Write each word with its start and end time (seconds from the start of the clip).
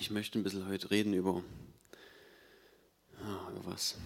Ich 0.00 0.10
möchte 0.10 0.38
ein 0.38 0.42
bisschen 0.42 0.66
heute 0.66 0.90
reden 0.90 1.12
über, 1.12 1.44
ja, 3.20 3.50
über 3.50 3.66
was. 3.66 3.96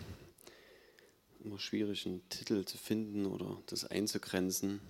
Immer 1.44 1.60
schwierig, 1.60 2.04
einen 2.04 2.28
Titel 2.28 2.64
zu 2.64 2.76
finden 2.78 3.26
oder 3.26 3.62
das 3.66 3.84
einzugrenzen. 3.84 4.80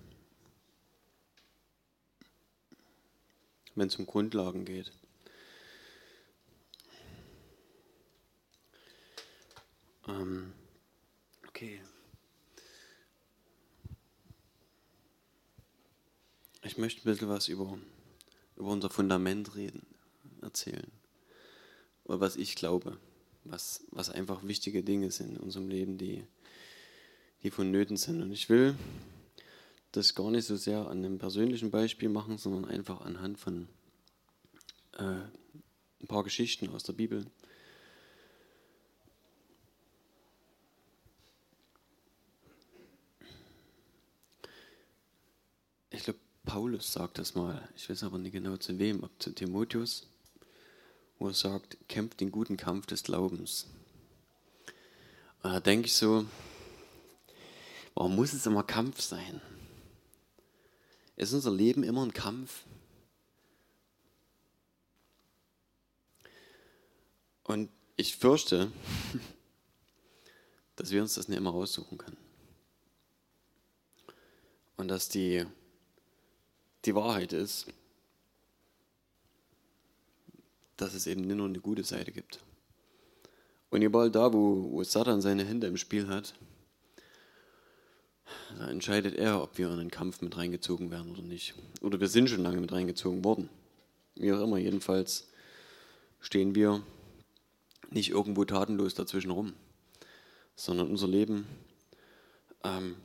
Wenn 3.75 3.87
es 3.87 3.97
um 3.97 4.07
Grundlagen 4.07 4.65
geht. 4.65 4.91
Ähm, 10.07 10.53
okay. 11.47 11.81
Ich 16.63 16.79
möchte 16.79 17.01
ein 17.01 17.03
bisschen 17.03 17.29
was 17.29 17.47
über, 17.47 17.77
über 18.55 18.69
unser 18.69 18.89
Fundament 18.89 19.55
reden, 19.55 19.85
erzählen. 20.55 20.91
Oder 22.05 22.21
was 22.21 22.37
ich 22.37 22.55
glaube, 22.55 22.97
was, 23.43 23.83
was 23.91 24.09
einfach 24.09 24.47
wichtige 24.47 24.83
Dinge 24.83 25.11
sind 25.11 25.31
in 25.31 25.37
unserem 25.37 25.67
Leben, 25.67 25.97
die, 25.97 26.23
die 27.43 27.51
vonnöten 27.51 27.97
sind. 27.97 28.21
Und 28.21 28.31
ich 28.31 28.49
will 28.49 28.75
das 29.91 30.15
gar 30.15 30.31
nicht 30.31 30.45
so 30.45 30.55
sehr 30.55 30.87
an 30.87 30.99
einem 30.99 31.17
persönlichen 31.17 31.71
Beispiel 31.71 32.09
machen, 32.09 32.37
sondern 32.37 32.65
einfach 32.65 33.01
anhand 33.01 33.37
von 33.37 33.67
äh, 34.93 35.03
ein 35.03 36.07
paar 36.07 36.23
Geschichten 36.23 36.69
aus 36.69 36.83
der 36.83 36.93
Bibel. 36.93 37.25
Ich 45.89 46.03
glaube, 46.03 46.19
Paulus 46.45 46.93
sagt 46.93 47.17
das 47.17 47.35
mal, 47.35 47.67
ich 47.75 47.89
weiß 47.89 48.03
aber 48.03 48.17
nicht 48.17 48.33
genau 48.33 48.57
zu 48.57 48.77
wem, 48.79 49.03
ob 49.03 49.11
zu 49.21 49.31
Timotheus, 49.31 50.07
wo 51.19 51.27
er 51.27 51.33
sagt, 51.33 51.77
kämpft 51.87 52.19
den 52.19 52.31
guten 52.31 52.57
Kampf 52.57 52.85
des 52.85 53.03
Glaubens. 53.03 53.67
Und 55.43 55.51
da 55.51 55.59
denke 55.59 55.87
ich 55.87 55.95
so, 55.95 56.25
warum 57.93 58.15
muss 58.15 58.33
es 58.33 58.45
immer 58.45 58.63
Kampf 58.63 59.01
sein? 59.01 59.41
Ist 61.15 61.33
unser 61.33 61.51
Leben 61.51 61.83
immer 61.83 62.05
ein 62.05 62.13
Kampf? 62.13 62.63
Und 67.43 67.69
ich 67.95 68.17
fürchte, 68.17 68.71
dass 70.75 70.91
wir 70.91 71.01
uns 71.01 71.13
das 71.13 71.27
nicht 71.27 71.37
immer 71.37 71.53
aussuchen 71.53 71.97
können. 71.97 72.17
Und 74.77 74.89
dass 74.89 75.07
die 75.09 75.45
die 76.85 76.95
Wahrheit 76.95 77.33
ist, 77.33 77.67
dass 80.77 80.93
es 80.93 81.07
eben 81.07 81.21
nicht 81.21 81.37
nur 81.37 81.47
eine 81.47 81.59
gute 81.59 81.83
Seite 81.83 82.11
gibt. 82.11 82.39
Und 83.69 83.81
überall 83.81 84.11
da, 84.11 84.33
wo, 84.33 84.71
wo 84.71 84.83
Satan 84.83 85.21
seine 85.21 85.43
Hände 85.43 85.67
im 85.67 85.77
Spiel 85.77 86.07
hat, 86.07 86.33
da 88.57 88.69
entscheidet 88.69 89.15
er, 89.15 89.41
ob 89.41 89.57
wir 89.57 89.67
in 89.67 89.79
einen 89.79 89.91
Kampf 89.91 90.21
mit 90.21 90.37
reingezogen 90.37 90.91
werden 90.91 91.11
oder 91.11 91.21
nicht. 91.21 91.53
Oder 91.81 91.99
wir 91.99 92.07
sind 92.07 92.29
schon 92.29 92.41
lange 92.41 92.61
mit 92.61 92.71
reingezogen 92.71 93.23
worden. 93.23 93.49
Wie 94.15 94.31
auch 94.31 94.41
immer, 94.41 94.57
jedenfalls 94.57 95.27
stehen 96.19 96.55
wir 96.55 96.81
nicht 97.89 98.09
irgendwo 98.09 98.45
tatenlos 98.45 98.93
dazwischen 98.95 99.31
rum, 99.31 99.53
sondern 100.55 100.89
unser 100.89 101.07
Leben 101.07 101.45
ähm, 102.63 102.95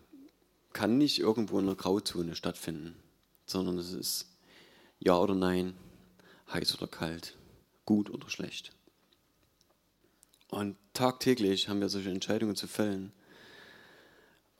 kann 0.72 0.98
nicht 0.98 1.18
irgendwo 1.18 1.58
in 1.58 1.66
einer 1.66 1.76
Grauzone 1.76 2.36
stattfinden 2.36 2.94
sondern 3.50 3.78
es 3.78 3.92
ist 3.92 4.26
Ja 5.00 5.18
oder 5.18 5.34
Nein, 5.34 5.74
heiß 6.52 6.76
oder 6.76 6.86
kalt, 6.86 7.36
gut 7.90 8.08
oder 8.08 8.30
schlecht. 8.30 8.70
Und 10.48 10.76
tagtäglich 10.92 11.68
haben 11.68 11.80
wir 11.80 11.88
solche 11.88 12.10
Entscheidungen 12.10 12.54
zu 12.54 12.68
fällen. 12.68 13.10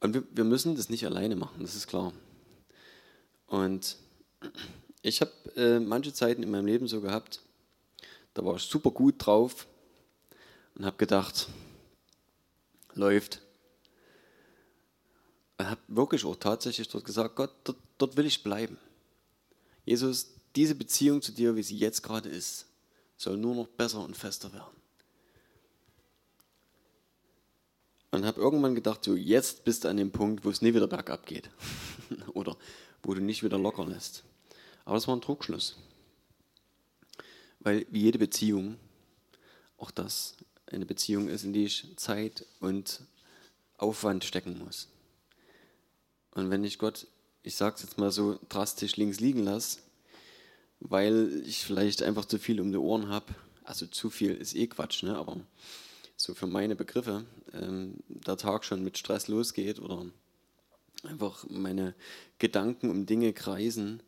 Und 0.00 0.14
wir, 0.14 0.25
wir 0.33 0.42
müssen 0.42 0.74
das 0.74 0.89
nicht 0.89 1.07
alleine 1.07 1.36
machen, 1.36 1.63
das 1.63 1.77
ist 1.77 1.86
klar. 1.86 2.13
Und 3.46 3.96
ich 5.02 5.20
habe 5.20 5.30
äh, 5.55 5.79
manche 5.79 6.13
Zeiten 6.13 6.42
in 6.42 6.51
meinem 6.51 6.67
Leben 6.67 6.89
so 6.89 7.01
gehabt, 7.01 7.41
da 8.35 8.45
war 8.45 8.57
ich 8.57 8.63
super 8.63 8.91
gut 8.91 9.14
drauf 9.18 9.68
und 10.74 10.85
habe 10.85 10.97
gedacht, 10.97 11.48
läuft. 12.95 13.42
Und 15.57 15.70
habe 15.70 15.80
wirklich 15.86 16.24
auch 16.24 16.35
tatsächlich 16.35 16.89
dort 16.89 17.05
gesagt, 17.05 17.36
Gott, 17.36 17.55
dort, 17.62 17.79
dort 17.97 18.17
will 18.17 18.27
ich 18.27 18.42
bleiben. 18.42 18.77
Jesus, 19.85 20.35
diese 20.57 20.74
Beziehung 20.74 21.23
zu 21.23 21.30
dir, 21.30 21.55
wie 21.55 21.62
sie 21.62 21.79
jetzt 21.79 22.02
gerade 22.02 22.29
ist, 22.29 22.67
soll 23.20 23.36
nur 23.36 23.55
noch 23.55 23.67
besser 23.67 24.01
und 24.01 24.17
fester 24.17 24.53
werden. 24.53 24.77
Und 28.13 28.25
habe 28.25 28.41
irgendwann 28.41 28.75
gedacht, 28.75 29.05
so 29.05 29.14
jetzt 29.14 29.64
bist 29.64 29.85
du 29.85 29.89
an 29.89 29.97
dem 29.97 30.11
Punkt, 30.11 30.45
wo 30.45 30.51
es 30.51 30.63
nie 30.63 30.75
wieder 30.75 30.89
bergab 30.89 31.27
geht. 31.27 31.51
Oder 32.35 32.57
wo 33.03 33.14
du 33.14 33.20
nicht 33.20 33.42
wieder 33.42 33.59
locker 33.59 33.86
lässt. 33.86 34.25
Aber 34.85 34.95
das 34.95 35.07
war 35.07 35.14
ein 35.14 35.20
Druckschluss. 35.20 35.77
Weil 37.61 37.86
wie 37.91 38.01
jede 38.01 38.19
Beziehung, 38.19 38.79
auch 39.77 39.91
das 39.91 40.36
eine 40.67 40.86
Beziehung 40.86 41.29
ist, 41.29 41.45
in 41.45 41.53
die 41.53 41.64
ich 41.64 41.86
Zeit 41.97 42.47
und 42.59 43.03
Aufwand 43.77 44.25
stecken 44.25 44.59
muss. 44.59 44.89
Und 46.33 46.51
wenn 46.51 46.64
ich 46.64 46.79
Gott 46.79 47.07
ich 47.42 47.57
sage 47.57 47.77
es 47.77 47.83
jetzt 47.83 47.98
mal 47.98 48.11
so 48.11 48.39
drastisch 48.48 48.97
links 48.97 49.20
liegen 49.20 49.45
lasse, 49.45 49.80
weil 50.80 51.42
ich 51.46 51.64
vielleicht 51.64 52.02
einfach 52.02 52.24
zu 52.24 52.39
viel 52.39 52.61
um 52.61 52.73
die 52.73 52.79
Ohren 52.79 53.08
habe. 53.08 53.35
Also 53.64 53.86
zu 53.86 54.11
viel 54.11 54.35
ist 54.35 54.55
eh 54.57 54.67
Quatsch, 54.67 55.02
ne? 55.02 55.17
aber 55.17 55.41
so 56.17 56.35
für 56.35 56.46
meine 56.46 56.77
Begriffe, 56.77 57.24
ähm, 57.52 57.95
der 58.08 58.36
Tag 58.36 58.64
schon 58.64 58.83
mit 58.83 58.98
Stress 58.98 59.29
losgeht 59.29 59.79
oder 59.79 60.07
einfach 61.05 61.46
meine 61.48 61.95
Gedanken 62.39 62.91
um 62.91 63.07
Dinge 63.07 63.33
kreisen 63.33 64.02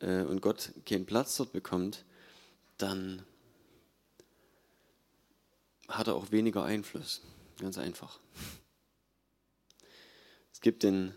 äh, 0.00 0.22
und 0.22 0.42
Gott 0.42 0.72
keinen 0.84 1.06
Platz 1.06 1.36
dort 1.36 1.52
bekommt, 1.52 2.04
dann 2.76 3.22
hat 5.88 6.08
er 6.08 6.16
auch 6.16 6.32
weniger 6.32 6.64
Einfluss. 6.64 7.22
Ganz 7.58 7.78
einfach. 7.78 8.20
Es 10.52 10.60
gibt 10.60 10.82
den 10.82 11.14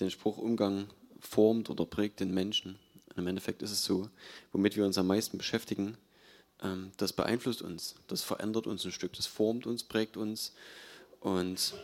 den 0.00 0.10
Spruch 0.10 0.38
Umgang 0.38 0.88
formt 1.20 1.70
oder 1.70 1.84
prägt 1.84 2.20
den 2.20 2.32
Menschen. 2.32 2.78
Im 3.18 3.26
Endeffekt 3.26 3.62
ist 3.62 3.72
es 3.72 3.84
so, 3.84 4.08
womit 4.52 4.76
wir 4.76 4.84
uns 4.84 4.98
am 4.98 5.06
meisten 5.06 5.38
beschäftigen, 5.38 5.96
ähm, 6.62 6.92
das 6.96 7.12
beeinflusst 7.12 7.62
uns, 7.62 7.94
das 8.06 8.22
verändert 8.22 8.66
uns 8.66 8.84
ein 8.84 8.92
Stück, 8.92 9.12
das 9.14 9.26
formt 9.26 9.66
uns, 9.66 9.84
prägt 9.84 10.16
uns. 10.16 10.52
Und 11.20 11.74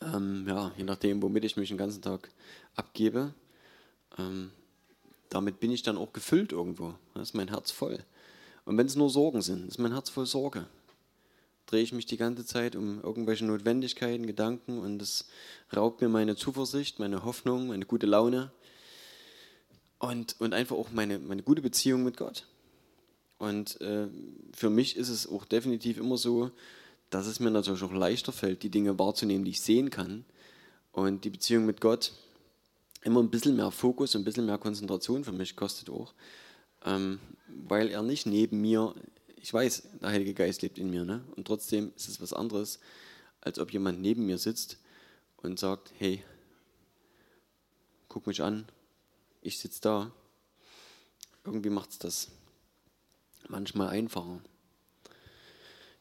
ähm, 0.00 0.46
ja, 0.48 0.72
je 0.76 0.84
nachdem, 0.84 1.22
womit 1.22 1.44
ich 1.44 1.56
mich 1.56 1.68
den 1.68 1.78
ganzen 1.78 2.02
Tag 2.02 2.30
abgebe, 2.76 3.34
ähm, 4.18 4.50
damit 5.28 5.60
bin 5.60 5.70
ich 5.70 5.82
dann 5.82 5.98
auch 5.98 6.12
gefüllt 6.12 6.52
irgendwo. 6.52 6.94
Da 7.14 7.22
ist 7.22 7.34
mein 7.34 7.48
Herz 7.48 7.70
voll. 7.70 7.98
Und 8.64 8.78
wenn 8.78 8.86
es 8.86 8.96
nur 8.96 9.10
Sorgen 9.10 9.42
sind, 9.42 9.68
ist 9.68 9.78
mein 9.78 9.92
Herz 9.92 10.10
voll 10.10 10.26
Sorge 10.26 10.66
drehe 11.72 11.82
ich 11.82 11.92
mich 11.92 12.04
die 12.04 12.18
ganze 12.18 12.44
Zeit 12.44 12.76
um 12.76 13.02
irgendwelche 13.02 13.46
Notwendigkeiten, 13.46 14.26
Gedanken 14.26 14.78
und 14.78 15.00
es 15.00 15.26
raubt 15.74 16.02
mir 16.02 16.08
meine 16.08 16.36
Zuversicht, 16.36 16.98
meine 16.98 17.24
Hoffnung, 17.24 17.68
meine 17.68 17.86
gute 17.86 18.06
Laune 18.06 18.52
und, 20.02 20.36
und 20.40 20.52
einfach 20.52 20.76
auch 20.76 20.90
meine, 20.90 21.18
meine 21.18 21.42
gute 21.42 21.62
Beziehung 21.62 22.04
mit 22.04 22.16
Gott. 22.16 22.46
Und 23.38 23.80
äh, 23.80 24.08
für 24.54 24.68
mich 24.68 24.96
ist 24.96 25.08
es 25.08 25.26
auch 25.26 25.44
definitiv 25.44 25.96
immer 25.96 26.18
so, 26.18 26.50
dass 27.08 27.26
es 27.26 27.40
mir 27.40 27.50
natürlich 27.50 27.82
auch 27.82 27.92
leichter 27.92 28.32
fällt, 28.32 28.62
die 28.62 28.70
Dinge 28.70 28.98
wahrzunehmen, 28.98 29.44
die 29.44 29.52
ich 29.52 29.60
sehen 29.60 29.90
kann. 29.90 30.24
Und 30.92 31.24
die 31.24 31.30
Beziehung 31.30 31.64
mit 31.64 31.80
Gott 31.80 32.12
immer 33.02 33.22
ein 33.22 33.30
bisschen 33.30 33.56
mehr 33.56 33.70
Fokus, 33.70 34.14
ein 34.14 34.24
bisschen 34.24 34.46
mehr 34.46 34.58
Konzentration 34.58 35.24
für 35.24 35.32
mich 35.32 35.56
kostet 35.56 35.88
auch, 35.88 36.12
ähm, 36.84 37.18
weil 37.48 37.88
er 37.88 38.02
nicht 38.02 38.26
neben 38.26 38.60
mir 38.60 38.94
ich 39.42 39.52
weiß, 39.52 39.82
der 40.00 40.10
Heilige 40.10 40.34
Geist 40.34 40.62
lebt 40.62 40.78
in 40.78 40.88
mir, 40.88 41.04
ne? 41.04 41.24
und 41.34 41.46
trotzdem 41.46 41.92
ist 41.96 42.08
es 42.08 42.20
was 42.20 42.32
anderes, 42.32 42.78
als 43.40 43.58
ob 43.58 43.72
jemand 43.72 44.00
neben 44.00 44.24
mir 44.24 44.38
sitzt 44.38 44.78
und 45.38 45.58
sagt, 45.58 45.92
hey, 45.98 46.22
guck 48.08 48.28
mich 48.28 48.40
an, 48.40 48.66
ich 49.42 49.58
sitze 49.58 49.80
da. 49.82 50.12
Irgendwie 51.44 51.70
macht 51.70 51.90
es 51.90 51.98
das 51.98 52.28
manchmal 53.48 53.88
einfacher. 53.88 54.40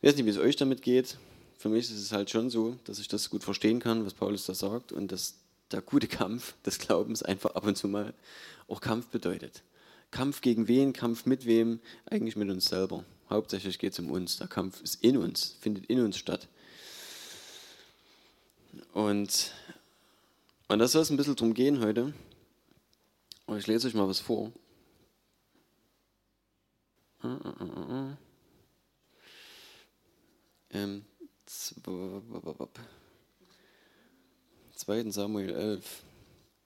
Ich 0.01 0.07
weiß 0.07 0.15
nicht, 0.15 0.25
wie 0.25 0.29
es 0.29 0.37
euch 0.37 0.55
damit 0.55 0.81
geht. 0.81 1.17
Für 1.57 1.69
mich 1.69 1.85
ist 1.85 1.99
es 1.99 2.11
halt 2.11 2.29
schon 2.29 2.49
so, 2.49 2.77
dass 2.85 2.99
ich 2.99 3.07
das 3.07 3.29
gut 3.29 3.43
verstehen 3.43 3.79
kann, 3.79 4.05
was 4.05 4.13
Paulus 4.13 4.45
da 4.45 4.53
sagt 4.53 4.91
und 4.91 5.11
dass 5.11 5.35
der 5.71 5.81
gute 5.81 6.07
Kampf 6.07 6.55
des 6.65 6.79
Glaubens 6.79 7.23
einfach 7.23 7.55
ab 7.55 7.65
und 7.65 7.77
zu 7.77 7.87
mal 7.87 8.13
auch 8.67 8.81
Kampf 8.81 9.07
bedeutet. 9.07 9.63
Kampf 10.11 10.41
gegen 10.41 10.67
wen, 10.67 10.93
Kampf 10.93 11.25
mit 11.25 11.45
wem? 11.45 11.79
Eigentlich 12.05 12.35
mit 12.35 12.49
uns 12.49 12.65
selber. 12.65 13.05
Hauptsächlich 13.29 13.79
geht 13.79 13.93
es 13.93 13.99
um 13.99 14.11
uns. 14.11 14.37
Der 14.37 14.47
Kampf 14.47 14.81
ist 14.81 15.03
in 15.03 15.17
uns, 15.17 15.55
findet 15.61 15.85
in 15.85 16.01
uns 16.01 16.17
statt. 16.17 16.47
Und, 18.93 19.51
und 20.67 20.79
das 20.79 20.91
soll 20.91 21.01
es 21.01 21.09
ein 21.09 21.17
bisschen 21.17 21.37
drum 21.37 21.53
gehen 21.53 21.79
heute. 21.79 22.13
Und 23.51 23.57
ich 23.57 23.67
lese 23.67 23.89
euch 23.89 23.93
mal 23.93 24.07
was 24.07 24.21
vor. 24.21 24.49
Ähm, 30.71 31.03
2. 31.45 32.21
Samuel 35.11 35.49
11. 35.49 36.03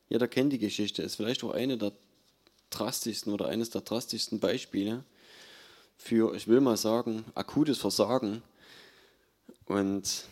Jeder 0.10 0.28
kennt 0.28 0.54
die 0.54 0.60
Geschichte, 0.60 1.02
ist 1.02 1.16
vielleicht 1.16 1.44
auch 1.44 1.56
eine 1.56 1.80
der 1.80 1.94
drastischsten 2.70 3.34
oder 3.34 3.48
eines 3.48 3.72
der 3.72 3.82
drastischsten 3.82 4.40
Beispiele 4.40 5.04
für, 5.98 6.36
ich 6.36 6.48
will 6.48 6.62
mal 6.62 6.78
sagen, 6.78 7.26
akutes 7.34 7.80
Versagen. 7.80 8.44
Und 9.66 10.26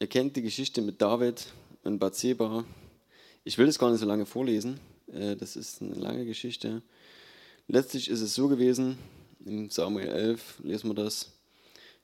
ihr 0.00 0.08
kennt 0.08 0.36
die 0.36 0.42
Geschichte 0.42 0.82
mit 0.82 1.00
David 1.00 1.46
und 1.82 1.98
Bathseba 1.98 2.66
ich 3.44 3.58
will 3.58 3.66
das 3.66 3.78
gar 3.78 3.90
nicht 3.90 4.00
so 4.00 4.06
lange 4.06 4.26
vorlesen. 4.26 4.78
Äh, 5.12 5.36
das 5.36 5.56
ist 5.56 5.82
eine 5.82 5.94
lange 5.94 6.24
Geschichte. 6.24 6.82
Letztlich 7.66 8.08
ist 8.08 8.20
es 8.20 8.34
so 8.34 8.48
gewesen, 8.48 8.98
im 9.44 9.68
Samuel 9.70 10.08
11 10.08 10.60
lesen 10.62 10.90
wir 10.90 10.94
das, 10.94 11.32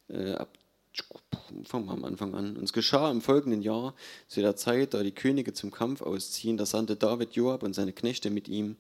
äh, 0.09 0.33
ab 0.33 0.49
fangen 1.65 1.87
wir 1.87 1.93
am 1.93 2.05
Anfang 2.05 2.35
an. 2.35 2.57
Und 2.57 2.65
es 2.65 2.73
geschah 2.73 3.11
im 3.11 3.21
folgenden 3.21 3.63
Jahr, 3.63 3.95
zu 4.27 4.41
der 4.41 4.57
Zeit, 4.57 4.95
da 4.95 5.03
die 5.03 5.13
Könige 5.13 5.53
zum 5.53 5.71
Kampf 5.71 6.03
ausziehen, 6.03 6.57
da 6.57 6.67
sandte 6.67 6.97
David 6.97 7.35
Joab 7.35 7.63
und 7.63 7.75
seine 7.75 7.93
Knechte 7.93 8.31
mit 8.31 8.49
ihm 8.49 8.77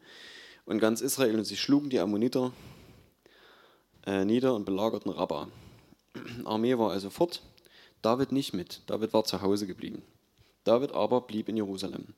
und 0.64 0.80
ganz 0.80 1.00
Israel 1.00 1.36
und 1.36 1.44
sie 1.44 1.56
schlugen 1.56 1.90
die 1.90 2.00
Ammoniter 2.00 2.52
äh, 4.04 4.24
nieder 4.24 4.54
und 4.54 4.64
belagerten 4.64 5.12
Rabbah. 5.12 5.48
Armee 6.44 6.76
war 6.76 6.90
also 6.90 7.10
fort, 7.10 7.42
David 8.02 8.32
nicht 8.32 8.52
mit. 8.52 8.82
David 8.86 9.12
war 9.12 9.24
zu 9.24 9.42
Hause 9.42 9.66
geblieben. 9.66 10.02
David 10.64 10.92
aber 10.92 11.22
blieb 11.22 11.48
in 11.48 11.56
Jerusalem. 11.56 12.14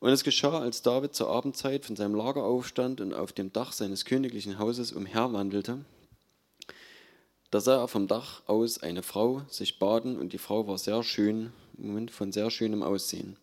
Und 0.00 0.10
es 0.10 0.24
geschah, 0.24 0.58
als 0.58 0.82
David 0.82 1.14
zur 1.14 1.28
Abendzeit 1.28 1.84
von 1.84 1.94
seinem 1.94 2.14
Lager 2.14 2.42
aufstand 2.44 3.00
und 3.00 3.12
auf 3.12 3.32
dem 3.32 3.52
Dach 3.52 3.72
seines 3.72 4.06
königlichen 4.06 4.58
Hauses 4.58 4.92
umherwandelte, 4.92 5.84
da 7.50 7.60
sah 7.60 7.80
er 7.82 7.88
vom 7.88 8.06
Dach 8.06 8.42
aus 8.46 8.78
eine 8.78 9.02
Frau 9.02 9.42
sich 9.48 9.78
baden 9.78 10.18
und 10.18 10.32
die 10.32 10.38
Frau 10.38 10.66
war 10.68 10.78
sehr 10.78 11.02
schön, 11.02 11.52
Moment, 11.76 12.10
von 12.10 12.32
sehr 12.32 12.50
schönem 12.50 12.82
Aussehen. 12.82 13.36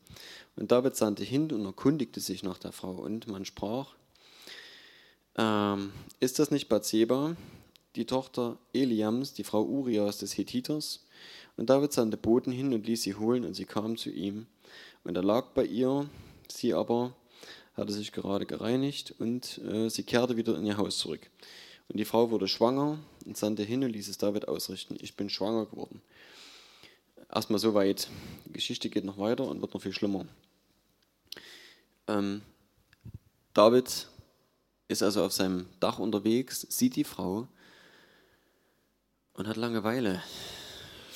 Und 0.55 0.71
David 0.71 0.95
sandte 0.95 1.23
hin 1.23 1.51
und 1.51 1.65
erkundigte 1.65 2.19
sich 2.21 2.41
nach 2.41 2.57
der 2.57 2.71
Frau 2.71 2.91
und 2.91 3.27
man 3.27 3.45
sprach, 3.45 3.93
ähm, 5.37 5.91
ist 6.19 6.39
das 6.39 6.49
nicht 6.49 6.69
Bathseba, 6.69 7.35
die 7.95 8.05
Tochter 8.05 8.57
Eliams, 8.73 9.33
die 9.33 9.43
Frau 9.43 9.63
Urias 9.63 10.17
des 10.17 10.37
Hethiters? 10.37 11.05
Und 11.57 11.69
David 11.69 11.91
sandte 11.91 12.17
Boten 12.17 12.51
hin 12.51 12.73
und 12.73 12.87
ließ 12.87 13.01
sie 13.01 13.15
holen 13.15 13.43
und 13.43 13.55
sie 13.55 13.65
kam 13.65 13.97
zu 13.97 14.09
ihm. 14.09 14.45
Und 15.03 15.15
er 15.17 15.23
lag 15.23 15.47
bei 15.53 15.65
ihr, 15.65 16.09
sie 16.49 16.73
aber 16.73 17.13
hatte 17.73 17.93
sich 17.93 18.11
gerade 18.11 18.45
gereinigt 18.45 19.13
und 19.19 19.59
äh, 19.59 19.89
sie 19.89 20.03
kehrte 20.03 20.37
wieder 20.37 20.57
in 20.57 20.65
ihr 20.65 20.77
Haus 20.77 20.97
zurück. 20.97 21.29
Und 21.89 21.97
die 21.97 22.05
Frau 22.05 22.31
wurde 22.31 22.47
schwanger 22.47 22.99
und 23.25 23.37
sandte 23.37 23.63
hin 23.63 23.83
und 23.83 23.91
ließ 23.91 24.07
es 24.07 24.17
David 24.17 24.47
ausrichten. 24.47 24.97
Ich 24.99 25.15
bin 25.15 25.29
schwanger 25.29 25.65
geworden. 25.65 26.01
Erstmal 27.33 27.59
so 27.59 27.73
weit. 27.73 28.09
Die 28.45 28.53
Geschichte 28.53 28.89
geht 28.89 29.03
noch 29.03 29.17
weiter 29.17 29.45
und 29.45 29.61
wird 29.61 29.73
noch 29.73 29.81
viel 29.81 29.93
schlimmer. 29.93 30.25
Ähm, 32.07 32.41
David 33.53 34.07
ist 34.87 35.03
also 35.03 35.23
auf 35.23 35.33
seinem 35.33 35.67
Dach 35.79 35.99
unterwegs, 35.99 36.61
sieht 36.69 36.95
die 36.95 37.03
Frau 37.03 37.47
und 39.33 39.47
hat 39.47 39.57
Langeweile, 39.57 40.21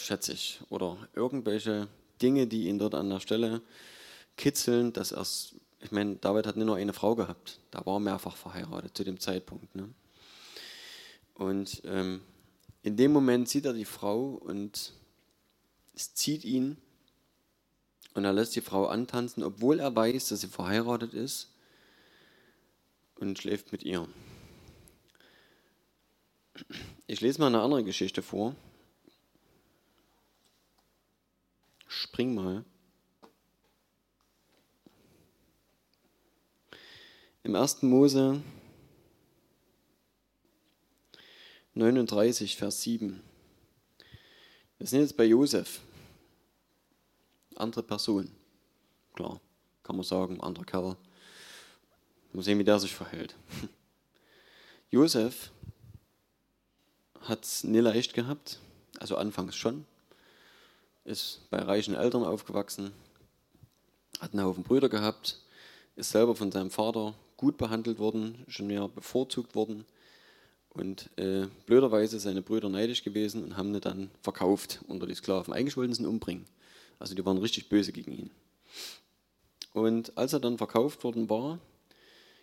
schätze 0.05 0.33
ich. 0.33 0.59
Oder 0.69 0.97
irgendwelche 1.13 1.87
Dinge, 2.21 2.47
die 2.47 2.67
ihn 2.67 2.79
dort 2.79 2.95
an 2.95 3.09
der 3.09 3.19
Stelle 3.19 3.61
kitzeln, 4.37 4.93
dass 4.93 5.11
er 5.11 5.25
ich 5.83 5.91
meine, 5.91 6.15
David 6.15 6.45
hat 6.45 6.57
nicht 6.57 6.65
nur 6.65 6.75
eine 6.75 6.93
Frau 6.93 7.15
gehabt, 7.15 7.59
da 7.71 7.85
war 7.85 7.99
mehrfach 7.99 8.37
verheiratet 8.37 8.95
zu 8.95 9.03
dem 9.03 9.19
Zeitpunkt. 9.19 9.75
Ne? 9.75 9.89
Und 11.33 11.81
ähm, 11.85 12.21
in 12.83 12.97
dem 12.97 13.11
Moment 13.11 13.49
sieht 13.49 13.65
er 13.65 13.73
die 13.73 13.85
Frau 13.85 14.29
und 14.33 14.93
es 15.95 16.13
zieht 16.13 16.45
ihn 16.45 16.77
und 18.13 18.25
er 18.25 18.33
lässt 18.33 18.55
die 18.55 18.61
Frau 18.61 18.87
antanzen, 18.87 19.43
obwohl 19.43 19.79
er 19.79 19.95
weiß, 19.95 20.29
dass 20.29 20.41
sie 20.41 20.47
verheiratet 20.47 21.13
ist 21.13 21.49
und 23.15 23.39
schläft 23.39 23.71
mit 23.71 23.83
ihr. 23.83 24.07
Ich 27.07 27.21
lese 27.21 27.39
mal 27.39 27.47
eine 27.47 27.61
andere 27.61 27.83
Geschichte 27.83 28.21
vor. 28.21 28.55
Spring 31.93 32.33
mal. 32.33 32.63
Im 37.43 37.53
1. 37.53 37.81
Mose 37.81 38.41
39, 41.73 42.55
Vers 42.55 42.81
7. 42.83 43.21
Wir 44.77 44.87
sind 44.87 45.01
jetzt 45.01 45.17
bei 45.17 45.25
Josef. 45.25 45.81
Andere 47.55 47.83
Person. 47.83 48.31
Klar, 49.13 49.41
kann 49.83 49.97
man 49.97 50.05
sagen, 50.05 50.39
anderer 50.39 50.63
Kerl. 50.63 50.95
Mal 52.31 52.41
sehen, 52.41 52.57
wie 52.57 52.63
der 52.63 52.79
sich 52.79 52.95
verhält. 52.95 53.35
Josef 54.91 55.51
hat 57.19 57.43
es 57.43 57.65
nie 57.65 57.79
leicht 57.79 58.13
gehabt, 58.13 58.61
also 58.97 59.17
anfangs 59.17 59.57
schon. 59.57 59.85
Ist 61.03 61.49
bei 61.49 61.59
reichen 61.59 61.95
Eltern 61.95 62.23
aufgewachsen, 62.23 62.91
hat 64.19 64.33
einen 64.33 64.43
Haufen 64.43 64.63
Brüder 64.63 64.87
gehabt, 64.87 65.39
ist 65.95 66.11
selber 66.11 66.35
von 66.35 66.51
seinem 66.51 66.69
Vater 66.69 67.15
gut 67.37 67.57
behandelt 67.57 67.97
worden, 67.97 68.45
schon 68.47 68.67
mehr 68.67 68.87
bevorzugt 68.87 69.55
worden 69.55 69.85
und 70.69 71.09
äh, 71.17 71.47
blöderweise 71.65 72.19
seine 72.19 72.41
Brüder 72.41 72.69
neidisch 72.69 73.03
gewesen 73.03 73.43
und 73.43 73.57
haben 73.57 73.73
ihn 73.73 73.81
dann 73.81 74.11
verkauft 74.21 74.81
unter 74.87 75.07
die 75.07 75.15
Sklaven. 75.15 75.53
Eigentlich 75.53 75.75
wollten 75.75 75.93
sie 75.93 76.03
ihn 76.03 76.07
umbringen. 76.07 76.45
Also 76.99 77.15
die 77.15 77.25
waren 77.25 77.39
richtig 77.39 77.67
böse 77.67 77.91
gegen 77.91 78.11
ihn. 78.11 78.31
Und 79.73 80.17
als 80.17 80.33
er 80.33 80.39
dann 80.39 80.57
verkauft 80.57 81.03
worden 81.03 81.29
war, 81.29 81.59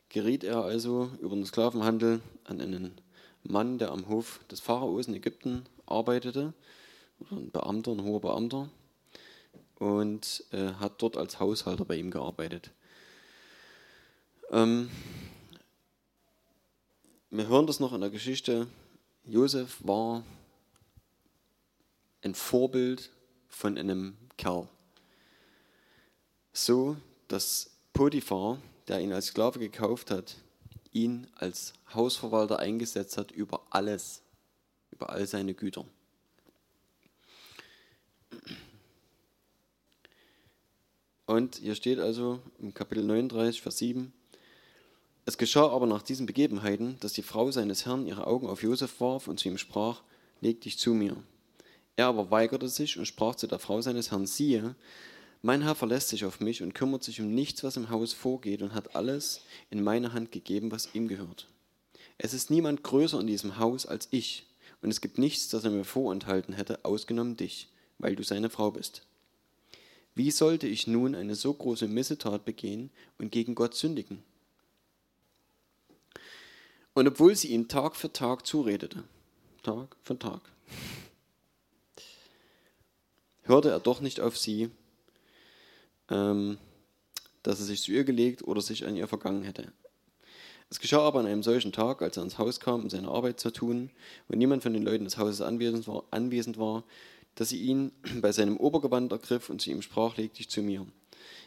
geriet 0.09 0.43
er 0.45 0.65
also 0.65 1.11
über 1.21 1.37
den 1.37 1.47
Sklavenhandel 1.47 2.21
an 2.45 2.61
einen 2.61 3.01
Mann, 3.45 3.79
der 3.79 3.93
am 3.93 4.09
Hof 4.09 4.41
des 4.51 4.61
Pharaos 4.61 5.07
in 5.07 5.15
Ägypten 5.15 5.65
arbeitete, 5.87 6.55
ein 7.31 7.51
Beamter, 7.51 7.93
ein 7.93 8.03
hoher 8.03 8.21
Beamter, 8.21 8.69
und 9.79 10.45
äh, 10.51 10.73
hat 10.75 11.01
dort 11.03 11.17
als 11.17 11.41
Haushalter 11.41 11.85
bei 11.85 11.97
ihm 11.97 12.11
gearbeitet. 12.11 12.71
Ähm, 14.51 14.91
wir 17.31 17.47
hören 17.47 17.67
das 17.67 17.81
noch 17.81 17.93
in 17.93 18.01
der 18.01 18.11
Geschichte. 18.11 18.67
Josef 19.25 19.79
war 19.85 20.25
ein 22.23 22.35
Vorbild 22.35 23.11
von 23.49 23.77
einem 23.77 24.17
Kerl. 24.37 24.69
So, 26.53 26.97
dass 27.29 27.71
Potiphar, 27.93 28.59
der 28.89 29.01
ihn 29.01 29.13
als 29.13 29.27
Sklave 29.27 29.59
gekauft 29.59 30.11
hat, 30.11 30.37
ihn 30.93 31.27
als 31.35 31.75
Hausverwalter 31.93 32.59
eingesetzt 32.59 33.19
hat 33.19 33.31
über 33.31 33.63
alles, 33.71 34.23
über 34.91 35.11
all 35.11 35.27
seine 35.27 35.55
Güter. 35.55 35.85
Und 41.29 41.57
hier 41.57 41.75
steht 41.75 41.99
also 41.99 42.41
im 42.59 42.73
Kapitel 42.73 43.05
39, 43.05 43.61
Vers 43.61 43.77
7, 43.77 44.15
es 45.27 45.37
geschah 45.37 45.69
aber 45.69 45.87
nach 45.87 46.01
diesen 46.01 46.25
Begebenheiten, 46.25 46.97
dass 47.01 47.13
die 47.13 47.23
Frau 47.23 47.51
seines 47.51 47.85
Herrn 47.85 48.07
ihre 48.07 48.27
Augen 48.27 48.49
auf 48.49 48.63
Josef 48.63 48.99
warf 48.99 49.29
und 49.29 49.39
zu 49.39 49.49
ihm 49.51 49.59
sprach, 49.59 50.01
leg 50.41 50.63
dich 50.63 50.79
zu 50.79 50.95
mir. 50.95 51.23
Er 51.97 52.07
aber 52.07 52.31
weigerte 52.31 52.67
sich 52.67 52.99
und 52.99 53.05
sprach 53.05 53.35
zu 53.35 53.47
der 53.47 53.59
Frau 53.59 53.83
seines 53.83 54.11
Herrn, 54.11 54.27
siehe, 54.27 54.75
mein 55.43 55.61
Herr 55.61 55.75
verlässt 55.75 56.09
sich 56.09 56.25
auf 56.25 56.41
mich 56.41 56.63
und 56.63 56.75
kümmert 56.75 57.05
sich 57.05 57.21
um 57.21 57.35
nichts, 57.35 57.63
was 57.63 57.77
im 57.77 57.91
Haus 57.91 58.15
vorgeht 58.15 58.63
und 58.63 58.73
hat 58.73 58.97
alles 58.97 59.43
in 59.69 59.83
meine 59.85 60.15
Hand 60.15 60.33
gegeben, 60.33 60.73
was 60.73 60.95
ihm 60.95 61.09
gehört. 61.09 61.47
Es 62.17 62.33
ist 62.33 62.51
niemand 62.51 62.83
größer 62.85 63.21
in 63.21 63.27
diesem 63.27 63.59
Haus 63.59 63.85
als 63.85 64.09
ich, 64.13 64.47
und 64.81 64.89
es 64.89 65.03
gibt 65.03 65.19
nichts, 65.19 65.51
das 65.51 65.63
er 65.63 65.73
mir 65.73 65.85
vorenthalten 65.85 66.55
hätte, 66.55 66.87
ausgenommen 66.87 67.37
dich, 67.37 67.69
weil 67.99 68.17
du 68.17 68.23
seine 68.23 68.49
Frau 68.49 68.71
bist. 68.71 69.03
Wie 70.19 70.33
sollte 70.33 70.67
ich 70.67 70.89
nun 70.89 71.15
eine 71.15 71.37
so 71.37 71.55
große 71.55 71.87
Missetat 71.87 72.45
begehen 72.45 72.91
und 73.19 73.31
gegen 73.31 73.55
Gott 73.55 73.77
sündigen? 73.77 74.25
Und 76.93 77.07
obwohl 77.07 77.37
sie 77.37 77.53
ihm 77.53 77.69
Tag 77.69 77.95
für 77.95 78.13
Tag 78.13 78.45
zuredete, 78.45 79.05
Tag 79.63 79.95
für 80.03 80.19
Tag, 80.19 80.41
hörte 83.43 83.71
er 83.71 83.79
doch 83.79 84.01
nicht 84.01 84.19
auf 84.19 84.37
sie, 84.37 84.71
ähm, 86.11 86.59
dass 87.45 87.61
er 87.61 87.67
sich 87.67 87.83
zu 87.83 87.93
ihr 87.93 88.03
gelegt 88.03 88.43
oder 88.43 88.61
sich 88.61 88.87
an 88.87 88.97
ihr 88.97 89.07
vergangen 89.07 89.45
hätte. 89.45 89.73
Es 90.69 90.81
geschah 90.81 91.03
aber 91.03 91.21
an 91.21 91.27
einem 91.27 91.45
solchen 91.45 91.71
Tag, 91.71 92.03
als 92.03 92.17
er 92.17 92.25
ins 92.25 92.39
Haus 92.39 92.59
kam, 92.59 92.83
um 92.83 92.91
seine 92.91 93.07
Arbeit 93.07 93.39
zu 93.39 93.53
tun, 93.53 93.91
und 94.27 94.39
niemand 94.39 94.65
von 94.65 94.73
den 94.73 94.83
Leuten 94.83 95.05
des 95.05 95.17
Hauses 95.17 95.43
anwesend 95.43 95.87
war, 95.87 96.03
anwesend 96.11 96.59
war, 96.59 96.83
dass 97.39 97.49
sie 97.51 97.61
ihn 97.61 97.93
bei 98.21 98.33
seinem 98.33 98.57
Obergewand 98.57 99.13
ergriff 99.13 99.51
und 99.51 99.61
zu 99.61 99.71
ihm 99.71 99.83
sprach, 99.83 100.17
leg 100.17 100.35
dich 100.35 100.49
zu 100.49 100.63
mir. 100.63 100.87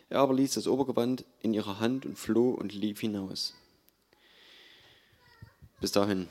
Er 0.10 0.20
aber 0.20 0.34
ließ 0.34 0.56
das 0.56 0.68
Obergewand 0.68 1.24
in 1.42 1.54
ihrer 1.54 1.80
Hand 1.80 2.06
und 2.06 2.18
floh 2.18 2.52
und 2.52 2.74
lief 2.74 3.00
hinaus 3.00 3.54
bis 5.82 5.92
dahin. 5.92 6.28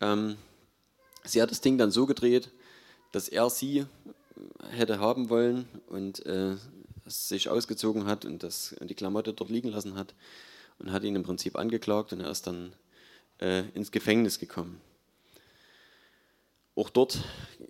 Ähm, 0.00 0.36
sie 1.24 1.42
hat 1.42 1.50
das 1.50 1.60
Ding 1.60 1.76
dann 1.76 1.90
so 1.90 2.06
gedreht, 2.06 2.50
dass 3.12 3.28
er 3.28 3.50
sie 3.50 3.84
hätte 4.70 5.00
haben 5.00 5.28
wollen 5.28 5.68
und 5.88 6.24
äh, 6.24 6.56
sich 7.06 7.50
ausgezogen 7.50 8.06
hat 8.06 8.24
und, 8.24 8.42
das, 8.42 8.74
die 8.80 8.94
Klamotte 8.94 9.34
dort 9.34 9.50
liegen 9.50 9.68
lassen 9.68 9.96
hat 9.96 10.14
und 10.78 10.92
hat 10.92 11.04
ihn 11.04 11.16
im 11.16 11.22
Prinzip 11.22 11.56
angeklagt 11.56 12.12
und 12.12 12.20
er 12.20 12.30
ist 12.30 12.46
dann 12.46 12.72
äh, 13.40 13.68
ins 13.74 13.90
Gefängnis 13.90 14.38
gekommen. 14.38 14.80
Auch 16.76 16.90
dort 16.90 17.22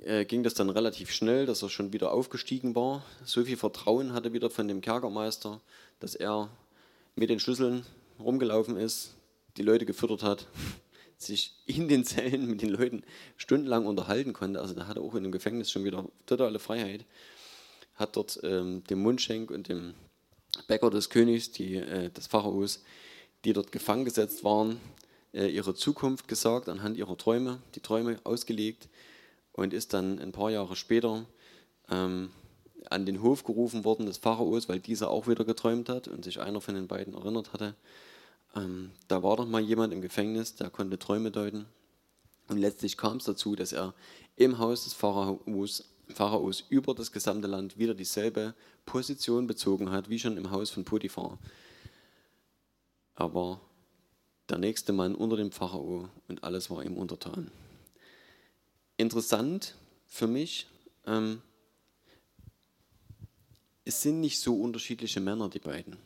äh, 0.02 0.24
ging 0.24 0.42
das 0.42 0.54
dann 0.54 0.70
relativ 0.70 1.12
schnell, 1.12 1.44
dass 1.44 1.62
er 1.62 1.68
schon 1.68 1.92
wieder 1.92 2.12
aufgestiegen 2.12 2.74
war. 2.74 3.04
So 3.24 3.44
viel 3.44 3.58
Vertrauen 3.58 4.14
hatte 4.14 4.32
wieder 4.32 4.48
von 4.48 4.66
dem 4.66 4.80
Kerkermeister, 4.80 5.60
dass 6.00 6.14
er 6.14 6.48
mit 7.14 7.28
den 7.28 7.38
Schlüsseln 7.38 7.84
rumgelaufen 8.18 8.76
ist, 8.76 9.14
die 9.58 9.62
Leute 9.62 9.84
gefüttert 9.84 10.22
hat, 10.22 10.46
sich 11.18 11.54
in 11.66 11.88
den 11.88 12.04
Zellen 12.04 12.46
mit 12.46 12.62
den 12.62 12.70
Leuten 12.70 13.02
stundenlang 13.36 13.86
unterhalten 13.86 14.32
konnte. 14.32 14.60
Also 14.60 14.74
da 14.74 14.86
hatte 14.86 15.02
auch 15.02 15.14
in 15.14 15.22
dem 15.22 15.32
Gefängnis 15.32 15.70
schon 15.70 15.84
wieder 15.84 16.06
totale 16.24 16.58
Freiheit. 16.58 17.04
Hat 17.96 18.16
dort 18.16 18.40
ähm, 18.42 18.84
dem 18.84 19.00
Mundschenk 19.00 19.50
und 19.50 19.68
dem 19.68 19.94
Bäcker 20.66 20.90
des 20.90 21.10
Königs, 21.10 21.52
die, 21.52 21.76
äh, 21.76 22.10
des 22.10 22.26
Pharaos, 22.26 22.82
die 23.44 23.52
dort 23.52 23.70
gefangen 23.70 24.06
gesetzt 24.06 24.44
waren, 24.44 24.80
ihre 25.34 25.74
Zukunft 25.74 26.28
gesagt, 26.28 26.68
anhand 26.68 26.96
ihrer 26.96 27.16
Träume, 27.16 27.60
die 27.74 27.80
Träume 27.80 28.20
ausgelegt 28.24 28.88
und 29.52 29.72
ist 29.72 29.92
dann 29.92 30.18
ein 30.18 30.32
paar 30.32 30.50
Jahre 30.50 30.76
später 30.76 31.26
ähm, 31.90 32.30
an 32.90 33.06
den 33.06 33.22
Hof 33.22 33.44
gerufen 33.44 33.84
worden 33.84 34.06
des 34.06 34.18
Pharaos, 34.18 34.68
weil 34.68 34.80
dieser 34.80 35.10
auch 35.10 35.26
wieder 35.26 35.44
geträumt 35.44 35.88
hat 35.88 36.08
und 36.08 36.24
sich 36.24 36.40
einer 36.40 36.60
von 36.60 36.74
den 36.74 36.86
beiden 36.86 37.14
erinnert 37.14 37.52
hatte. 37.52 37.74
Ähm, 38.54 38.92
da 39.08 39.22
war 39.22 39.36
doch 39.36 39.46
mal 39.46 39.60
jemand 39.60 39.92
im 39.92 40.02
Gefängnis, 40.02 40.54
der 40.54 40.70
konnte 40.70 40.98
Träume 40.98 41.30
deuten. 41.30 41.66
Und 42.48 42.58
letztlich 42.58 42.96
kam 42.96 43.16
es 43.16 43.24
dazu, 43.24 43.56
dass 43.56 43.72
er 43.72 43.94
im 44.36 44.58
Haus 44.58 44.84
des 44.84 44.92
Pharaos, 44.92 45.84
Pharaos 46.08 46.64
über 46.68 46.94
das 46.94 47.10
gesamte 47.10 47.48
Land 47.48 47.78
wieder 47.78 47.94
dieselbe 47.94 48.54
Position 48.84 49.46
bezogen 49.46 49.90
hat, 49.90 50.10
wie 50.10 50.18
schon 50.18 50.36
im 50.36 50.50
Haus 50.50 50.70
von 50.70 50.84
Potiphar. 50.84 51.38
Aber 53.14 53.60
der 54.48 54.58
nächste 54.58 54.92
Mann 54.92 55.14
unter 55.14 55.36
dem 55.36 55.52
Pharao 55.52 56.08
und 56.28 56.44
alles 56.44 56.70
war 56.70 56.84
ihm 56.84 56.96
untertan. 56.96 57.50
Interessant 58.96 59.74
für 60.06 60.26
mich, 60.26 60.66
ähm, 61.06 61.42
es 63.84 64.02
sind 64.02 64.20
nicht 64.20 64.40
so 64.40 64.54
unterschiedliche 64.60 65.20
Männer, 65.20 65.48
die 65.48 65.58
beiden. 65.58 65.96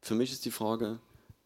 Für 0.00 0.14
mich 0.14 0.32
ist 0.32 0.44
die 0.44 0.50
Frage, 0.50 0.98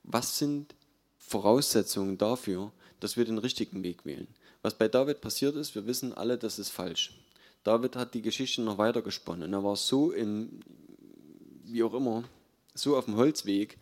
was 0.02 0.38
sind 0.38 0.74
Voraussetzungen 1.18 2.18
dafür, 2.18 2.72
dass 2.98 3.16
wir 3.16 3.24
den 3.24 3.38
richtigen 3.38 3.82
Weg 3.82 4.04
wählen? 4.04 4.26
Was 4.62 4.76
bei 4.76 4.88
David 4.88 5.20
passiert 5.20 5.54
ist, 5.54 5.74
wir 5.74 5.86
wissen 5.86 6.12
alle, 6.12 6.38
das 6.38 6.58
ist 6.58 6.70
falsch. 6.70 7.16
David 7.62 7.96
hat 7.96 8.14
die 8.14 8.22
Geschichte 8.22 8.62
noch 8.62 8.78
weiter 8.78 9.02
gesponnen 9.02 9.52
er 9.52 9.62
war 9.62 9.76
so 9.76 10.10
im, 10.10 10.60
wie 11.64 11.82
auch 11.82 11.94
immer, 11.94 12.24
so 12.74 12.96
auf 12.96 13.04
dem 13.04 13.16
Holzweg, 13.16 13.78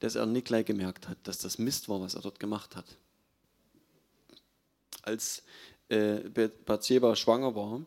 dass 0.00 0.14
er 0.16 0.26
nicht 0.26 0.46
gleich 0.46 0.66
gemerkt 0.66 1.08
hat, 1.08 1.18
dass 1.24 1.38
das 1.38 1.58
Mist 1.58 1.88
war, 1.88 2.00
was 2.00 2.14
er 2.14 2.22
dort 2.22 2.40
gemacht 2.40 2.76
hat. 2.76 2.96
Als 5.02 5.42
äh, 5.88 6.28
Bathsheba 6.66 7.16
schwanger 7.16 7.54
war, 7.54 7.86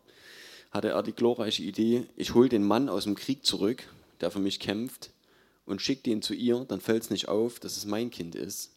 hatte 0.72 0.90
er 0.90 1.04
die 1.04 1.14
glorreiche 1.14 1.64
Idee, 1.64 2.08
ich 2.16 2.34
hole 2.34 2.50
den 2.50 2.64
Mann 2.64 2.90
aus 2.90 3.04
dem 3.04 3.16
Krieg 3.16 3.46
zurück, 3.46 3.88
der 4.22 4.32
für 4.32 4.40
mich 4.40 4.60
kämpft, 4.60 5.12
und 5.66 5.82
schicke 5.82 6.10
ihn 6.10 6.22
zu 6.22 6.34
ihr, 6.34 6.66
dann 6.66 6.82
fällt 6.82 7.04
es 7.04 7.10
nicht 7.10 7.28
auf, 7.30 7.60
dass 7.60 7.78
es 7.78 7.86
mein 7.86 8.10
Kind 8.10 8.36
ist. 8.36 8.72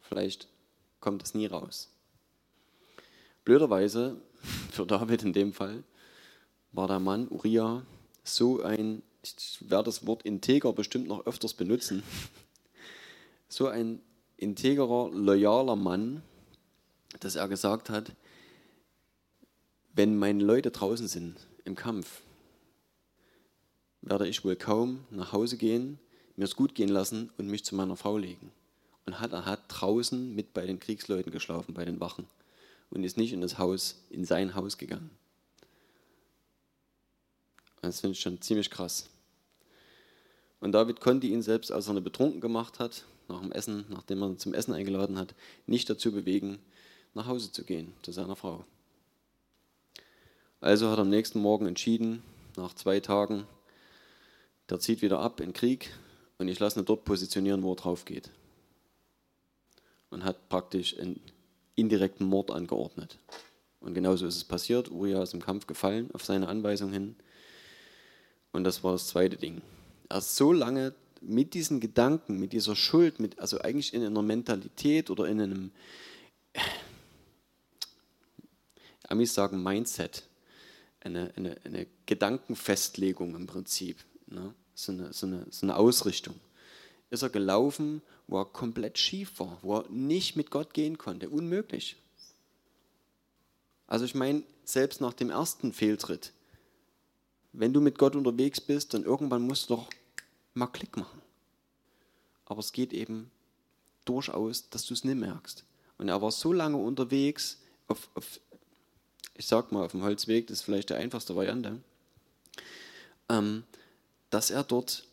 Vielleicht 0.00 0.48
kommt 1.00 1.22
das 1.22 1.34
nie 1.34 1.46
raus. 1.46 1.90
Blöderweise, 3.44 4.16
für 4.70 4.86
David 4.86 5.22
in 5.22 5.32
dem 5.32 5.52
Fall, 5.52 5.84
war 6.72 6.88
der 6.88 7.00
Mann 7.00 7.28
Uriah 7.28 7.84
so 8.22 8.62
ein, 8.62 9.02
ich 9.24 9.70
werde 9.70 9.84
das 9.84 10.06
Wort 10.06 10.22
integer 10.22 10.72
bestimmt 10.72 11.08
noch 11.08 11.26
öfters 11.26 11.54
benutzen, 11.54 12.02
so 13.48 13.68
ein 13.68 14.00
integrer, 14.36 15.10
loyaler 15.10 15.76
Mann, 15.76 16.22
dass 17.20 17.36
er 17.36 17.48
gesagt 17.48 17.90
hat, 17.90 18.12
wenn 19.94 20.18
meine 20.18 20.42
Leute 20.42 20.70
draußen 20.70 21.08
sind 21.08 21.46
im 21.64 21.76
Kampf, 21.76 22.22
werde 24.02 24.28
ich 24.28 24.44
wohl 24.44 24.56
kaum 24.56 25.04
nach 25.10 25.32
Hause 25.32 25.56
gehen, 25.56 25.98
mir 26.36 26.44
es 26.44 26.56
gut 26.56 26.74
gehen 26.74 26.88
lassen 26.88 27.30
und 27.38 27.46
mich 27.46 27.64
zu 27.64 27.74
meiner 27.74 27.96
Frau 27.96 28.18
legen. 28.18 28.50
Und 29.06 29.20
hat, 29.20 29.32
er 29.32 29.44
hat 29.44 29.60
draußen 29.68 30.34
mit 30.34 30.52
bei 30.52 30.66
den 30.66 30.80
Kriegsleuten 30.80 31.30
geschlafen, 31.30 31.74
bei 31.74 31.84
den 31.84 32.00
Wachen. 32.00 32.26
Und 32.90 33.04
ist 33.04 33.16
nicht 33.16 33.32
in 33.32 33.40
das 33.40 33.58
Haus, 33.58 34.02
in 34.10 34.24
sein 34.24 34.54
Haus 34.54 34.78
gegangen. 34.78 35.10
Das 37.82 38.00
finde 38.00 38.12
ich 38.12 38.20
schon 38.20 38.40
ziemlich 38.40 38.70
krass. 38.70 39.08
Und 40.64 40.72
David 40.72 41.02
konnte 41.02 41.26
ihn 41.26 41.42
selbst, 41.42 41.70
als 41.70 41.88
er 41.88 41.90
eine 41.90 42.00
betrunken 42.00 42.40
gemacht 42.40 42.78
hat, 42.78 43.04
nach 43.28 43.42
dem 43.42 43.52
Essen, 43.52 43.84
nachdem 43.90 44.22
er 44.22 44.30
ihn 44.30 44.38
zum 44.38 44.54
Essen 44.54 44.72
eingeladen 44.72 45.18
hat, 45.18 45.34
nicht 45.66 45.90
dazu 45.90 46.10
bewegen, 46.10 46.58
nach 47.12 47.26
Hause 47.26 47.52
zu 47.52 47.64
gehen, 47.64 47.92
zu 48.00 48.12
seiner 48.12 48.34
Frau. 48.34 48.64
Also 50.62 50.88
hat 50.88 50.96
er 50.96 51.02
am 51.02 51.10
nächsten 51.10 51.38
Morgen 51.38 51.66
entschieden, 51.66 52.22
nach 52.56 52.72
zwei 52.72 53.00
Tagen, 53.00 53.46
der 54.70 54.80
zieht 54.80 55.02
wieder 55.02 55.18
ab 55.18 55.40
in 55.40 55.52
Krieg 55.52 55.90
und 56.38 56.48
ich 56.48 56.58
lasse 56.60 56.80
ihn 56.80 56.86
dort 56.86 57.04
positionieren, 57.04 57.62
wo 57.62 57.72
er 57.72 57.76
drauf 57.76 58.06
geht. 58.06 58.30
Und 60.08 60.24
hat 60.24 60.48
praktisch 60.48 60.98
einen 60.98 61.20
indirekten 61.74 62.26
Mord 62.26 62.50
angeordnet. 62.50 63.18
Und 63.80 63.92
genauso 63.92 64.26
ist 64.26 64.36
es 64.36 64.44
passiert. 64.44 64.90
Uriah 64.90 65.24
ist 65.24 65.34
im 65.34 65.42
Kampf 65.42 65.66
gefallen 65.66 66.08
auf 66.14 66.24
seine 66.24 66.48
Anweisung 66.48 66.90
hin. 66.90 67.16
Und 68.52 68.64
das 68.64 68.82
war 68.82 68.92
das 68.92 69.08
zweite 69.08 69.36
Ding. 69.36 69.60
Er 70.14 70.18
ist 70.18 70.36
so 70.36 70.52
lange 70.52 70.94
mit 71.22 71.54
diesen 71.54 71.80
Gedanken, 71.80 72.38
mit 72.38 72.52
dieser 72.52 72.76
Schuld, 72.76 73.18
mit, 73.18 73.40
also 73.40 73.58
eigentlich 73.58 73.92
in 73.92 74.06
einer 74.06 74.22
Mentalität 74.22 75.10
oder 75.10 75.26
in 75.26 75.40
einem, 75.40 75.72
Amis 79.08 79.34
sagen 79.34 79.60
Mindset, 79.60 80.22
eine, 81.00 81.32
eine, 81.34 81.56
eine 81.64 81.88
Gedankenfestlegung 82.06 83.34
im 83.34 83.48
Prinzip, 83.48 83.96
ne? 84.28 84.54
so, 84.76 84.92
eine, 84.92 85.12
so, 85.12 85.26
eine, 85.26 85.46
so 85.50 85.66
eine 85.66 85.74
Ausrichtung. 85.74 86.36
Ist 87.10 87.22
er 87.22 87.30
gelaufen, 87.30 88.00
wo 88.28 88.38
er 88.38 88.44
komplett 88.44 88.98
schief 88.98 89.40
war, 89.40 89.58
wo 89.62 89.78
er 89.78 89.90
nicht 89.90 90.36
mit 90.36 90.52
Gott 90.52 90.74
gehen 90.74 90.96
konnte. 90.96 91.28
Unmöglich. 91.28 91.96
Also 93.88 94.04
ich 94.04 94.14
meine, 94.14 94.44
selbst 94.64 95.00
nach 95.00 95.14
dem 95.14 95.30
ersten 95.30 95.72
Fehltritt, 95.72 96.32
wenn 97.52 97.72
du 97.72 97.80
mit 97.80 97.98
Gott 97.98 98.14
unterwegs 98.14 98.60
bist, 98.60 98.94
dann 98.94 99.02
irgendwann 99.02 99.42
musst 99.42 99.70
du 99.70 99.74
doch 99.74 99.88
mal 100.54 100.66
Klick 100.68 100.96
machen. 100.96 101.20
Aber 102.46 102.60
es 102.60 102.72
geht 102.72 102.92
eben 102.92 103.30
durchaus, 104.04 104.68
dass 104.70 104.86
du 104.86 104.94
es 104.94 105.04
nicht 105.04 105.16
merkst. 105.16 105.64
Und 105.98 106.08
er 106.08 106.20
war 106.20 106.30
so 106.30 106.52
lange 106.52 106.76
unterwegs 106.76 107.58
auf, 107.88 108.08
auf 108.14 108.40
ich 109.36 109.46
sag 109.46 109.72
mal, 109.72 109.84
auf 109.84 109.92
dem 109.92 110.02
Holzweg, 110.02 110.46
das 110.46 110.58
ist 110.58 110.64
vielleicht 110.64 110.90
die 110.90 110.94
einfachste 110.94 111.34
Variante, 111.34 111.80
ähm, 113.28 113.64
dass 114.30 114.50
er 114.50 114.62
dort 114.62 115.06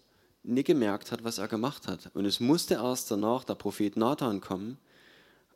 nicht 0.43 0.67
gemerkt 0.67 1.11
hat, 1.11 1.23
was 1.23 1.37
er 1.37 1.47
gemacht 1.47 1.87
hat. 1.87 2.11
Und 2.13 2.25
es 2.25 2.39
musste 2.39 2.75
erst 2.75 3.09
danach 3.11 3.43
der 3.43 3.55
Prophet 3.55 3.95
Nathan 3.95 4.41
kommen 4.41 4.77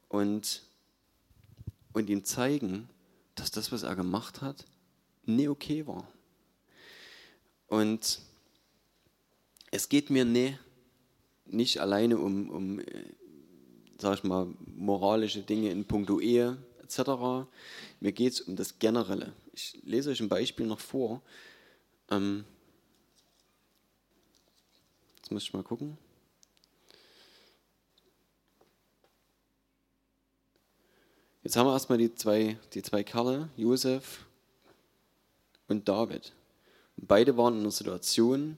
und, 0.10 0.64
und 1.94 2.10
ihm 2.10 2.24
zeigen, 2.24 2.90
dass 3.36 3.52
das, 3.52 3.72
was 3.72 3.84
er 3.84 3.96
gemacht 3.96 4.42
hat, 4.42 4.66
nie 5.26 5.48
okay 5.48 5.86
war. 5.88 6.08
Und 7.68 8.20
es 9.76 9.90
geht 9.90 10.10
mir 10.10 10.24
nie, 10.24 10.58
nicht 11.46 11.80
alleine 11.80 12.18
um, 12.18 12.50
um 12.50 12.80
äh, 12.80 12.86
sag 14.00 14.18
ich 14.18 14.24
mal, 14.24 14.48
moralische 14.66 15.42
Dinge 15.42 15.70
in 15.70 15.86
puncto 15.86 16.20
Ehe, 16.22 16.58
etc. 16.82 17.48
Mir 18.00 18.14
geht 18.14 18.34
es 18.34 18.42
um 18.42 18.56
das 18.56 18.80
Generelle. 18.80 19.34
Ich 19.54 19.78
lese 19.84 20.12
euch 20.12 20.22
ein 20.22 20.30
Beispiel 20.30 20.66
noch 20.66 20.80
vor. 20.80 21.22
Ähm, 22.10 22.46
jetzt 25.18 25.32
muss 25.32 25.44
ich 25.44 25.54
mal 25.54 25.64
gucken. 25.64 25.98
Jetzt 31.44 31.58
haben 31.58 31.68
wir 31.68 31.74
erstmal 31.74 31.98
die 31.98 32.16
zwei, 32.16 32.58
die 32.74 32.82
zwei 32.82 33.04
Kerle, 33.04 33.50
Josef 33.58 34.26
und 35.68 35.88
David. 35.88 36.34
beide 36.96 37.36
waren 37.38 37.56
in 37.56 37.60
einer 37.60 37.72
Situation, 37.72 38.58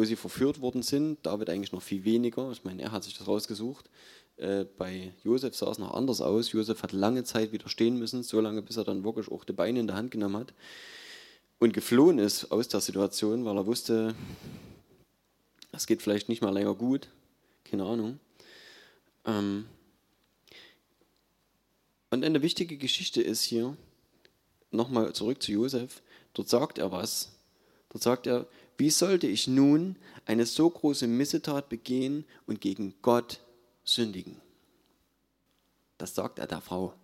wo 0.00 0.04
sie 0.04 0.16
verführt 0.16 0.62
worden 0.62 0.82
sind. 0.82 1.18
David 1.26 1.50
eigentlich 1.50 1.72
noch 1.72 1.82
viel 1.82 2.04
weniger. 2.04 2.50
Ich 2.52 2.64
meine, 2.64 2.80
er 2.80 2.90
hat 2.90 3.04
sich 3.04 3.18
das 3.18 3.28
rausgesucht. 3.28 3.90
Äh, 4.38 4.64
bei 4.78 5.12
Josef 5.22 5.54
sah 5.54 5.70
es 5.70 5.76
noch 5.76 5.92
anders 5.92 6.22
aus. 6.22 6.52
Josef 6.52 6.82
hat 6.82 6.92
lange 6.92 7.22
Zeit 7.22 7.52
widerstehen 7.52 7.98
müssen, 7.98 8.22
so 8.22 8.40
lange, 8.40 8.62
bis 8.62 8.78
er 8.78 8.84
dann 8.84 9.04
wirklich 9.04 9.30
auch 9.30 9.44
die 9.44 9.52
Beine 9.52 9.78
in 9.78 9.86
der 9.86 9.96
Hand 9.96 10.10
genommen 10.10 10.38
hat 10.38 10.54
und 11.58 11.74
geflohen 11.74 12.18
ist 12.18 12.50
aus 12.50 12.68
der 12.68 12.80
Situation, 12.80 13.44
weil 13.44 13.58
er 13.58 13.66
wusste, 13.66 14.14
es 15.70 15.86
geht 15.86 16.00
vielleicht 16.00 16.30
nicht 16.30 16.40
mal 16.40 16.54
länger 16.54 16.74
gut. 16.74 17.08
Keine 17.64 17.84
Ahnung. 17.84 18.18
Ähm, 19.26 19.66
Und 22.08 22.24
eine 22.24 22.40
wichtige 22.40 22.78
Geschichte 22.78 23.20
ist 23.20 23.42
hier, 23.42 23.76
nochmal 24.70 25.12
zurück 25.12 25.42
zu 25.42 25.52
Josef, 25.52 26.00
dort 26.32 26.48
sagt 26.48 26.78
er 26.78 26.90
was. 26.90 27.32
Dort 27.90 28.02
sagt 28.02 28.26
er, 28.26 28.46
wie 28.80 28.88
sollte 28.88 29.26
ich 29.26 29.46
nun 29.46 29.96
eine 30.24 30.46
so 30.46 30.70
große 30.70 31.06
Missetat 31.06 31.68
begehen 31.68 32.24
und 32.46 32.62
gegen 32.62 32.94
Gott 33.02 33.40
sündigen? 33.84 34.40
Das 35.98 36.14
sagt 36.14 36.38
er 36.38 36.46
der 36.46 36.62
Frau. 36.62 36.94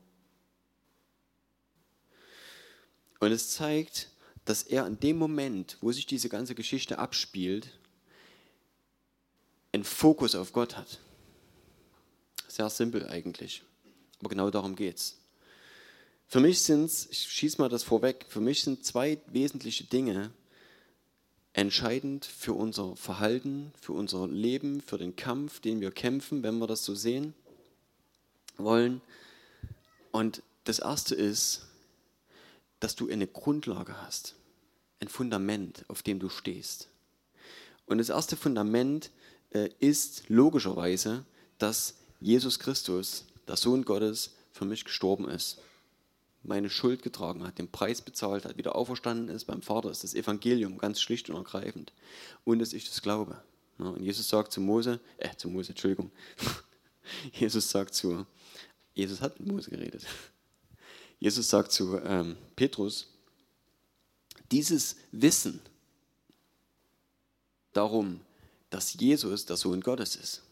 Und 3.21 3.31
es 3.31 3.51
zeigt, 3.51 4.11
dass 4.47 4.63
er 4.63 4.87
in 4.87 4.99
dem 5.01 5.19
Moment, 5.19 5.77
wo 5.83 5.93
sich 5.93 6.07
diese 6.07 6.31
ganze 6.31 6.55
Geschichte 6.55 6.99
abspielt, 6.99 7.79
einen 9.73 9.85
Fokus 9.85 10.35
auf 10.35 10.55
Gott 10.55 10.79
hat. 10.79 10.99
Sehr 12.49 12.71
simpel 12.71 13.07
eigentlich. 13.07 13.63
Aber 14.21 14.31
genau 14.31 14.49
darum 14.49 14.77
geht 14.77 14.97
es. 14.97 15.19
Für 16.27 16.41
mich 16.41 16.63
sind 16.63 16.87
es, 16.87 17.07
ich 17.11 17.19
schieße 17.19 17.61
mal 17.61 17.69
das 17.69 17.83
vorweg, 17.83 18.25
für 18.31 18.41
mich 18.41 18.63
sind 18.63 18.83
zwei 18.87 19.21
wesentliche 19.27 19.85
Dinge 19.85 20.33
entscheidend 21.57 22.27
für 22.27 22.53
unser 22.53 22.97
Verhalten, 22.97 23.73
für 23.81 23.93
unser 23.93 24.29
Leben, 24.29 24.83
für 24.83 24.99
den 24.99 25.17
Kampf, 25.17 25.61
den 25.61 25.81
wir 25.81 25.91
kämpfen, 25.91 26.43
wenn 26.43 26.59
wir 26.59 26.67
das 26.67 26.85
so 26.85 26.95
sehen 26.95 27.33
wollen. 28.59 29.01
Und 30.13 30.43
das 30.65 30.81
erste 30.81 31.15
ist, 31.15 31.67
dass 32.79 32.95
du 32.95 33.09
eine 33.09 33.27
Grundlage 33.27 34.03
hast, 34.03 34.35
ein 35.01 35.09
Fundament, 35.09 35.87
auf 35.89 36.03
dem 36.03 36.19
du 36.19 36.29
stehst. 36.29 36.89
Und 37.87 37.99
das 37.99 38.11
erste 38.11 38.37
Fundament 38.37 39.11
äh, 39.51 39.71
ist 39.79 40.25
logischerweise, 40.29 41.25
dass 41.57 41.95
Jesus 42.21 42.59
Christus, 42.59 43.25
der 43.49 43.57
Sohn 43.57 43.87
Gottes, 43.87 44.35
für 44.53 44.67
mich 44.67 44.85
gestorben 44.85 45.27
ist, 45.27 45.59
meine 46.47 46.71
Schuld 46.71 47.03
getragen 47.03 47.45
hat, 47.45 47.59
den 47.59 47.71
Preis 47.71 48.01
bezahlt 48.03 48.45
hat, 48.45 48.57
wieder 48.57 48.77
auferstanden 48.77 49.35
ist 49.35 49.45
beim 49.45 49.63
Vater, 49.63 49.91
ist 49.91 50.05
das 50.05 50.15
Evangelium 50.15 50.79
ganz 50.79 51.01
schlicht 51.01 51.29
und 51.29 51.37
ergreifend. 51.37 51.93
Und 52.45 52.61
dass 52.61 52.73
ich 52.73 52.89
das 52.89 53.03
glaube. 53.03 53.43
Und 53.79 54.03
Jesus 54.03 54.29
sagt 54.29 54.53
zu 54.53 54.61
Mose, 54.61 55.01
äh, 55.19 55.35
zu 55.37 55.49
Mose, 55.49 55.71
Entschuldigung. 55.71 56.11
Jesus 57.33 57.71
sagt 57.71 57.95
zu, 57.95 58.27
Jesus 58.95 59.21
hat 59.21 59.39
mit 59.39 59.49
Mose 59.49 59.71
geredet. 59.71 60.07
Jesus 61.19 61.49
sagt 61.49 61.73
zu 61.73 61.99
ähm, 61.99 62.37
Petrus, 62.57 63.09
dieses 64.51 64.97
Wissen 65.13 65.61
darum, 67.73 68.21
dass 68.71 68.95
Jesus 68.95 69.45
der 69.47 69.57
Sohn 69.57 69.81
Gottes 69.81 70.17
ist, 70.17 70.43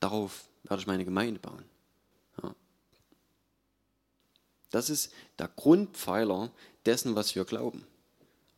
darauf 0.00 0.48
werde 0.64 0.80
ich 0.80 0.86
meine 0.86 1.04
Gemeinde 1.04 1.40
bauen. 1.40 1.64
Ja. 2.42 2.54
Das 4.74 4.90
ist 4.90 5.12
der 5.38 5.46
Grundpfeiler 5.46 6.50
dessen, 6.84 7.14
was 7.14 7.36
wir 7.36 7.44
glauben. 7.44 7.86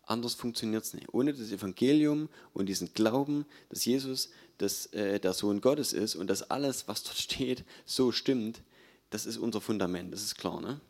Anders 0.02 0.32
funktioniert 0.32 0.82
es 0.82 0.94
nicht. 0.94 1.12
Ohne 1.12 1.34
das 1.34 1.50
Evangelium 1.50 2.30
und 2.54 2.70
diesen 2.70 2.94
Glauben, 2.94 3.44
dass 3.68 3.84
Jesus 3.84 4.30
das, 4.56 4.86
äh, 4.94 5.20
der 5.20 5.34
Sohn 5.34 5.60
Gottes 5.60 5.92
ist 5.92 6.14
und 6.14 6.28
dass 6.30 6.50
alles, 6.50 6.88
was 6.88 7.02
dort 7.02 7.18
steht, 7.18 7.64
so 7.84 8.12
stimmt, 8.12 8.62
das 9.10 9.26
ist 9.26 9.36
unser 9.36 9.60
Fundament, 9.60 10.10
das 10.10 10.22
ist 10.22 10.38
klar. 10.38 10.62
Ne? 10.62 10.80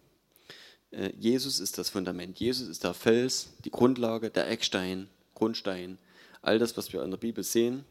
Äh, 0.93 1.11
Jesus 1.19 1.59
ist 1.59 1.77
das 1.77 1.91
Fundament. 1.91 2.39
Jesus 2.39 2.69
ist 2.69 2.85
der 2.85 2.95
Fels, 2.95 3.49
die 3.65 3.73
Grundlage, 3.73 4.31
der 4.31 4.49
Eckstein, 4.49 5.09
Grundstein. 5.35 5.99
All 6.41 6.61
das, 6.61 6.77
was 6.77 6.93
wir 6.93 7.03
in 7.03 7.11
der 7.11 7.19
Bibel 7.19 7.43
sehen 7.43 7.85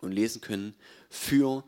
und 0.00 0.12
lesen 0.12 0.40
können, 0.40 0.74
für 1.10 1.64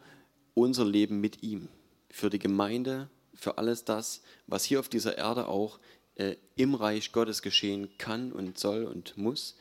unser 0.55 0.87
Leben 0.87 1.21
mit 1.21 1.43
ihm, 1.43 1.69
für 2.09 2.31
die 2.31 2.39
Gemeinde, 2.39 3.11
für 3.37 3.59
alles 3.59 3.85
das, 3.85 4.23
was 4.47 4.65
hier 4.65 4.81
auf 4.81 4.89
dieser 4.89 5.17
Erde 5.19 5.49
auch 5.49 5.79
äh, 6.17 6.37
im 6.57 6.75
Reich 6.75 7.13
Gottes 7.13 7.43
geschehen 7.43 7.89
kann 7.99 8.33
und 8.33 8.59
soll 8.59 8.85
und 8.85 9.17
muss. 9.17 9.57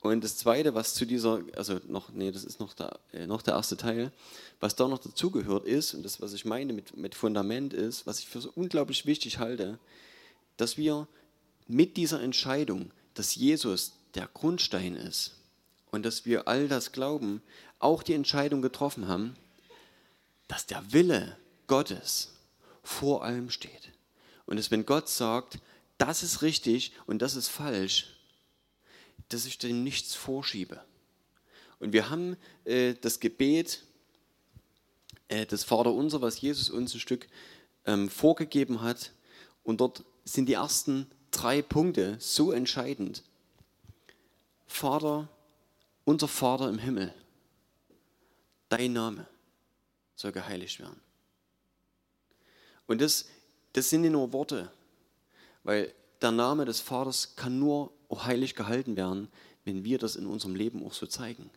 Und 0.00 0.24
das 0.24 0.36
Zweite, 0.36 0.74
was 0.74 0.94
zu 0.94 1.06
dieser, 1.06 1.42
also 1.56 1.78
noch, 1.86 2.10
nee, 2.10 2.32
das 2.32 2.42
ist 2.42 2.58
noch 2.58 2.74
der, 2.74 2.98
äh, 3.12 3.26
noch 3.26 3.40
der 3.40 3.54
erste 3.54 3.76
Teil, 3.76 4.10
was 4.58 4.74
da 4.74 4.88
noch 4.88 4.98
dazugehört 4.98 5.64
ist, 5.64 5.94
und 5.94 6.02
das, 6.02 6.20
was 6.20 6.32
ich 6.32 6.44
meine 6.44 6.72
mit, 6.72 6.96
mit 6.96 7.14
Fundament 7.14 7.72
ist, 7.72 8.04
was 8.04 8.18
ich 8.18 8.28
für 8.28 8.40
so 8.40 8.50
unglaublich 8.56 9.06
wichtig 9.06 9.38
halte, 9.38 9.78
dass 10.56 10.76
wir 10.76 11.06
mit 11.68 11.96
dieser 11.96 12.20
Entscheidung, 12.20 12.90
dass 13.14 13.36
Jesus 13.36 13.92
der 14.16 14.28
Grundstein 14.34 14.96
ist 14.96 15.36
und 15.92 16.04
dass 16.04 16.26
wir 16.26 16.48
all 16.48 16.66
das 16.66 16.90
glauben, 16.90 17.40
auch 17.78 18.02
die 18.02 18.14
Entscheidung 18.14 18.60
getroffen 18.60 19.06
haben, 19.06 19.36
dass 20.48 20.66
der 20.66 20.92
Wille 20.92 21.36
Gottes 21.68 22.32
vor 22.82 23.24
allem 23.24 23.50
steht. 23.50 23.92
Und 24.46 24.56
dass 24.56 24.70
wenn 24.70 24.86
Gott 24.86 25.08
sagt, 25.08 25.60
das 25.98 26.22
ist 26.22 26.42
richtig 26.42 26.92
und 27.06 27.22
das 27.22 27.36
ist 27.36 27.48
falsch, 27.48 28.16
dass 29.28 29.46
ich 29.46 29.58
dem 29.58 29.82
nichts 29.82 30.14
vorschiebe. 30.14 30.82
Und 31.78 31.92
wir 31.92 32.10
haben 32.10 32.36
äh, 32.64 32.94
das 32.94 33.20
Gebet 33.20 33.82
äh, 35.28 35.46
des 35.46 35.64
Vaterunser, 35.64 36.20
was 36.20 36.40
Jesus 36.40 36.70
uns 36.70 36.94
ein 36.94 37.00
Stück 37.00 37.28
ähm, 37.86 38.08
vorgegeben 38.08 38.82
hat. 38.82 39.12
Und 39.64 39.80
dort 39.80 40.04
sind 40.24 40.46
die 40.46 40.54
ersten 40.54 41.10
drei 41.30 41.62
Punkte 41.62 42.16
so 42.20 42.52
entscheidend. 42.52 43.22
Vater, 44.66 45.28
unser 46.04 46.28
Vater 46.28 46.68
im 46.68 46.78
Himmel, 46.78 47.14
dein 48.68 48.92
Name 48.92 49.26
soll 50.14 50.32
geheiligt 50.32 50.80
werden. 50.80 51.00
Und 52.86 53.00
das, 53.00 53.26
das 53.72 53.90
sind 53.90 54.02
nicht 54.02 54.12
nur 54.12 54.32
Worte, 54.32 54.70
weil 55.64 55.92
der 56.20 56.32
Name 56.32 56.64
des 56.64 56.80
Vaters 56.80 57.36
kann 57.36 57.58
nur 57.58 57.92
heilig 58.12 58.54
gehalten 58.54 58.96
werden, 58.96 59.28
wenn 59.64 59.84
wir 59.84 59.98
das 59.98 60.16
in 60.16 60.26
unserem 60.26 60.54
Leben 60.54 60.84
auch 60.84 60.92
so 60.92 61.06
zeigen. 61.06 61.50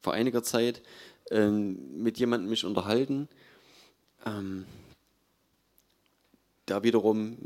Vor 0.00 0.14
einiger 0.14 0.42
Zeit 0.42 0.82
ähm, 1.30 2.02
mit 2.02 2.18
jemandem 2.18 2.48
mich 2.48 2.64
unterhalten, 2.64 3.28
ähm, 4.24 4.64
der 6.68 6.82
wiederum 6.82 7.36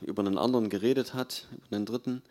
über 0.00 0.22
einen 0.24 0.38
anderen 0.38 0.68
geredet 0.68 1.14
hat, 1.14 1.48
über 1.66 1.76
einen 1.76 1.86
dritten, 1.86 2.22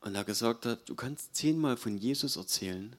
und 0.00 0.14
er 0.14 0.24
gesagt 0.24 0.64
hat, 0.64 0.88
du 0.88 0.94
kannst 0.94 1.34
zehnmal 1.34 1.76
von 1.76 1.98
Jesus 1.98 2.36
erzählen. 2.36 2.96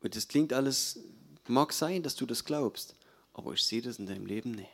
Und 0.00 0.16
das 0.16 0.26
klingt 0.26 0.52
alles, 0.52 0.98
mag 1.48 1.72
sein, 1.72 2.02
dass 2.02 2.16
du 2.16 2.26
das 2.26 2.44
glaubst, 2.44 2.94
aber 3.32 3.52
ich 3.52 3.62
sehe 3.62 3.82
das 3.82 3.98
in 3.98 4.06
deinem 4.06 4.26
Leben 4.26 4.52
nicht. 4.52 4.70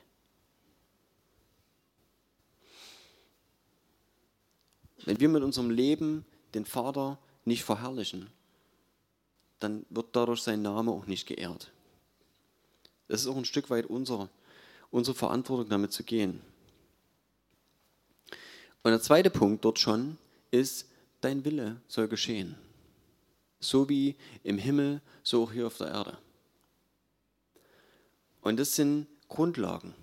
Wenn 5.04 5.18
wir 5.18 5.28
mit 5.28 5.42
unserem 5.42 5.70
Leben 5.70 6.24
den 6.54 6.64
Vater 6.64 7.18
nicht 7.44 7.64
verherrlichen, 7.64 8.30
dann 9.58 9.84
wird 9.90 10.08
dadurch 10.12 10.42
sein 10.42 10.62
Name 10.62 10.90
auch 10.90 11.06
nicht 11.06 11.26
geehrt. 11.26 11.72
Das 13.08 13.20
ist 13.20 13.26
auch 13.26 13.36
ein 13.36 13.44
Stück 13.44 13.68
weit 13.70 13.86
unsere, 13.86 14.28
unsere 14.90 15.16
Verantwortung, 15.16 15.68
damit 15.68 15.92
zu 15.92 16.04
gehen. 16.04 16.40
Und 18.82 18.90
der 18.90 19.00
zweite 19.00 19.30
Punkt 19.30 19.64
dort 19.64 19.78
schon 19.78 20.18
ist, 20.50 20.88
dein 21.20 21.44
Wille 21.44 21.80
soll 21.88 22.08
geschehen. 22.08 22.56
So 23.60 23.88
wie 23.88 24.16
im 24.42 24.58
Himmel, 24.58 25.00
so 25.22 25.44
auch 25.44 25.52
hier 25.52 25.66
auf 25.66 25.78
der 25.78 25.88
Erde. 25.88 26.18
Und 28.42 28.58
das 28.58 28.76
sind 28.76 29.06
Grundlagen. 29.28 29.94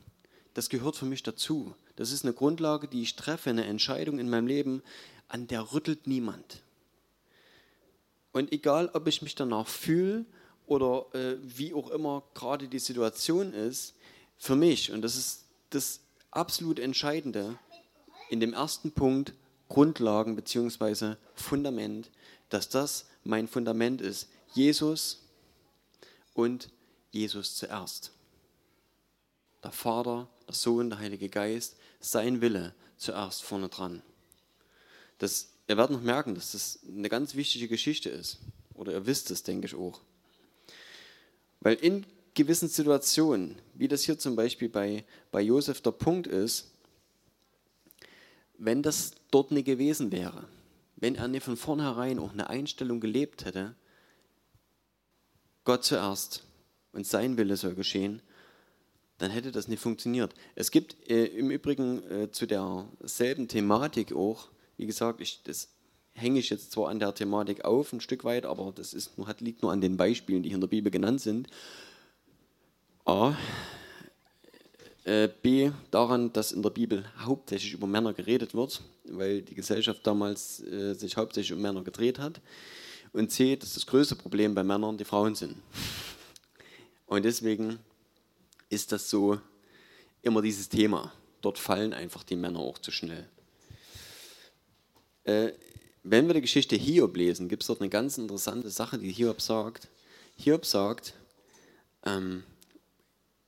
Das 0.56 0.69
gehört 0.69 0.95
für 0.95 1.06
mich 1.06 1.21
dazu. 1.21 1.75
Das 1.95 2.12
ist 2.12 2.23
eine 2.25 2.34
Grundlage, 2.34 2.88
die 2.88 3.02
ich 3.02 3.15
treffe, 3.15 3.49
eine 3.49 3.65
Entscheidung 3.65 4.17
in 4.17 4.30
meinem 4.30 4.47
Leben, 4.47 4.82
an 5.28 5.47
der 5.47 5.73
rüttelt 5.73 6.08
niemand. 6.08 6.63
Und 8.32 8.52
egal, 8.52 8.89
ob 8.93 9.08
ich 9.08 9.21
mich 9.21 9.36
danach 9.36 9.67
fühle 9.67 10.25
oder 10.65 11.06
äh, 11.13 11.38
wie 11.41 11.73
auch 11.73 11.89
immer 11.91 12.23
gerade 12.34 12.67
die 12.67 12.80
Situation 12.80 13.54
ist, 13.54 13.95
für 14.38 14.56
mich, 14.56 14.91
und 14.91 15.02
das 15.02 15.15
ist 15.15 15.45
das 15.69 15.99
absolut 16.32 16.80
Entscheidende, 16.80 17.58
in 18.30 18.39
dem 18.39 18.54
ersten 18.54 18.91
Punkt 18.91 19.34
Grundlagen 19.67 20.36
bzw. 20.36 21.15
Fundament, 21.36 22.10
dass 22.49 22.69
das 22.69 23.06
mein 23.23 23.47
Fundament 23.47 24.02
ist. 24.02 24.30
Jesus 24.54 25.21
und 26.34 26.69
Jesus 27.12 27.56
zuerst. 27.56 28.12
Der 29.63 29.72
Vater, 29.72 30.30
der 30.48 30.56
Sohn, 30.56 30.89
der 30.89 31.00
Heilige 31.00 31.30
Geist 31.30 31.76
sein 32.00 32.41
Wille 32.41 32.74
zuerst 32.98 33.43
vorne 33.43 33.69
dran. 33.69 34.02
Das, 35.17 35.50
ihr 35.67 35.78
werdet 35.78 35.95
noch 35.95 36.04
merken, 36.04 36.36
dass 36.36 36.54
das 36.54 36.80
eine 36.88 37.10
ganz 37.10 37.36
wichtige 37.36 37.67
Geschichte 37.67 38.10
ist. 38.10 38.39
Oder 38.74 38.93
ihr 38.93 39.06
wisst 39.06 39.32
es, 39.32 39.43
denke 39.43 39.67
ich 39.67 39.76
auch. 39.76 40.02
Weil 41.60 41.76
in 41.76 42.06
gewissen 42.34 42.69
Situationen, 42.69 43.58
wie 43.74 43.89
das 43.89 44.04
hier 44.04 44.17
zum 44.17 44.36
Beispiel 44.36 44.69
bei, 44.69 45.04
bei 45.32 45.41
Josef 45.41 45.82
der 45.82 45.91
Punkt 45.91 46.28
ist, 46.28 46.72
wenn 48.58 48.82
das 48.82 49.12
dort 49.32 49.52
nicht 49.52 49.65
gewesen 49.65 50.12
wäre, 50.12 50.48
wenn 50.95 51.15
er 51.15 51.28
nicht 51.28 51.43
von 51.43 51.58
vornherein 51.58 52.19
auch 52.19 52.32
eine 52.32 52.50
Einstellung 52.50 53.00
gelebt 53.00 53.45
hätte, 53.45 53.76
Gott 55.65 55.84
zuerst 55.84 56.43
und 56.93 57.06
sein 57.06 57.38
Wille 57.38 57.58
soll 57.58 57.76
geschehen, 57.76 58.22
dann 59.19 59.32
hätte 59.32 59.51
das 59.51 59.67
nicht 59.67 59.82
funktioniert. 59.82 60.34
Es 60.55 60.71
gibt 60.71 61.10
äh, 61.10 61.25
im 61.25 61.51
Übrigen 61.51 62.03
äh, 62.10 62.32
zu 62.32 62.47
derselben 62.47 63.47
Thematik 63.47 64.13
auch, 64.13 64.47
wie 64.77 64.88
gesagt, 64.88 65.21
ich, 65.21 65.43
das 65.43 65.69
hänge 66.13 66.39
ich 66.39 66.49
jetzt 66.49 66.71
zwar 66.71 66.89
an 66.89 66.99
der 66.99 67.13
Thematik 67.13 67.65
auf 67.65 67.93
ein 67.93 68.01
Stück 68.01 68.23
weit, 68.23 68.45
aber 68.45 68.71
das 68.73 68.93
ist, 68.93 69.12
hat, 69.25 69.41
liegt 69.41 69.62
nur 69.62 69.71
an 69.71 69.82
den 69.82 69.97
Beispielen, 69.97 70.41
die 70.41 70.49
hier 70.49 70.55
in 70.55 70.62
der 70.62 70.67
Bibel 70.67 70.91
genannt 70.91 71.21
sind. 71.21 71.47
A. 73.05 73.36
Äh, 75.03 75.29
B. 75.41 75.71
Daran, 75.91 76.32
dass 76.32 76.53
in 76.53 76.62
der 76.62 76.69
Bibel 76.69 77.03
hauptsächlich 77.19 77.73
über 77.73 77.88
Männer 77.88 78.13
geredet 78.13 78.53
wird, 78.53 78.82
weil 79.05 79.41
die 79.41 79.55
Gesellschaft 79.55 80.05
damals 80.08 80.62
äh, 80.62 80.93
sich 80.93 81.17
hauptsächlich 81.17 81.53
um 81.53 81.62
Männer 81.62 81.84
gedreht 81.84 82.19
hat. 82.19 82.39
Und 83.12 83.32
C. 83.32 83.58
Dass 83.58 83.73
das 83.73 83.86
größte 83.86 84.15
Problem 84.15 84.55
bei 84.55 84.63
Männern 84.63 84.97
die 84.97 85.05
Frauen 85.05 85.36
sind. 85.36 85.55
Und 87.08 87.25
deswegen 87.25 87.79
ist 88.69 88.91
das 88.91 89.10
so 89.10 89.39
immer 90.21 90.41
dieses 90.41 90.69
Thema. 90.69 91.13
Dort 91.41 91.58
fallen 91.58 91.93
einfach 91.93 92.23
die 92.23 92.36
Männer 92.36 92.60
auch 92.60 92.77
zu 92.77 92.91
schnell. 92.91 93.27
Äh, 95.23 95.53
wenn 96.03 96.27
wir 96.27 96.34
die 96.34 96.41
Geschichte 96.41 96.75
Hiob 96.75 97.15
lesen, 97.15 97.49
gibt 97.49 97.63
es 97.63 97.67
dort 97.67 97.82
eine 97.82 97.89
ganz 97.89 98.17
interessante 98.17 98.69
Sache, 98.69 98.97
die 98.97 99.12
Hiob 99.12 99.41
sagt. 99.41 99.88
Hiob 100.38 100.65
sagt, 100.65 101.13
ähm, 102.05 102.43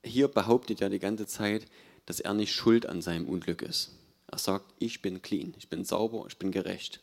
Hiob 0.04 0.34
behauptet 0.34 0.80
ja 0.80 0.88
die 0.88 0.98
ganze 0.98 1.26
Zeit, 1.26 1.66
dass 2.06 2.20
er 2.20 2.34
nicht 2.34 2.52
schuld 2.52 2.86
an 2.86 3.02
seinem 3.02 3.26
Unglück 3.26 3.62
ist. 3.62 3.92
Er 4.26 4.38
sagt, 4.38 4.66
ich 4.78 5.02
bin 5.02 5.22
clean, 5.22 5.54
ich 5.58 5.68
bin 5.68 5.84
sauber, 5.84 6.24
ich 6.28 6.38
bin 6.38 6.52
gerecht. 6.52 7.00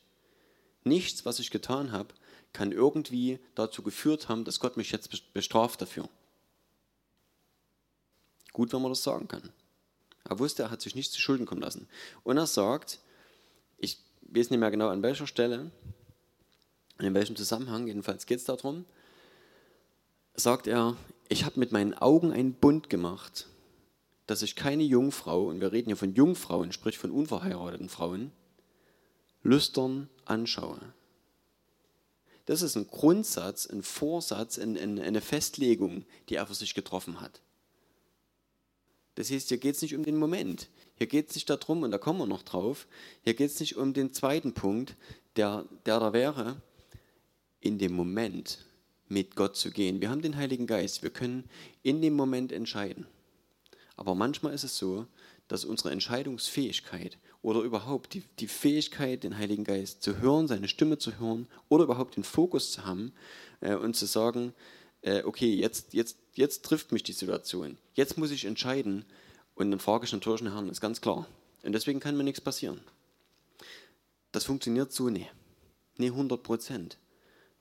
Nichts, 0.84 1.26
was 1.26 1.40
ich 1.40 1.52
getan 1.52 1.92
habe, 1.92 2.14
kann 2.54 2.72
irgendwie 2.72 3.40
dazu 3.56 3.84
geführt 3.84 4.30
haben, 4.30 4.46
dass 4.46 4.60
Gott 4.60 4.78
mich 4.78 4.92
jetzt 4.92 5.34
bestraft 5.34 5.82
dafür. 5.82 6.10
Gut, 8.54 8.74
wenn 8.74 8.82
man 8.82 8.92
das 8.92 9.04
sagen 9.04 9.28
kann. 9.28 9.50
Er 10.28 10.40
wusste, 10.40 10.64
er 10.64 10.72
hat 10.72 10.82
sich 10.82 10.96
nicht 10.96 11.12
zu 11.12 11.22
Schulden 11.22 11.46
kommen 11.46 11.62
lassen. 11.62 11.88
Und 12.24 12.38
er 12.38 12.48
sagt, 12.48 13.00
ich 13.78 14.00
weiß 14.22 14.50
nicht 14.50 14.60
mehr 14.60 14.72
genau 14.72 14.90
an 14.90 15.04
welcher 15.04 15.28
Stelle, 15.28 15.72
in 17.00 17.14
welchem 17.14 17.36
Zusammenhang, 17.36 17.88
jedenfalls 17.88 18.26
geht 18.26 18.40
es 18.40 18.46
darum, 18.46 18.86
sagt 20.36 20.68
er, 20.68 20.98
ich 21.30 21.46
habe 21.46 21.60
mit 21.60 21.72
meinen 21.72 21.94
Augen 21.94 22.32
einen 22.32 22.54
Bund 22.54 22.90
gemacht, 22.90 23.48
dass 24.28 24.42
ich 24.42 24.56
keine 24.56 24.84
Jungfrau, 24.84 25.48
und 25.48 25.62
wir 25.62 25.72
reden 25.72 25.88
hier 25.88 25.98
von 25.98 26.14
Jungfrauen, 26.14 26.72
sprich 26.72 26.98
von 26.98 27.12
unverheirateten 27.12 27.90
Frauen, 27.90 28.32
lüstern 29.42 30.10
anschaue. 30.26 30.80
Das 32.46 32.62
ist 32.62 32.76
ein 32.76 32.88
Grundsatz, 32.88 33.68
ein 33.68 33.84
Vorsatz, 33.84 34.60
eine 34.60 35.22
Festlegung, 35.22 36.06
die 36.28 36.36
er 36.36 36.48
für 36.48 36.56
sich 36.56 36.74
getroffen 36.74 37.22
hat. 37.22 37.42
Das 39.20 39.30
heißt, 39.30 39.50
hier 39.50 39.58
geht 39.58 39.76
es 39.76 39.82
nicht 39.82 39.96
um 39.96 40.04
den 40.04 40.16
Moment. 40.16 40.70
Hier 40.96 41.06
geht 41.06 41.28
es 41.28 41.36
nicht 41.36 41.50
darum, 41.50 41.84
und 41.84 41.92
da 41.92 41.98
kommen 41.98 42.20
wir 42.20 42.26
noch 42.26 42.42
drauf, 42.42 42.88
hier 43.22 43.34
geht 43.34 43.52
es 43.52 43.60
nicht 43.60 43.76
um 43.76 43.92
den 43.92 44.14
zweiten 44.14 44.54
Punkt, 44.54 44.96
der, 45.36 45.66
der 45.86 46.00
da 46.00 46.14
wäre, 46.14 46.62
in 47.60 47.78
dem 47.80 47.92
Moment 47.92 48.60
mit 49.10 49.36
Gott 49.36 49.58
zu 49.58 49.72
gehen. 49.72 50.00
Wir 50.00 50.10
haben 50.10 50.22
den 50.22 50.38
Heiligen 50.38 50.68
Geist, 50.68 51.04
wir 51.04 51.10
können 51.10 51.50
in 51.84 52.02
dem 52.02 52.14
Moment 52.14 52.54
entscheiden. 52.54 53.08
Aber 53.98 54.16
manchmal 54.16 54.54
ist 54.54 54.64
es 54.64 54.78
so, 54.78 55.06
dass 55.50 55.66
unsere 55.66 55.92
Entscheidungsfähigkeit 55.92 57.18
oder 57.42 57.60
überhaupt 57.60 58.14
die, 58.14 58.24
die 58.40 58.48
Fähigkeit, 58.48 59.26
den 59.26 59.38
Heiligen 59.38 59.66
Geist 59.66 60.02
zu 60.02 60.20
hören, 60.20 60.48
seine 60.48 60.70
Stimme 60.70 60.98
zu 60.98 61.20
hören 61.20 61.50
oder 61.68 61.84
überhaupt 61.84 62.16
den 62.16 62.24
Fokus 62.24 62.72
zu 62.72 62.86
haben 62.86 63.12
äh, 63.60 63.76
und 63.76 63.98
zu 63.98 64.06
sagen, 64.06 64.54
äh, 65.02 65.24
okay, 65.24 65.54
jetzt, 65.54 65.94
jetzt, 65.94 66.18
jetzt 66.40 66.64
trifft 66.64 66.94
mich 66.94 67.04
die 67.04 67.12
Situation, 67.12 67.78
jetzt 67.96 68.18
muss 68.18 68.32
ich 68.32 68.46
entscheiden 68.46 69.04
und 69.56 69.72
dann 69.72 69.80
frage 69.80 70.06
ich 70.06 70.14
natürlich 70.14 70.40
den 70.40 70.54
Herrn, 70.54 70.70
ist 70.70 70.80
ganz 70.80 71.02
klar. 71.02 71.28
Und 71.64 71.74
deswegen 71.74 72.00
kann 72.00 72.16
mir 72.16 72.24
nichts 72.24 72.40
passieren. 72.40 72.80
Das 74.32 74.46
funktioniert 74.46 74.94
so 74.94 75.10
nicht. 75.10 75.30
Nee, 75.98 76.08
100 76.08 76.42
Prozent. 76.42 76.98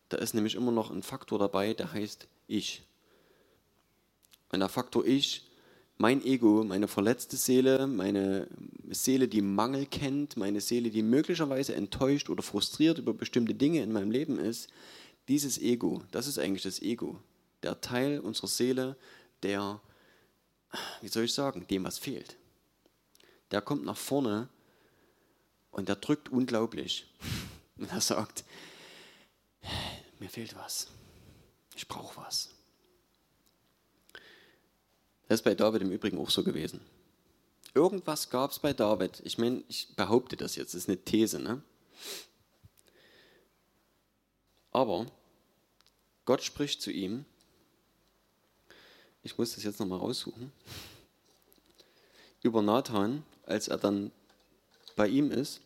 Da 0.09 0.19
ist 0.19 0.33
nämlich 0.33 0.55
immer 0.55 0.71
noch 0.71 0.93
ein 0.93 1.03
Faktor 1.03 1.41
dabei, 1.41 1.75
der 1.75 1.93
heißt 1.93 2.29
ich. 2.47 2.83
Und 4.53 4.61
der 4.61 4.69
Faktor 4.69 5.05
ich, 5.05 5.43
mein 5.97 6.25
Ego, 6.25 6.63
meine 6.63 6.87
verletzte 6.87 7.37
Seele, 7.37 7.89
meine 7.89 8.47
Seele, 8.91 9.27
die 9.27 9.43
Mangel 9.43 9.87
kennt, 9.87 10.37
meine 10.37 10.61
Seele, 10.61 10.91
die 10.91 11.03
möglicherweise 11.03 11.75
enttäuscht 11.75 12.31
oder 12.31 12.45
frustriert 12.45 12.99
über 12.99 13.13
bestimmte 13.13 13.55
Dinge 13.55 13.83
in 13.83 13.91
meinem 13.91 14.13
Leben 14.13 14.39
ist, 14.39 14.69
dieses 15.27 15.61
Ego, 15.61 16.05
das 16.13 16.29
ist 16.29 16.39
eigentlich 16.39 16.63
das 16.63 16.81
Ego. 16.81 17.19
Der 17.63 17.81
Teil 17.81 18.21
unserer 18.21 18.49
Seele, 18.49 18.97
der, 19.43 19.81
wie 21.01 21.09
soll 21.09 21.25
ich 21.25 21.35
sagen, 21.35 21.67
dem 21.67 21.85
was 21.85 21.99
fehlt. 21.99 22.37
Der 23.51 23.63
kommt 23.63 23.85
nach 23.85 23.97
vorne 23.97 24.49
und 25.71 25.89
der 25.89 25.97
drückt 25.97 26.29
unglaublich. 26.29 27.07
Und 27.79 27.93
er 27.93 28.01
sagt, 28.01 28.43
mir 30.19 30.29
fehlt 30.29 30.57
was. 30.57 30.89
Ich 31.77 31.87
brauche 31.87 32.21
was. 32.21 32.51
Das 35.29 35.39
ist 35.39 35.45
bei 35.45 35.55
David 35.55 35.83
im 35.83 35.93
Übrigen 35.93 36.19
auch 36.19 36.31
so 36.31 36.43
gewesen. 36.43 36.81
Irgendwas 37.75 38.31
gab 38.31 38.51
es 38.51 38.59
bei 38.59 38.73
David. 38.73 39.21
Ich 39.25 39.39
meine, 39.39 39.63
ich 39.69 39.95
behaupte 39.95 40.37
das 40.37 40.57
jetzt, 40.57 40.75
das 40.75 40.83
ist 40.83 40.89
eine 40.89 40.99
These. 40.99 41.39
Ne? 41.39 41.63
Aber 44.73 45.07
Gott 46.25 46.43
spricht 46.43 46.83
zu 46.83 46.91
ihm. 46.91 47.25
Ich 49.23 49.37
muss 49.37 49.55
das 49.55 49.65
jetzt 49.65 49.81
nochmal 49.81 49.99
raussuchen. 49.99 50.53
Über 52.43 52.63
Nathan, 52.63 53.25
als 53.45 53.69
er 53.69 53.79
dann 53.79 54.13
bei 54.97 55.09
ihm 55.09 55.31
ist. 55.31 55.61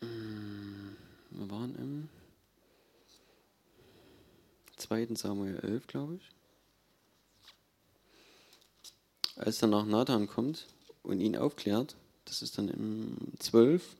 Hm, 0.00 0.96
wir 1.30 1.50
waren 1.50 1.76
im 1.76 2.08
2. 4.76 5.14
Samuel 5.14 5.58
11, 5.60 5.86
glaube 5.86 6.16
ich. 6.16 6.30
Als 9.36 9.62
er 9.62 9.68
nach 9.68 9.84
Nathan 9.84 10.28
kommt 10.28 10.66
und 11.02 11.20
ihn 11.20 11.36
aufklärt, 11.36 11.96
das 12.24 12.42
ist 12.42 12.58
dann 12.58 12.68
im 12.68 13.16
12. 13.38 13.96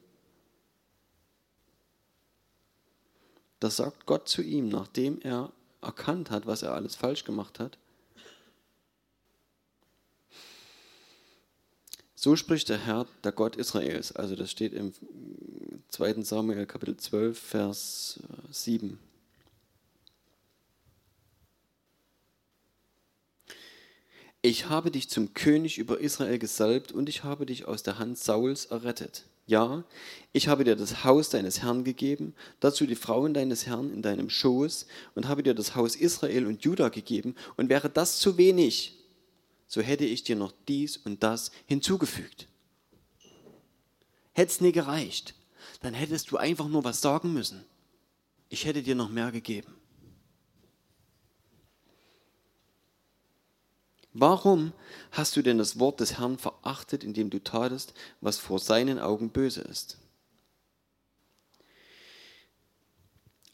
Da 3.61 3.71
sagt 3.71 4.07
Gott 4.07 4.29
zu 4.29 4.43
ihm, 4.43 4.69
nachdem 4.69 5.21
er 5.23 5.53
erkannt 5.85 6.31
hat, 6.31 6.47
was 6.47 6.63
er 6.63 6.75
alles 6.75 6.97
falsch 6.97 7.25
gemacht 7.25 7.61
hat. 7.61 7.79
So 12.15 12.37
spricht 12.37 12.71
der 12.71 12.79
Herr, 12.79 13.07
der 13.23 13.33
Gott 13.33 13.57
Israels. 13.57 14.13
Also 14.13 14.35
das 14.35 14.51
steht 14.51 14.73
im 14.73 14.95
2. 15.89 16.23
Samuel 16.23 16.65
Kapitel 16.65 16.97
12, 16.97 17.39
Vers 17.39 18.21
7. 18.51 18.99
Ich 24.41 24.69
habe 24.69 24.91
dich 24.91 25.09
zum 25.09 25.35
König 25.35 25.79
über 25.79 26.01
Israel 26.01 26.39
gesalbt 26.39 26.93
und 26.93 27.09
ich 27.09 27.25
habe 27.25 27.47
dich 27.47 27.67
aus 27.67 27.83
der 27.83 27.99
Hand 27.99 28.19
Sauls 28.19 28.67
errettet. 28.67 29.25
Ja, 29.47 29.85
ich 30.33 30.49
habe 30.49 30.65
dir 30.65 30.75
das 30.75 31.05
Haus 31.05 31.29
deines 31.29 31.63
Herrn 31.63 31.85
gegeben, 31.85 32.35
dazu 32.61 32.87
die 32.87 32.95
Frauen 32.95 33.35
deines 33.35 33.67
Herrn 33.67 33.93
in 33.93 34.01
deinem 34.01 34.31
Schoß 34.31 34.87
und 35.15 35.29
habe 35.29 35.43
dir 35.43 35.55
das 35.55 35.75
Haus 35.75 35.97
Israel 35.97 36.47
und 36.47 36.65
Juda 36.65 36.89
gegeben. 36.89 37.35
Und 37.57 37.69
wäre 37.69 37.91
das 37.91 38.19
zu 38.19 38.39
wenig, 38.39 38.97
so 39.67 39.83
hätte 39.83 40.05
ich 40.07 40.25
dir 40.25 40.37
noch 40.37 40.53
dies 40.67 40.97
und 40.97 41.23
das 41.23 41.51
hinzugefügt. 41.67 42.49
Hätte 44.33 44.51
es 44.51 44.61
nie 44.61 44.73
gereicht, 44.73 45.35
dann 45.83 45.93
hättest 45.93 46.31
du 46.31 46.39
einfach 46.39 46.69
nur 46.69 46.85
was 46.85 47.03
sagen 47.03 47.33
müssen. 47.35 47.65
Ich 48.49 48.65
hätte 48.65 48.83
dir 48.83 48.95
noch 48.95 49.11
mehr 49.11 49.31
gegeben. 49.31 49.75
Warum 54.15 54.73
hast 55.11 55.35
du 55.35 55.43
denn 55.43 55.59
das 55.59 55.81
Wort 55.81 55.99
des 55.99 56.19
Herrn 56.19 56.39
verachtet, 56.39 57.03
indem 57.03 57.31
du 57.31 57.43
tatest, 57.43 57.93
was 58.21 58.39
vor 58.39 58.61
seinen 58.61 59.01
Augen 59.01 59.31
böse 59.31 59.61
ist? 59.63 59.99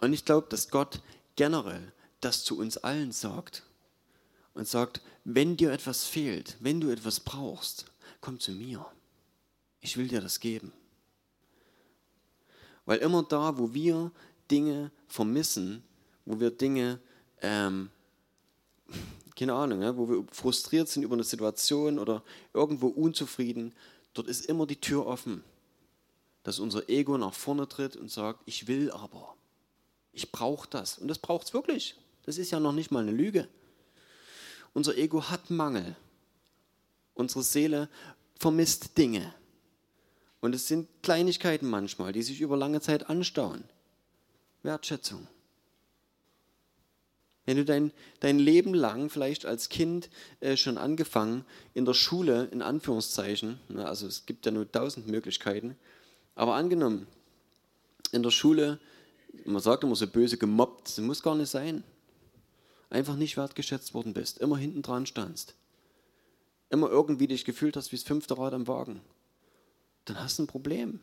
Und 0.01 0.13
ich 0.13 0.27
glaube, 0.27 0.49
dass 0.51 0.69
Gott 0.69 1.01
generell 1.35 1.93
das 2.21 2.45
zu 2.45 2.59
uns 2.59 2.77
allen 2.77 3.11
sagt 3.11 3.63
und 4.53 4.69
sagt, 4.69 5.01
wenn 5.25 5.57
dir 5.57 5.73
etwas 5.73 6.05
fehlt, 6.05 6.57
wenn 6.61 6.81
du 6.81 6.91
etwas 6.91 7.21
brauchst, 7.21 7.87
komm 8.21 8.39
zu 8.39 8.53
mir. 8.53 8.85
Ich 9.81 9.97
will 9.97 10.09
dir 10.09 10.21
das 10.21 10.41
geben. 10.41 10.73
Weil 12.85 12.99
immer 12.99 13.23
da, 13.23 13.57
wo 13.57 13.73
wir 13.73 14.13
Dinge 14.51 14.91
vermissen, 15.09 15.83
wo 16.27 16.39
wir 16.39 16.51
Dinge 16.51 17.01
ähm, 17.41 17.91
keine 19.41 19.55
Ahnung, 19.55 19.81
ja, 19.81 19.97
wo 19.97 20.07
wir 20.07 20.23
frustriert 20.33 20.87
sind 20.91 21.03
über 21.03 21.15
eine 21.15 21.25
Situation 21.25 21.99
oder 21.99 22.23
irgendwo 22.53 22.89
unzufrieden, 22.89 23.73
dort 24.13 24.29
ist 24.29 24.45
immer 24.45 24.67
die 24.67 24.79
Tür 24.79 25.07
offen, 25.07 25.43
dass 26.43 26.59
unser 26.59 26.91
Ego 26.91 27.17
nach 27.17 27.33
vorne 27.33 27.67
tritt 27.67 27.97
und 27.97 28.11
sagt, 28.11 28.41
ich 28.45 28.69
will 28.69 28.91
aber, 28.91 29.35
ich 30.13 30.31
brauche 30.31 30.69
das. 30.69 30.99
Und 30.99 31.09
das 31.09 31.19
braucht 31.19 31.47
es 31.47 31.55
wirklich. 31.55 31.97
Das 32.25 32.37
ist 32.37 32.51
ja 32.51 32.61
noch 32.61 32.73
nicht 32.73 32.91
mal 32.91 33.01
eine 33.01 33.13
Lüge. 33.13 33.49
Unser 34.75 34.99
Ego 34.99 35.31
hat 35.31 35.49
Mangel. 35.49 35.97
Unsere 37.15 37.43
Seele 37.43 37.89
vermisst 38.39 38.99
Dinge. 38.99 39.33
Und 40.43 40.55
es 40.55 40.69
sind 40.69 40.87
Kleinigkeiten 41.03 41.67
manchmal, 41.67 42.13
die 42.13 42.23
sich 42.23 42.43
über 42.43 42.59
lange 42.59 42.83
Zeit 42.83 43.09
anstauen. 43.09 43.65
Wertschätzung. 44.63 45.27
Wenn 47.51 47.57
du 47.57 47.65
dein, 47.65 47.93
dein 48.21 48.39
Leben 48.39 48.75
lang, 48.75 49.11
vielleicht 49.11 49.45
als 49.45 49.69
Kind 49.69 50.09
äh, 50.39 50.57
schon 50.57 50.79
angefangen, 50.79 51.45
in 51.75 51.85
der 51.85 51.95
Schule, 51.95 52.45
in 52.53 52.63
Anführungszeichen, 52.63 53.59
ne, 53.69 53.89
also 53.89 54.07
es 54.07 54.25
gibt 54.25 54.47
ja 54.47 54.53
nur 54.53 54.71
tausend 54.71 55.09
Möglichkeiten, 55.09 55.77
aber 56.37 56.55
angenommen, 56.55 57.09
in 58.13 58.23
der 58.23 58.31
Schule, 58.31 58.79
man 59.45 59.61
sagt 59.61 59.83
immer 59.83 59.97
so 59.97 60.07
böse 60.07 60.39
gemobbt, 60.39 60.87
das 60.87 60.99
muss 60.99 61.25
gar 61.25 61.35
nicht 61.35 61.51
sein, 61.51 61.83
einfach 62.89 63.17
nicht 63.17 63.37
wertgeschätzt 63.37 63.95
worden 63.95 64.15
bist, 64.15 64.39
immer 64.39 64.57
hinten 64.57 64.83
dran 64.83 65.05
standst, 65.05 65.57
immer 66.69 66.89
irgendwie 66.89 67.27
dich 67.27 67.45
gefühlt 67.45 67.77
hast 67.77 67.91
wie 67.91 67.97
das 67.97 68.05
fünfte 68.05 68.39
Rad 68.39 68.55
am 68.55 68.69
Wagen, 68.69 69.01
dann 70.05 70.21
hast 70.21 70.39
du 70.39 70.45
ein 70.45 70.47
Problem. 70.47 71.01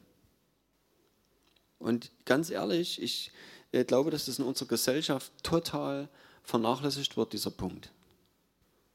Und 1.78 2.10
ganz 2.24 2.50
ehrlich, 2.52 3.02
ich 3.02 3.34
äh, 3.74 3.84
glaube, 3.84 4.12
dass 4.12 4.28
das 4.28 4.40
in 4.40 4.46
unserer 4.46 4.70
Gesellschaft 4.70 5.30
total 5.44 6.08
vernachlässigt 6.48 7.18
wird, 7.18 7.34
dieser 7.34 7.52
Punkt. 7.52 7.92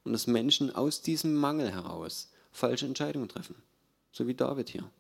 Und 0.04 0.14
dass 0.14 0.26
Menschen 0.26 0.74
aus 0.74 1.02
diesem 1.02 1.34
Mangel 1.34 1.70
heraus 1.70 2.30
falsche 2.50 2.86
Entscheidungen 2.86 3.28
treffen. 3.28 3.54
So 4.10 4.26
wie 4.26 4.34
David 4.34 4.70
hier. 4.70 4.90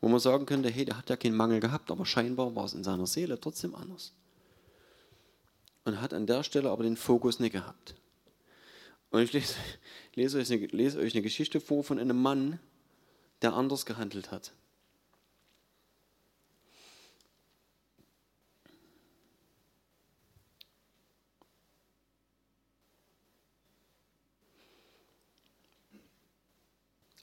Wo 0.00 0.08
man 0.08 0.20
sagen 0.20 0.46
könnte, 0.46 0.70
hey, 0.70 0.84
der 0.84 0.96
hat 0.96 1.10
ja 1.10 1.16
keinen 1.16 1.36
Mangel 1.36 1.58
gehabt, 1.58 1.90
aber 1.90 2.06
scheinbar 2.06 2.54
war 2.54 2.64
es 2.64 2.74
in 2.74 2.84
seiner 2.84 3.08
Seele 3.08 3.40
trotzdem 3.40 3.74
anders. 3.74 4.12
Und 5.84 6.00
hat 6.00 6.14
an 6.14 6.28
der 6.28 6.44
Stelle 6.44 6.70
aber 6.70 6.84
den 6.84 6.96
Fokus 6.96 7.40
nicht 7.40 7.52
gehabt. 7.52 7.96
Und 9.10 9.20
ich 9.20 9.32
lese, 9.32 9.54
lese, 10.14 10.38
euch 10.38 10.52
eine, 10.52 10.66
lese 10.66 11.00
euch 11.00 11.12
eine 11.12 11.22
Geschichte 11.22 11.60
vor 11.60 11.82
von 11.82 11.98
einem 11.98 12.22
Mann, 12.22 12.60
der 13.42 13.54
anders 13.54 13.84
gehandelt 13.84 14.30
hat. 14.30 14.52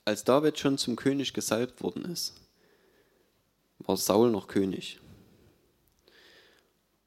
Als 0.04 0.24
David 0.24 0.58
schon 0.58 0.78
zum 0.78 0.96
König 0.96 1.32
gesalbt 1.32 1.80
worden 1.80 2.04
ist, 2.06 2.34
war 3.78 3.96
Saul 3.96 4.32
noch 4.32 4.48
König. 4.48 4.98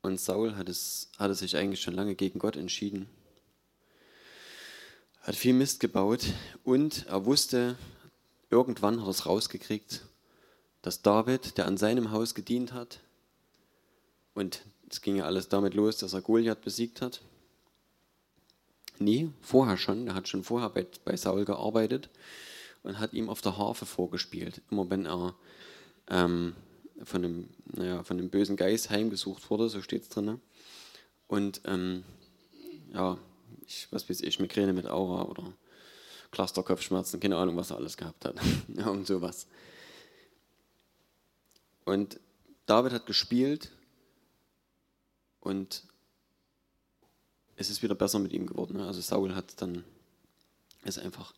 Und 0.01 0.17
Saul 0.17 0.55
hat 0.55 0.69
es, 0.69 1.09
hatte 1.19 1.35
sich 1.35 1.57
eigentlich 1.57 1.81
schon 1.81 1.93
lange 1.93 2.15
gegen 2.15 2.39
Gott 2.39 2.55
entschieden, 2.55 3.09
hat 5.23 5.35
viel 5.35 5.53
Mist 5.53 5.81
gebaut 5.81 6.21
und 6.63 7.05
er 7.07 7.25
wusste, 7.25 7.77
irgendwann 8.49 9.01
hat 9.01 9.07
er 9.07 9.11
es 9.11 9.25
rausgekriegt, 9.25 10.05
dass 10.81 11.01
David, 11.01 11.57
der 11.57 11.65
an 11.65 11.77
seinem 11.77 12.11
Haus 12.11 12.33
gedient 12.33 12.71
hat, 12.71 13.01
und 14.35 14.61
es 14.89 15.01
ging 15.01 15.17
ja 15.17 15.25
alles 15.25 15.49
damit 15.49 15.73
los, 15.73 15.97
dass 15.97 16.13
er 16.13 16.21
Goliath 16.21 16.61
besiegt 16.61 17.01
hat. 17.01 17.21
Nee, 18.99 19.29
vorher 19.41 19.77
schon, 19.77 20.07
er 20.07 20.13
hat 20.13 20.29
schon 20.29 20.45
vorher 20.45 20.69
bei, 20.69 20.87
bei 21.03 21.17
Saul 21.17 21.43
gearbeitet 21.43 22.09
und 22.85 22.99
hat 22.99 23.13
ihm 23.13 23.29
auf 23.29 23.41
der 23.41 23.57
Harfe 23.57 23.85
vorgespielt. 23.85 24.61
Immer 24.69 24.89
wenn 24.89 25.05
er 25.07 25.35
ähm, 26.07 26.55
von, 27.03 27.21
dem, 27.23 27.49
naja, 27.65 28.03
von 28.03 28.17
dem 28.17 28.29
bösen 28.29 28.55
Geist 28.55 28.91
heimgesucht 28.91 29.49
wurde, 29.49 29.69
so 29.69 29.81
steht 29.81 30.03
es 30.03 30.09
drin. 30.09 30.39
Und 31.27 31.61
ähm, 31.65 32.03
ja, 32.93 33.17
ich, 33.65 33.87
was 33.89 34.07
weiß 34.07 34.21
ich, 34.21 34.39
Migräne 34.39 34.71
mit 34.71 34.87
Aura 34.87 35.23
oder 35.23 35.51
Clusterkopfschmerzen, 36.29 37.19
keine 37.19 37.37
Ahnung, 37.37 37.57
was 37.57 37.71
er 37.71 37.77
alles 37.77 37.97
gehabt 37.97 38.23
hat. 38.23 38.35
Irgend 38.67 39.07
sowas. 39.07 39.47
Und 41.85 42.19
David 42.67 42.93
hat 42.93 43.07
gespielt 43.07 43.71
und 45.39 45.83
es 47.55 47.71
ist 47.71 47.81
wieder 47.81 47.95
besser 47.95 48.19
mit 48.19 48.31
ihm 48.31 48.45
geworden. 48.45 48.79
Also 48.79 49.01
Saul 49.01 49.33
hat 49.33 49.59
dann, 49.59 49.83
ist 50.83 50.99
einfach 50.99 51.33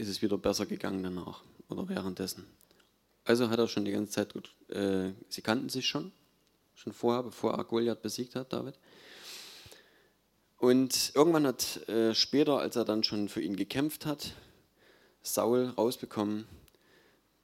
ist 0.00 0.08
es 0.08 0.22
wieder 0.22 0.38
besser 0.38 0.66
gegangen 0.66 1.02
danach 1.02 1.42
oder 1.68 1.88
währenddessen. 1.88 2.46
Also 3.24 3.50
hat 3.50 3.58
er 3.58 3.68
schon 3.68 3.84
die 3.84 3.92
ganze 3.92 4.12
Zeit 4.12 4.32
gut, 4.32 4.54
äh, 4.68 5.12
sie 5.28 5.42
kannten 5.42 5.68
sich 5.68 5.86
schon, 5.86 6.10
schon 6.74 6.92
vorher, 6.92 7.22
bevor 7.22 7.54
er 7.54 7.64
Goliath 7.64 8.02
besiegt 8.02 8.34
hat, 8.34 8.52
David. 8.52 8.78
Und 10.56 11.12
irgendwann 11.14 11.46
hat 11.46 11.88
äh, 11.88 12.14
später, 12.14 12.58
als 12.58 12.76
er 12.76 12.84
dann 12.84 13.04
schon 13.04 13.28
für 13.28 13.40
ihn 13.40 13.56
gekämpft 13.56 14.06
hat, 14.06 14.34
Saul 15.22 15.66
rausbekommen, 15.76 16.46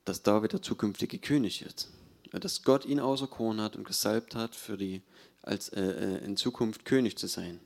dass 0.05 0.23
David 0.23 0.53
der 0.53 0.63
zukünftige 0.63 1.19
König 1.19 1.63
ist. 1.63 1.91
Dass 2.33 2.63
Gott 2.63 2.85
ihn 2.85 3.01
auserkoren 3.01 3.61
hat 3.61 3.77
und 3.77 3.85
gesalbt 3.85 4.35
hat, 4.35 4.55
für 4.55 4.77
die, 4.77 5.03
als 5.43 5.69
äh, 5.71 5.81
äh 5.81 6.25
in 6.25 6.37
Zukunft 6.37 6.85
König 6.85 7.17
zu 7.17 7.27
sein. 7.27 7.61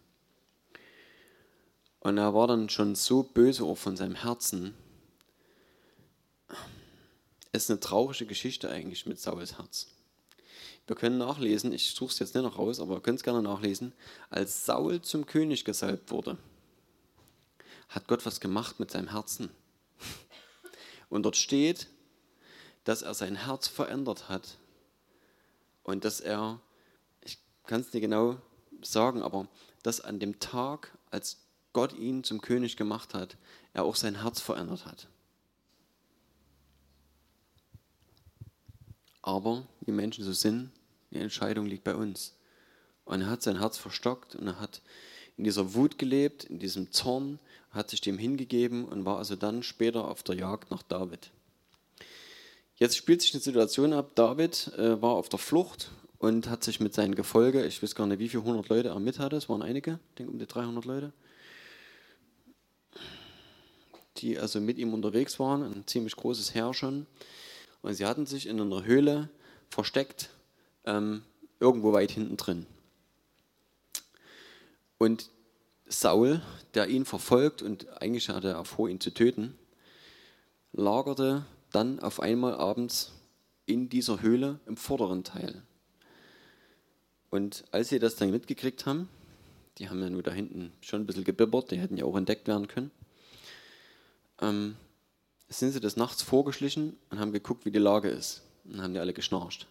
Und 2.00 2.16
er 2.16 2.34
war 2.34 2.46
dann 2.46 2.68
schon 2.68 2.94
so 2.94 3.22
böse 3.22 3.64
auch 3.64 3.76
von 3.76 3.96
seinem 3.96 4.14
Herzen. 4.14 4.74
Es 7.52 7.64
ist 7.64 7.70
eine 7.70 7.80
traurige 7.80 8.26
Geschichte 8.26 8.70
eigentlich 8.70 9.06
mit 9.06 9.20
Sauls 9.20 9.58
Herz. 9.58 9.88
Wir 10.86 10.96
können 10.96 11.18
nachlesen, 11.18 11.72
ich 11.72 11.94
suche 11.94 12.12
es 12.12 12.18
jetzt 12.18 12.34
nicht 12.34 12.42
noch 12.42 12.58
raus, 12.58 12.80
aber 12.80 12.94
ihr 12.94 13.00
könnt 13.00 13.18
es 13.18 13.22
gerne 13.22 13.42
nachlesen. 13.42 13.92
Als 14.28 14.64
Saul 14.66 15.02
zum 15.02 15.26
König 15.26 15.64
gesalbt 15.64 16.10
wurde, 16.10 16.38
hat 17.90 18.08
Gott 18.08 18.24
was 18.24 18.40
gemacht 18.40 18.80
mit 18.80 18.90
seinem 18.90 19.10
Herzen. 19.10 19.50
Und 21.08 21.24
dort 21.24 21.36
steht, 21.36 21.86
dass 22.84 23.02
er 23.02 23.14
sein 23.14 23.36
Herz 23.44 23.68
verändert 23.68 24.28
hat 24.28 24.56
und 25.82 26.04
dass 26.04 26.20
er, 26.20 26.60
ich 27.20 27.38
kann 27.66 27.82
es 27.82 27.92
nicht 27.92 28.02
genau 28.02 28.38
sagen, 28.82 29.22
aber 29.22 29.48
dass 29.82 30.00
an 30.00 30.18
dem 30.18 30.40
Tag, 30.40 30.96
als 31.10 31.38
Gott 31.72 31.92
ihn 31.92 32.24
zum 32.24 32.40
König 32.40 32.76
gemacht 32.76 33.14
hat, 33.14 33.37
er 33.72 33.85
auch 33.85 33.96
sein 33.96 34.22
Herz 34.22 34.40
verändert 34.40 34.87
hat. 34.87 35.09
Aber 39.22 39.66
wie 39.80 39.92
Menschen 39.92 40.24
so 40.24 40.33
sind, 40.33 40.70
die 41.11 41.18
Entscheidung 41.18 41.66
liegt 41.66 41.85
bei 41.85 41.94
uns. 41.94 42.35
Und 43.04 43.22
er 43.22 43.30
hat 43.30 43.42
sein 43.42 43.59
Herz 43.59 43.76
verstockt 43.76 44.35
und 44.35 44.46
er 44.46 44.61
hat 44.61 44.80
in 45.37 45.44
dieser 45.44 45.74
Wut 45.74 45.98
gelebt, 45.98 46.44
in 46.44 46.59
diesem 46.59 46.92
Zorn, 46.92 47.38
hat 47.70 47.90
sich 47.90 48.00
dem 48.00 48.18
hingegeben 48.18 48.85
und 48.85 49.04
war 49.04 49.18
also 49.18 49.37
dann 49.37 49.62
später 49.62 50.09
auf 50.09 50.22
der 50.22 50.37
Jagd 50.37 50.70
nach 50.70 50.83
David. 50.83 51.30
Jetzt 52.76 52.96
spielt 52.96 53.22
sich 53.22 53.35
eine 53.35 53.42
Situation 53.42 53.92
ab. 53.92 54.12
David 54.14 54.72
äh, 54.76 55.00
war 55.00 55.12
auf 55.12 55.28
der 55.28 55.38
Flucht 55.38 55.90
und 56.18 56.48
hat 56.48 56.64
sich 56.64 56.80
mit 56.80 56.94
seinem 56.94 57.14
Gefolge, 57.14 57.64
ich 57.64 57.83
weiß 57.83 57.94
gar 57.94 58.06
nicht, 58.06 58.18
wie 58.18 58.28
viele 58.28 58.42
hundert 58.42 58.68
Leute 58.68 58.88
er 58.88 59.00
mit 59.00 59.18
hatte, 59.18 59.37
es 59.37 59.48
waren 59.48 59.62
einige, 59.62 60.00
ich 60.11 60.14
denke 60.16 60.33
um 60.33 60.38
die 60.38 60.46
300 60.46 60.85
Leute, 60.85 61.12
die 64.18 64.38
also 64.38 64.61
mit 64.61 64.79
ihm 64.79 64.94
unterwegs 64.94 65.38
waren, 65.38 65.62
ein 65.62 65.87
ziemlich 65.87 66.16
großes 66.16 66.55
Heer 66.55 66.75
schon. 66.75 67.07
Und 67.83 67.94
sie 67.94 68.07
hatten 68.07 68.27
sich 68.27 68.46
in 68.46 68.61
einer 68.61 68.85
Höhle 68.85 69.31
versteckt, 69.68 70.31
ähm, 70.85 71.23
irgendwo 71.61 71.92
weit 71.92 72.11
hinten 72.11 72.37
drin. 72.37 72.66
Und 74.99 75.31
Saul, 75.87 76.42
der 76.75 76.88
ihn 76.88 77.05
verfolgt 77.05 77.62
und 77.62 78.03
eigentlich 78.03 78.29
hatte 78.29 78.51
er 78.51 78.64
vor, 78.64 78.88
ihn 78.88 79.01
zu 79.01 79.12
töten, 79.12 79.57
lagerte 80.73 81.44
dann 81.73 82.01
auf 82.01 82.20
einmal 82.20 82.55
abends 82.55 83.12
in 83.66 83.88
dieser 83.88 84.20
Höhle 84.20 84.61
im 84.66 84.77
vorderen 84.77 85.25
Teil. 85.25 85.62
Und 87.31 87.64
als 87.70 87.88
sie 87.88 87.99
das 87.99 88.16
dann 88.16 88.31
mitgekriegt 88.31 88.87
haben, 88.87 89.09
die 89.79 89.88
haben 89.88 90.03
ja 90.03 90.11
nur 90.11 90.23
da 90.23 90.33
hinten 90.33 90.73
schon 90.81 91.03
ein 91.03 91.07
bisschen 91.07 91.25
gebibbert, 91.25 91.70
die 91.70 91.79
hätten 91.79 91.96
ja 91.96 92.05
auch 92.05 92.16
entdeckt 92.16 92.49
werden 92.49 92.68
können, 92.68 92.90
ähm, 94.40 94.76
sind 95.48 95.72
sie 95.72 95.81
des 95.81 95.96
Nachts 95.96 96.22
vorgeschlichen 96.22 96.96
und 97.11 97.18
haben 97.18 97.33
geguckt, 97.33 97.64
wie 97.64 97.70
die 97.70 97.79
Lage 97.79 98.09
ist. 98.09 98.42
Und 98.64 98.83
haben 98.83 98.94
die 98.94 99.00
alle 99.00 99.12
geschnarcht. 99.12 99.66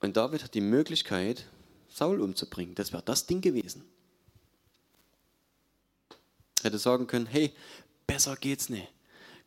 Und 0.00 0.16
David 0.16 0.42
hat 0.42 0.54
die 0.54 0.60
Möglichkeit, 0.60 1.46
Saul 1.88 2.20
umzubringen. 2.20 2.74
Das 2.74 2.92
wäre 2.92 3.02
das 3.02 3.26
Ding 3.26 3.40
gewesen. 3.40 3.84
Hätte 6.62 6.78
sagen 6.78 7.06
können, 7.06 7.26
hey, 7.26 7.52
besser 8.06 8.36
geht's 8.36 8.68
nicht. 8.68 8.88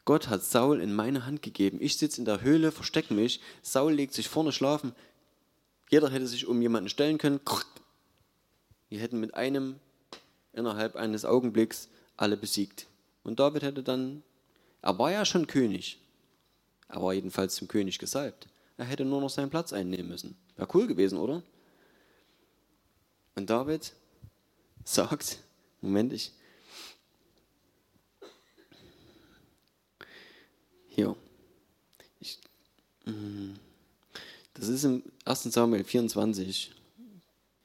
Gott 0.06 0.28
hat 0.28 0.44
Saul 0.44 0.82
in 0.82 0.94
meine 0.94 1.26
Hand 1.26 1.42
gegeben. 1.42 1.78
Ich 1.82 1.98
sitze 1.98 2.20
in 2.20 2.26
der 2.26 2.42
Höhle, 2.42 2.72
verstecke 2.72 3.13
mich. 3.13 3.39
Saul 3.62 3.94
legt 3.94 4.13
sich 4.13 4.28
vorne 4.28 4.52
schlafen. 4.52 4.94
Jeder 5.89 6.10
hätte 6.10 6.28
sich 6.28 6.46
um 6.46 6.62
jemanden 6.62 6.89
stellen 6.89 7.18
können. 7.18 7.39
Die 8.89 8.98
hätten 8.98 9.20
mit 9.20 9.34
einem, 9.34 9.80
innerhalb 10.52 10.96
eines 10.96 11.24
Augenblicks, 11.24 11.88
alle 12.18 12.36
besiegt. 12.36 12.88
Und 13.24 13.40
David 13.40 13.64
hätte 13.64 13.84
dann, 13.84 14.24
er 14.82 14.98
war 15.00 15.12
ja 15.12 15.26
schon 15.26 15.48
König, 15.48 16.00
er 16.88 17.02
war 17.02 17.14
jedenfalls 17.14 17.56
zum 17.56 17.68
König 17.68 18.00
gesalbt. 18.00 18.48
Er 18.78 18.86
hätte 18.86 19.06
nur 19.06 19.22
noch 19.22 19.30
seinen 19.30 19.50
Platz 19.50 19.72
einnehmen 19.72 20.10
müssen. 20.10 20.36
Wäre 20.56 20.68
cool 20.74 20.88
gewesen, 20.88 21.18
oder? 21.18 21.44
Und 23.36 23.50
David 23.50 23.94
sagt, 24.84 25.40
Moment, 25.82 26.14
ich. 26.14 26.32
Hier. 30.90 31.16
Ich, 32.20 32.40
mm, 33.06 33.54
das 34.54 34.68
ist 34.68 34.84
im 34.84 35.04
1. 35.26 35.44
Samuel 35.44 35.84
24, 35.84 36.72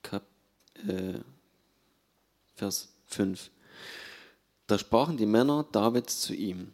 Kap, 0.03 0.25
äh, 0.87 1.19
Vers 2.57 2.89
5. 3.07 3.51
Da 4.69 4.79
sprachen 4.79 5.17
die 5.17 5.27
Männer 5.27 5.67
Davids 5.73 6.21
zu 6.21 6.35
ihm, 6.35 6.73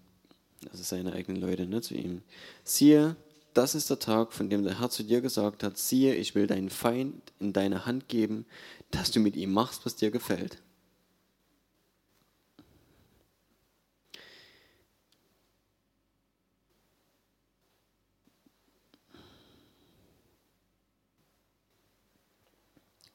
also 0.71 0.83
seine 0.83 1.13
eigenen 1.13 1.41
Leute, 1.41 1.65
ne, 1.65 1.81
zu 1.81 1.95
ihm. 1.95 2.23
Siehe, 2.65 3.17
das 3.55 3.77
ist 3.77 3.89
der 3.89 4.01
Tag, 4.01 4.33
von 4.33 4.51
dem 4.51 4.65
der 4.65 4.81
Herr 4.81 4.91
zu 4.91 5.05
dir 5.05 5.21
gesagt 5.21 5.63
hat, 5.63 5.79
siehe, 5.79 6.17
ich 6.17 6.35
will 6.35 6.49
deinen 6.49 6.71
Feind 6.71 7.33
in 7.39 7.53
deine 7.53 7.87
Hand 7.87 8.09
geben, 8.09 8.47
dass 8.91 9.13
du 9.13 9.21
mit 9.21 9.37
ihm 9.37 9.53
machst, 9.53 9.87
was 9.87 9.95
dir 9.97 10.11
gefällt. 10.11 10.59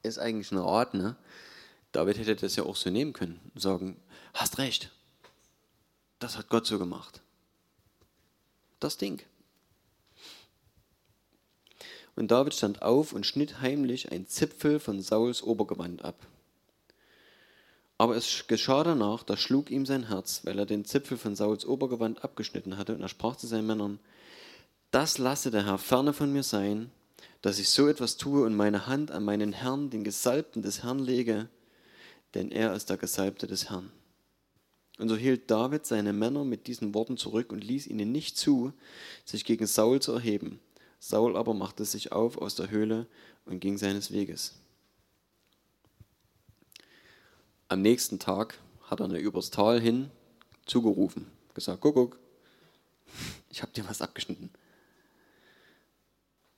Ist 0.04 0.20
eigentlich 0.20 0.52
eine 0.54 0.62
Art, 0.62 0.94
ne? 0.94 1.18
David 1.92 2.18
hätte 2.18 2.36
das 2.36 2.56
ja 2.56 2.64
auch 2.64 2.76
so 2.76 2.90
nehmen 2.90 3.14
können 3.14 3.40
und 3.54 3.62
sagen, 3.62 4.00
hast 4.34 4.58
recht, 4.58 4.92
das 6.20 6.38
hat 6.38 6.50
Gott 6.50 6.68
so 6.68 6.78
gemacht. 6.78 7.22
Das 8.80 8.98
Ding. 8.98 9.22
Und 12.16 12.32
David 12.32 12.54
stand 12.54 12.82
auf 12.82 13.14
und 13.14 13.26
schnitt 13.26 13.62
heimlich 13.62 14.12
ein 14.12 14.28
Zipfel 14.28 14.80
von 14.80 15.02
Sauls 15.02 15.42
Obergewand 15.42 16.04
ab. 16.04 16.28
Aber 17.98 18.16
es 18.16 18.48
geschah 18.48 18.84
danach, 18.84 19.24
da 19.24 19.36
schlug 19.36 19.72
ihm 19.72 19.86
sein 19.86 20.08
Herz, 20.08 20.42
weil 20.44 20.60
er 20.60 20.66
den 20.66 20.86
Zipfel 20.86 21.18
von 21.18 21.36
Sauls 21.36 21.66
Obergewand 21.66 22.24
abgeschnitten 22.24 22.78
hatte, 22.78 22.94
und 22.94 23.02
er 23.02 23.10
sprach 23.10 23.36
zu 23.36 23.48
seinen 23.48 23.68
Männern, 23.68 24.00
das 24.92 25.18
lasse 25.18 25.52
der 25.52 25.66
Herr 25.66 25.78
ferne 25.78 26.14
von 26.14 26.32
mir 26.32 26.44
sein, 26.44 26.92
dass 27.42 27.60
ich 27.60 27.70
so 27.70 27.88
etwas 27.88 28.18
tue 28.18 28.46
und 28.46 28.56
meine 28.56 28.88
Hand 28.88 29.12
an 29.12 29.24
meinen 29.24 29.54
Herrn, 29.54 29.90
den 29.90 30.04
Gesalbten 30.04 30.62
des 30.62 30.84
Herrn, 30.84 31.00
lege, 31.00 31.50
denn 32.34 32.52
er 32.52 32.74
ist 32.74 32.90
der 32.90 32.98
Gesalbte 32.98 33.48
des 33.48 33.70
Herrn. 33.70 33.92
Und 35.00 35.08
so 35.08 35.16
hielt 35.16 35.50
David 35.50 35.86
seine 35.86 36.12
Männer 36.12 36.44
mit 36.44 36.68
diesen 36.68 36.94
Worten 36.94 37.16
zurück 37.16 37.52
und 37.52 37.64
ließ 37.64 37.88
ihnen 37.88 38.12
nicht 38.12 38.38
zu, 38.38 38.74
sich 39.24 39.46
gegen 39.46 39.66
Saul 39.66 40.02
zu 40.02 40.12
erheben. 40.12 40.60
Saul 41.00 41.38
aber 41.38 41.54
machte 41.54 41.86
sich 41.86 42.12
auf 42.12 42.38
aus 42.38 42.56
der 42.56 42.70
Höhle 42.70 43.08
und 43.46 43.62
ging 43.62 43.78
seines 43.78 44.12
Weges. 44.12 44.56
Am 47.70 47.82
nächsten 47.82 48.20
Tag 48.20 48.60
hat 48.82 49.00
er 49.00 49.08
übers 49.20 49.52
Tal 49.52 49.80
hin 49.80 50.12
zugerufen, 50.66 51.28
gesagt, 51.54 51.82
guck, 51.82 51.96
guck, 51.96 52.20
ich 53.50 53.62
habe 53.62 53.72
dir 53.72 53.88
was 53.88 54.02
abgeschnitten. 54.02 54.50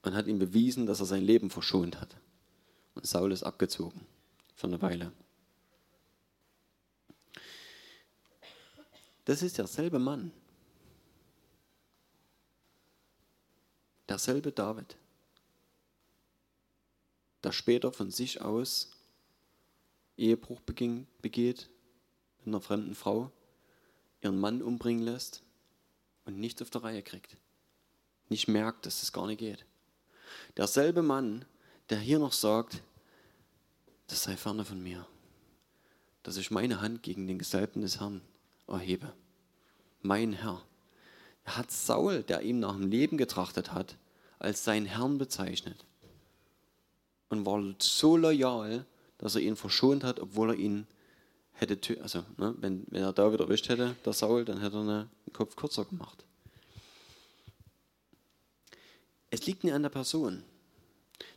Und 0.04 0.16
hat 0.16 0.26
ihm 0.26 0.40
bewiesen, 0.40 0.88
dass 0.88 1.00
er 1.00 1.06
sein 1.06 1.22
Leben 1.22 1.52
verschont 1.52 2.02
hat. 2.02 2.18
Und 2.96 3.06
Saul 3.06 3.32
ist 3.32 3.44
abgezogen 3.44 4.02
für 4.56 4.66
eine 4.66 4.82
Weile. 4.82 5.12
Das 9.32 9.42
ist 9.42 9.58
derselbe 9.58 9.98
Mann, 9.98 10.34
derselbe 14.10 14.52
David, 14.52 14.98
der 17.42 17.54
später 17.54 17.94
von 17.94 18.12
sich 18.12 18.42
aus 18.42 18.92
Ehebruch 20.18 20.60
begeht 20.60 21.70
mit 22.40 22.48
einer 22.48 22.60
fremden 22.60 22.94
Frau, 22.94 23.32
ihren 24.20 24.38
Mann 24.38 24.62
umbringen 24.62 25.06
lässt 25.06 25.44
und 26.26 26.38
nichts 26.38 26.62
auf 26.62 26.70
der 26.70 26.84
Reihe 26.84 27.02
kriegt. 27.02 27.38
Nicht 28.28 28.50
merkt, 28.50 28.86
dass 28.86 29.02
es 29.02 29.14
gar 29.14 29.28
nicht 29.28 29.40
geht. 29.40 29.66
Derselbe 30.58 31.04
Mann, 31.04 31.46
der 31.90 32.00
hier 32.00 32.20
noch 32.20 32.34
sagt, 32.34 32.84
das 34.08 34.24
sei 34.24 34.36
ferne 34.36 34.66
von 34.66 34.84
mir, 34.84 35.08
dass 36.22 36.36
ich 36.36 36.52
meine 36.52 36.82
Hand 36.82 37.02
gegen 37.02 37.28
den 37.28 37.40
Gesalbten 37.40 37.82
des 37.82 38.02
Herrn 38.02 38.20
erhebe. 38.68 39.14
Mein 40.02 40.34
Herr. 40.34 40.62
Er 41.44 41.58
hat 41.58 41.72
Saul, 41.72 42.24
der 42.24 42.42
ihm 42.42 42.60
nach 42.60 42.76
dem 42.76 42.90
Leben 42.90 43.18
getrachtet 43.18 43.74
hat, 43.74 43.98
als 44.40 44.64
seinen 44.64 44.86
Herrn 44.86 45.18
bezeichnet. 45.18 45.86
Und 47.30 47.46
war 47.46 47.64
so 47.80 48.18
loyal, 48.18 48.86
dass 49.18 49.36
er 49.36 49.42
ihn 49.42 49.56
verschont 49.56 50.04
hat, 50.04 50.20
obwohl 50.20 50.50
er 50.50 50.56
ihn 50.56 50.88
hätte, 51.54 52.02
also 52.02 52.26
ne, 52.38 52.56
wenn, 52.60 52.86
wenn 52.90 53.04
er 53.04 53.14
David 53.14 53.40
erwischt 53.40 53.70
hätte, 53.70 53.96
der 54.04 54.14
Saul, 54.14 54.46
dann 54.46 54.60
hätte 54.60 54.78
er 54.78 54.82
einen 54.82 55.10
Kopf 55.34 55.56
kürzer 55.56 55.86
gemacht. 55.86 56.26
Es 59.30 59.46
liegt 59.46 59.64
nicht 59.64 59.74
an 59.74 59.84
der 59.84 59.90
Person. 59.90 60.44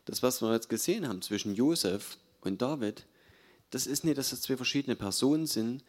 Das, 0.05 0.23
was 0.23 0.43
wir 0.43 0.53
jetzt 0.53 0.69
gesehen 0.69 1.07
haben 1.07 1.23
zwischen 1.23 1.55
Josef 1.55 2.19
und 2.41 2.61
David, 2.61 3.07
das 3.71 3.87
ist 3.87 4.05
nicht, 4.05 4.19
dass 4.19 4.33
es 4.33 4.43
zwei 4.43 4.57
verschiedene 4.57 4.97
Personen 4.97 5.47
sind 5.47 5.85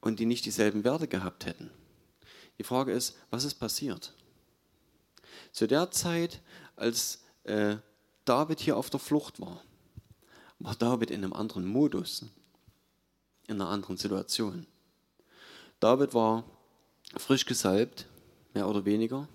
und 0.00 0.20
die 0.20 0.26
nicht 0.26 0.44
dieselben 0.44 0.84
Werte 0.84 1.08
gehabt 1.08 1.46
hätten. 1.46 1.70
Die 2.58 2.64
Frage 2.64 2.92
ist, 2.92 3.16
was 3.30 3.44
ist 3.44 3.54
passiert? 3.54 4.14
Zu 5.52 5.66
der 5.66 5.90
Zeit, 5.90 6.40
als 6.76 7.24
äh, 7.44 7.76
David 8.24 8.60
hier 8.60 8.76
auf 8.76 8.90
der 8.90 9.00
Flucht 9.00 9.40
war, 9.40 9.62
war 10.58 10.74
David 10.74 11.10
in 11.10 11.22
einem 11.22 11.32
anderen 11.32 11.66
Modus, 11.66 12.24
in 13.46 13.60
einer 13.60 13.70
anderen 13.70 13.96
Situation. 13.96 14.66
David 15.80 16.14
war 16.14 16.44
frisch 17.16 17.44
gesalbt, 17.44 18.06
mehr 18.54 18.68
oder 18.68 18.84
weniger, 18.84 19.28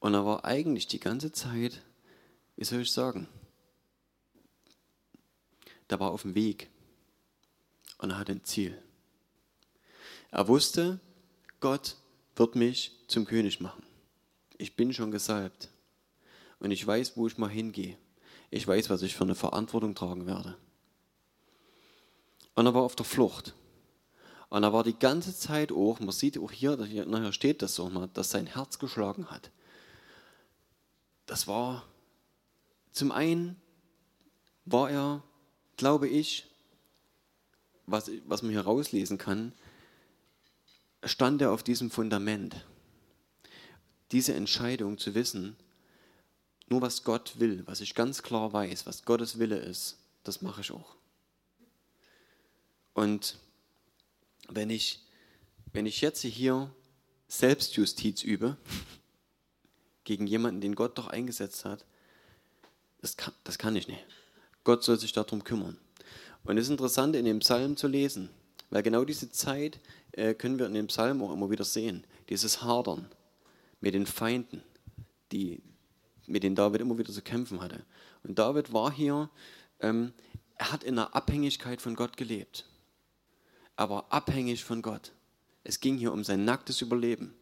und 0.00 0.14
er 0.14 0.26
war 0.26 0.44
eigentlich 0.44 0.86
die 0.86 1.00
ganze 1.00 1.32
Zeit, 1.32 1.82
wie 2.56 2.64
soll 2.64 2.80
ich 2.80 2.92
sagen, 2.92 3.28
der 5.88 6.00
war 6.00 6.10
auf 6.10 6.22
dem 6.22 6.34
Weg 6.34 6.68
und 7.98 8.10
er 8.10 8.18
hatte 8.18 8.32
ein 8.32 8.44
Ziel. 8.44 8.82
Er 10.30 10.48
wusste, 10.48 11.00
Gott 11.64 11.96
wird 12.36 12.56
mich 12.56 12.92
zum 13.08 13.24
König 13.24 13.58
machen. 13.60 13.82
Ich 14.58 14.76
bin 14.76 14.92
schon 14.92 15.10
gesalbt 15.10 15.70
und 16.60 16.70
ich 16.70 16.86
weiß, 16.86 17.16
wo 17.16 17.26
ich 17.26 17.38
mal 17.38 17.48
hingehe. 17.48 17.96
Ich 18.50 18.68
weiß, 18.68 18.90
was 18.90 19.00
ich 19.00 19.14
für 19.16 19.24
eine 19.24 19.34
Verantwortung 19.34 19.94
tragen 19.94 20.26
werde. 20.26 20.58
Und 22.54 22.66
er 22.66 22.74
war 22.74 22.82
auf 22.82 22.96
der 22.96 23.06
Flucht. 23.06 23.54
Und 24.50 24.62
er 24.62 24.74
war 24.74 24.84
die 24.84 24.98
ganze 24.98 25.34
Zeit 25.34 25.72
auch, 25.72 26.00
man 26.00 26.12
sieht 26.12 26.36
auch 26.38 26.52
hier, 26.52 26.76
nachher 26.76 27.32
steht 27.32 27.62
das 27.62 27.74
so, 27.74 27.88
dass 28.08 28.30
sein 28.30 28.46
Herz 28.46 28.78
geschlagen 28.78 29.30
hat 29.30 29.50
das 31.26 31.46
war 31.46 31.84
zum 32.92 33.10
einen 33.10 33.56
war 34.66 34.90
er, 34.90 35.22
glaube 35.76 36.08
ich, 36.08 36.46
was, 37.86 38.10
was 38.26 38.42
man 38.42 38.52
hier 38.52 38.62
rauslesen 38.62 39.18
kann, 39.18 39.52
stand 41.04 41.42
er 41.42 41.52
auf 41.52 41.62
diesem 41.62 41.90
Fundament. 41.90 42.64
Diese 44.12 44.34
Entscheidung 44.34 44.98
zu 44.98 45.14
wissen, 45.14 45.56
nur 46.68 46.80
was 46.82 47.04
Gott 47.04 47.38
will, 47.38 47.62
was 47.66 47.80
ich 47.80 47.94
ganz 47.94 48.22
klar 48.22 48.52
weiß, 48.52 48.86
was 48.86 49.04
Gottes 49.04 49.38
Wille 49.38 49.58
ist, 49.58 49.98
das 50.22 50.40
mache 50.42 50.62
ich 50.62 50.70
auch. 50.70 50.96
Und 52.94 53.38
wenn 54.48 54.70
ich, 54.70 55.00
wenn 55.72 55.86
ich 55.86 56.00
jetzt 56.00 56.22
hier 56.22 56.70
Selbstjustiz 57.28 58.22
übe, 58.22 58.56
gegen 60.04 60.26
jemanden, 60.26 60.60
den 60.60 60.74
Gott 60.74 60.98
doch 60.98 61.08
eingesetzt 61.08 61.64
hat, 61.64 61.84
das 63.00 63.16
kann, 63.16 63.34
das 63.44 63.58
kann 63.58 63.76
ich 63.76 63.88
nicht. 63.88 64.04
Gott 64.62 64.82
soll 64.82 64.98
sich 64.98 65.12
darum 65.12 65.44
kümmern. 65.44 65.76
Und 66.44 66.58
es 66.58 66.66
ist 66.66 66.70
interessant, 66.70 67.16
in 67.16 67.24
dem 67.24 67.40
Psalm 67.40 67.76
zu 67.76 67.88
lesen, 67.88 68.30
weil 68.70 68.82
genau 68.82 69.04
diese 69.04 69.30
Zeit 69.30 69.78
können 70.38 70.58
wir 70.58 70.66
in 70.66 70.74
dem 70.74 70.86
Psalm 70.86 71.22
auch 71.22 71.32
immer 71.32 71.50
wieder 71.50 71.64
sehen. 71.64 72.06
Dieses 72.28 72.62
Hadern 72.62 73.08
mit 73.80 73.94
den 73.94 74.06
Feinden, 74.06 74.62
die, 75.32 75.60
mit 76.26 76.42
denen 76.42 76.56
David 76.56 76.80
immer 76.80 76.98
wieder 76.98 77.12
zu 77.12 77.22
kämpfen 77.22 77.60
hatte. 77.60 77.84
Und 78.22 78.38
David 78.38 78.72
war 78.72 78.92
hier, 78.92 79.28
ähm, 79.80 80.12
er 80.56 80.72
hat 80.72 80.84
in 80.84 80.98
einer 80.98 81.14
Abhängigkeit 81.14 81.82
von 81.82 81.94
Gott 81.94 82.16
gelebt. 82.16 82.66
Er 83.76 83.90
war 83.90 84.06
abhängig 84.10 84.64
von 84.64 84.82
Gott. 84.82 85.12
Es 85.64 85.80
ging 85.80 85.98
hier 85.98 86.12
um 86.12 86.22
sein 86.22 86.44
nacktes 86.44 86.80
Überleben. 86.80 87.34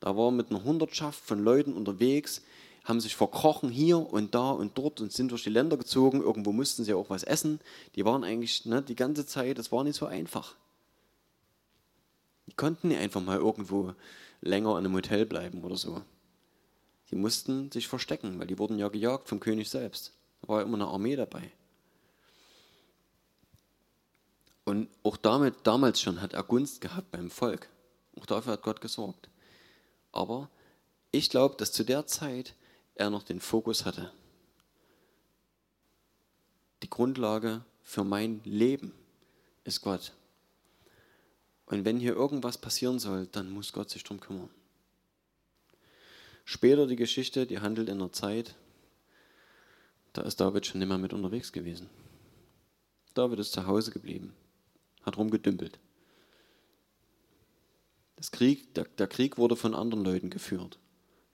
Da 0.00 0.16
war 0.16 0.30
mit 0.30 0.50
einer 0.50 0.64
Hundertschaft 0.64 1.24
von 1.24 1.42
Leuten 1.42 1.72
unterwegs, 1.72 2.42
haben 2.84 3.00
sich 3.00 3.16
verkrochen 3.16 3.70
hier 3.70 3.98
und 3.98 4.34
da 4.34 4.50
und 4.50 4.76
dort 4.78 5.00
und 5.00 5.12
sind 5.12 5.30
durch 5.30 5.44
die 5.44 5.50
Länder 5.50 5.76
gezogen. 5.76 6.22
Irgendwo 6.22 6.52
mussten 6.52 6.84
sie 6.84 6.94
auch 6.94 7.10
was 7.10 7.22
essen. 7.22 7.60
Die 7.94 8.04
waren 8.04 8.24
eigentlich 8.24 8.64
ne, 8.66 8.82
die 8.82 8.94
ganze 8.94 9.26
Zeit, 9.26 9.58
das 9.58 9.72
war 9.72 9.84
nicht 9.84 9.96
so 9.96 10.06
einfach. 10.06 10.56
Die 12.46 12.54
konnten 12.54 12.88
nicht 12.88 13.00
einfach 13.00 13.20
mal 13.20 13.38
irgendwo 13.38 13.94
länger 14.40 14.72
in 14.72 14.84
einem 14.84 14.94
Hotel 14.94 15.26
bleiben 15.26 15.62
oder 15.64 15.76
so. 15.76 16.02
Die 17.10 17.16
mussten 17.16 17.70
sich 17.70 17.88
verstecken, 17.88 18.38
weil 18.38 18.46
die 18.46 18.58
wurden 18.58 18.78
ja 18.78 18.88
gejagt 18.88 19.28
vom 19.28 19.40
König 19.40 19.70
selbst. 19.70 20.12
Da 20.42 20.48
war 20.48 20.60
ja 20.60 20.66
immer 20.66 20.76
eine 20.76 20.88
Armee 20.88 21.16
dabei. 21.16 21.50
Und 24.64 24.88
auch 25.04 25.16
damit, 25.16 25.54
damals 25.62 26.00
schon 26.00 26.20
hat 26.20 26.32
er 26.32 26.42
Gunst 26.42 26.80
gehabt 26.80 27.12
beim 27.12 27.30
Volk. 27.30 27.68
Auch 28.18 28.26
dafür 28.26 28.54
hat 28.54 28.62
Gott 28.62 28.80
gesorgt. 28.80 29.28
Aber 30.10 30.50
ich 31.12 31.30
glaube, 31.30 31.56
dass 31.56 31.70
zu 31.70 31.84
der 31.84 32.06
Zeit 32.06 32.54
er 32.96 33.10
noch 33.10 33.22
den 33.22 33.40
Fokus 33.40 33.84
hatte. 33.84 34.12
Die 36.82 36.90
Grundlage 36.90 37.64
für 37.82 38.02
mein 38.02 38.40
Leben 38.44 38.92
ist 39.64 39.82
Gott. 39.82 40.12
Und 41.66 41.84
wenn 41.84 41.98
hier 41.98 42.14
irgendwas 42.14 42.58
passieren 42.58 42.98
soll, 42.98 43.26
dann 43.26 43.50
muss 43.50 43.72
Gott 43.72 43.90
sich 43.90 44.04
darum 44.04 44.20
kümmern. 44.20 44.50
Später 46.44 46.86
die 46.86 46.96
Geschichte, 46.96 47.46
die 47.46 47.58
handelt 47.58 47.88
in 47.88 47.96
einer 47.96 48.12
Zeit, 48.12 48.54
da 50.12 50.22
ist 50.22 50.40
David 50.40 50.64
schon 50.64 50.86
mehr 50.86 50.96
mit 50.96 51.12
unterwegs 51.12 51.52
gewesen. 51.52 51.90
David 53.14 53.40
ist 53.40 53.52
zu 53.52 53.66
Hause 53.66 53.90
geblieben, 53.90 54.32
hat 55.02 55.18
rumgedümpelt. 55.18 55.78
Das 58.14 58.30
Krieg, 58.30 58.74
der, 58.74 58.84
der 58.84 59.08
Krieg 59.08 59.36
wurde 59.36 59.56
von 59.56 59.74
anderen 59.74 60.04
Leuten 60.04 60.30
geführt. 60.30 60.78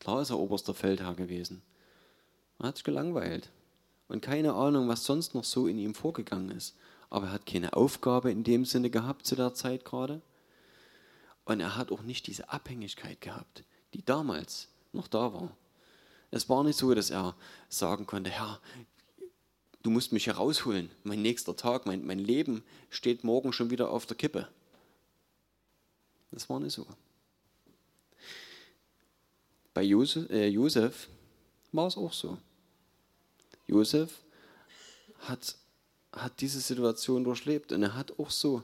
Klar 0.01 0.23
ist 0.23 0.31
er 0.31 0.39
oberster 0.39 0.75
Feldherr 0.75 1.15
gewesen. 1.15 1.63
Er 2.59 2.69
hat 2.69 2.77
sich 2.77 2.85
gelangweilt. 2.85 3.51
Und 4.09 4.21
keine 4.21 4.55
Ahnung, 4.55 4.89
was 4.89 5.05
sonst 5.05 5.35
noch 5.35 5.45
so 5.45 5.69
in 5.69 5.79
ihm 5.79 5.95
vorgegangen 5.95 6.51
ist. 6.51 6.77
Aber 7.13 7.27
er 7.27 7.33
hat 7.33 7.45
keine 7.45 7.75
Aufgabe 7.75 8.31
in 8.31 8.43
dem 8.43 8.65
Sinne 8.65 8.89
gehabt 8.89 9.27
zu 9.27 9.37
der 9.37 9.53
Zeit 9.53 9.85
gerade. 9.85 10.23
Und 11.45 11.61
er 11.61 11.77
hat 11.77 11.93
auch 11.93 12.01
nicht 12.01 12.27
diese 12.27 12.49
Abhängigkeit 12.49 13.21
gehabt, 13.21 13.65
die 13.93 14.03
damals 14.03 14.69
noch 14.95 15.09
da 15.09 15.35
war. 15.35 15.55
Es 16.31 16.49
war 16.49 16.65
nicht 16.65 16.79
so, 16.79 16.95
dass 16.95 17.11
er 17.11 17.37
sagen 17.69 18.07
konnte, 18.07 18.31
Herr, 18.31 18.63
du 19.83 19.91
musst 19.91 20.13
mich 20.13 20.27
herausholen. 20.27 20.91
Mein 21.05 21.21
nächster 21.21 21.55
Tag, 21.55 21.85
mein, 21.85 22.03
mein 22.07 22.19
Leben 22.19 22.65
steht 22.89 23.25
morgen 23.25 23.53
schon 23.53 23.69
wieder 23.69 23.91
auf 23.91 24.07
der 24.07 24.17
Kippe. 24.17 24.49
Das 26.31 26.49
war 26.49 26.61
nicht 26.61 26.73
so. 26.73 26.87
Bei 29.75 29.83
Josef, 29.83 30.31
äh, 30.31 30.49
Josef 30.49 31.09
war 31.73 31.89
es 31.89 31.99
auch 31.99 32.15
so. 32.15 32.39
Josef 33.67 34.19
hat, 35.19 35.57
hat 36.13 36.41
diese 36.41 36.61
Situation 36.61 37.25
durchlebt 37.25 37.73
und 37.73 37.83
er 37.83 37.95
hat 37.95 38.19
auch 38.19 38.31
so, 38.31 38.63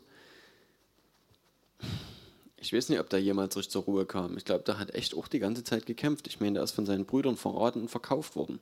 ich 2.57 2.73
weiß 2.73 2.89
nicht, 2.89 3.01
ob 3.01 3.09
da 3.09 3.17
jemals 3.17 3.57
richtig 3.57 3.73
zur 3.73 3.85
Ruhe 3.85 4.05
kam. 4.05 4.37
Ich 4.37 4.45
glaube, 4.45 4.65
der 4.65 4.79
hat 4.79 4.95
echt 4.95 5.15
auch 5.15 5.29
die 5.29 5.39
ganze 5.39 5.65
Zeit 5.65 5.87
gekämpft. 5.87 6.27
Ich 6.27 6.41
meine, 6.41 6.55
der 6.55 6.65
ist 6.65 6.73
von 6.73 6.87
seinen 6.87 7.07
Brüdern 7.07 7.37
verraten 7.37 7.83
und 7.83 7.89
verkauft 7.89 8.37
worden. 8.37 8.59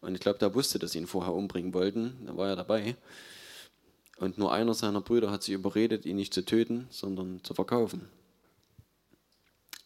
Und 0.00 0.14
ich 0.14 0.20
glaube, 0.20 0.38
der 0.38 0.54
wusste, 0.54 0.78
dass 0.78 0.92
sie 0.92 0.98
ihn 0.98 1.06
vorher 1.06 1.32
umbringen 1.32 1.72
wollten. 1.74 2.26
Da 2.26 2.36
war 2.36 2.48
er 2.48 2.56
dabei. 2.56 2.96
Und 4.18 4.38
nur 4.38 4.52
einer 4.52 4.74
seiner 4.74 5.00
Brüder 5.00 5.30
hat 5.30 5.42
sie 5.42 5.52
überredet, 5.52 6.04
ihn 6.04 6.16
nicht 6.16 6.34
zu 6.34 6.44
töten, 6.44 6.86
sondern 6.90 7.42
zu 7.42 7.54
verkaufen 7.54 8.08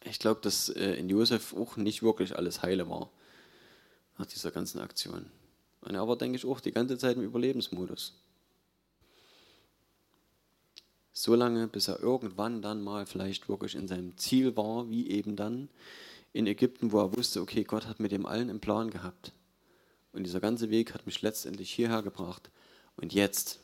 ich 0.03 0.19
glaube, 0.19 0.41
dass 0.41 0.69
äh, 0.69 0.93
in 0.93 1.09
Josef 1.09 1.53
auch 1.53 1.77
nicht 1.77 2.03
wirklich 2.03 2.35
alles 2.35 2.61
heile 2.61 2.89
war 2.89 3.09
nach 4.17 4.25
dieser 4.25 4.51
ganzen 4.51 4.79
Aktion. 4.79 5.25
Und 5.81 5.95
er 5.95 6.07
war, 6.07 6.17
denke 6.17 6.37
ich, 6.37 6.45
auch 6.45 6.59
die 6.59 6.71
ganze 6.71 6.97
Zeit 6.97 7.17
im 7.17 7.23
Überlebensmodus. 7.23 8.13
So 11.13 11.35
lange, 11.35 11.67
bis 11.67 11.87
er 11.87 11.99
irgendwann 11.99 12.61
dann 12.61 12.81
mal 12.81 13.05
vielleicht 13.05 13.49
wirklich 13.49 13.75
in 13.75 13.87
seinem 13.87 14.17
Ziel 14.17 14.55
war, 14.55 14.89
wie 14.89 15.09
eben 15.09 15.35
dann 15.35 15.69
in 16.33 16.47
Ägypten, 16.47 16.91
wo 16.91 16.99
er 16.99 17.15
wusste, 17.15 17.41
okay, 17.41 17.63
Gott 17.63 17.87
hat 17.87 17.99
mit 17.99 18.11
dem 18.11 18.25
allen 18.25 18.49
einen 18.49 18.61
Plan 18.61 18.89
gehabt. 18.89 19.33
Und 20.13 20.23
dieser 20.23 20.39
ganze 20.39 20.69
Weg 20.69 20.93
hat 20.93 21.05
mich 21.05 21.21
letztendlich 21.21 21.71
hierher 21.71 22.01
gebracht. 22.01 22.49
Und 22.95 23.13
jetzt 23.13 23.59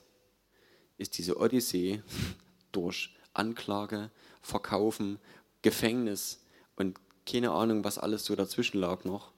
ist 0.98 1.18
diese 1.18 1.38
Odyssee 1.40 2.02
durch 2.72 3.16
Anklage, 3.34 4.12
Verkaufen, 4.42 5.20
Gefängnis 5.62 6.40
und 6.76 6.98
keine 7.26 7.52
Ahnung, 7.52 7.84
was 7.84 7.98
alles 7.98 8.26
so 8.26 8.36
dazwischen 8.36 8.80
lag 8.80 9.04
noch, 9.04 9.32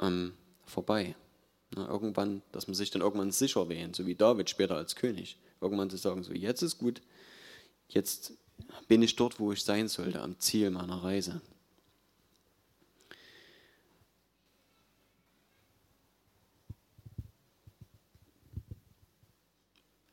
ähm, 0.00 0.34
vorbei. 0.64 1.14
Na, 1.74 1.88
irgendwann, 1.88 2.42
dass 2.52 2.68
man 2.68 2.74
sich 2.74 2.90
dann 2.90 3.02
irgendwann 3.02 3.32
sicher 3.32 3.68
wähnt, 3.68 3.96
so 3.96 4.06
wie 4.06 4.14
David 4.14 4.48
später 4.48 4.76
als 4.76 4.96
König. 4.96 5.38
Irgendwann 5.60 5.90
zu 5.90 5.96
sagen, 5.96 6.22
so 6.22 6.32
jetzt 6.32 6.62
ist 6.62 6.78
gut, 6.78 7.02
jetzt 7.88 8.34
bin 8.88 9.02
ich 9.02 9.16
dort, 9.16 9.40
wo 9.40 9.52
ich 9.52 9.62
sein 9.62 9.88
sollte, 9.88 10.20
am 10.20 10.38
Ziel 10.38 10.70
meiner 10.70 11.02
Reise. 11.02 11.40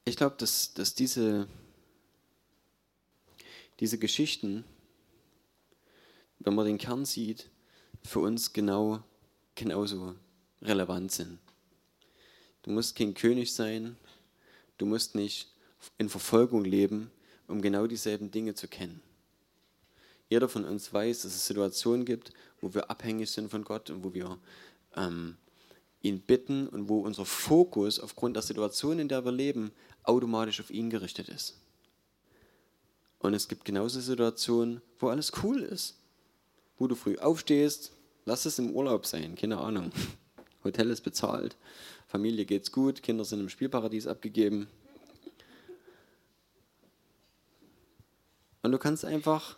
Ich 0.06 0.18
glaube, 0.18 0.36
dass, 0.38 0.74
dass 0.74 0.96
diese, 0.96 1.48
diese 3.80 3.98
Geschichten 3.98 4.66
wenn 6.46 6.56
man 6.56 6.66
den 6.66 6.78
Kern 6.78 7.06
sieht, 7.06 7.50
für 8.04 8.20
uns 8.20 8.54
genau 8.54 9.04
genauso 9.56 10.16
relevant 10.64 11.12
sind. 11.12 11.40
Du 12.64 12.72
musst 12.72 12.96
kein 12.96 13.14
König 13.14 13.54
sein, 13.54 13.98
du 14.78 14.86
musst 14.86 15.16
nicht 15.16 15.54
in 15.98 16.10
Verfolgung 16.10 16.64
leben, 16.64 17.12
um 17.48 17.62
genau 17.62 17.88
dieselben 17.88 18.32
Dinge 18.32 18.56
zu 18.56 18.68
kennen. 18.68 19.02
Jeder 20.30 20.48
von 20.48 20.66
uns 20.66 20.94
weiß, 20.94 21.24
dass 21.24 21.36
es 21.36 21.46
Situationen 21.46 22.06
gibt, 22.06 22.32
wo 22.62 22.74
wir 22.74 22.90
abhängig 22.90 23.30
sind 23.30 23.52
von 23.52 23.64
Gott 23.64 23.90
und 23.90 24.04
wo 24.04 24.14
wir 24.14 24.40
ähm, 24.96 25.36
ihn 26.02 26.22
bitten 26.22 26.68
und 26.68 26.90
wo 26.90 27.02
unser 27.02 27.26
Fokus 27.26 28.00
aufgrund 28.00 28.36
der 28.36 28.44
Situation, 28.44 29.00
in 29.00 29.10
der 29.10 29.26
wir 29.26 29.32
leben, 29.32 29.72
automatisch 30.04 30.60
auf 30.62 30.72
ihn 30.72 30.90
gerichtet 30.90 31.30
ist. 31.30 31.60
Und 33.20 33.34
es 33.34 33.48
gibt 33.48 33.66
genauso 33.66 34.00
Situationen, 34.00 34.82
wo 35.00 35.10
alles 35.10 35.32
cool 35.44 35.62
ist 35.62 35.98
wo 36.78 36.88
du 36.88 36.96
früh 36.96 37.18
aufstehst, 37.18 37.94
lass 38.26 38.46
es 38.46 38.60
im 38.60 38.72
Urlaub 38.72 39.06
sein, 39.06 39.36
keine 39.36 39.58
Ahnung. 39.58 39.92
Hotel 40.64 40.90
ist 40.90 41.02
bezahlt, 41.02 41.58
Familie 42.08 42.46
geht's 42.46 42.72
gut, 42.72 43.04
Kinder 43.04 43.26
sind 43.26 43.40
im 43.40 43.50
Spielparadies 43.50 44.08
abgegeben. 44.08 44.68
Und 48.62 48.72
du 48.72 48.78
kannst 48.78 49.04
einfach 49.04 49.58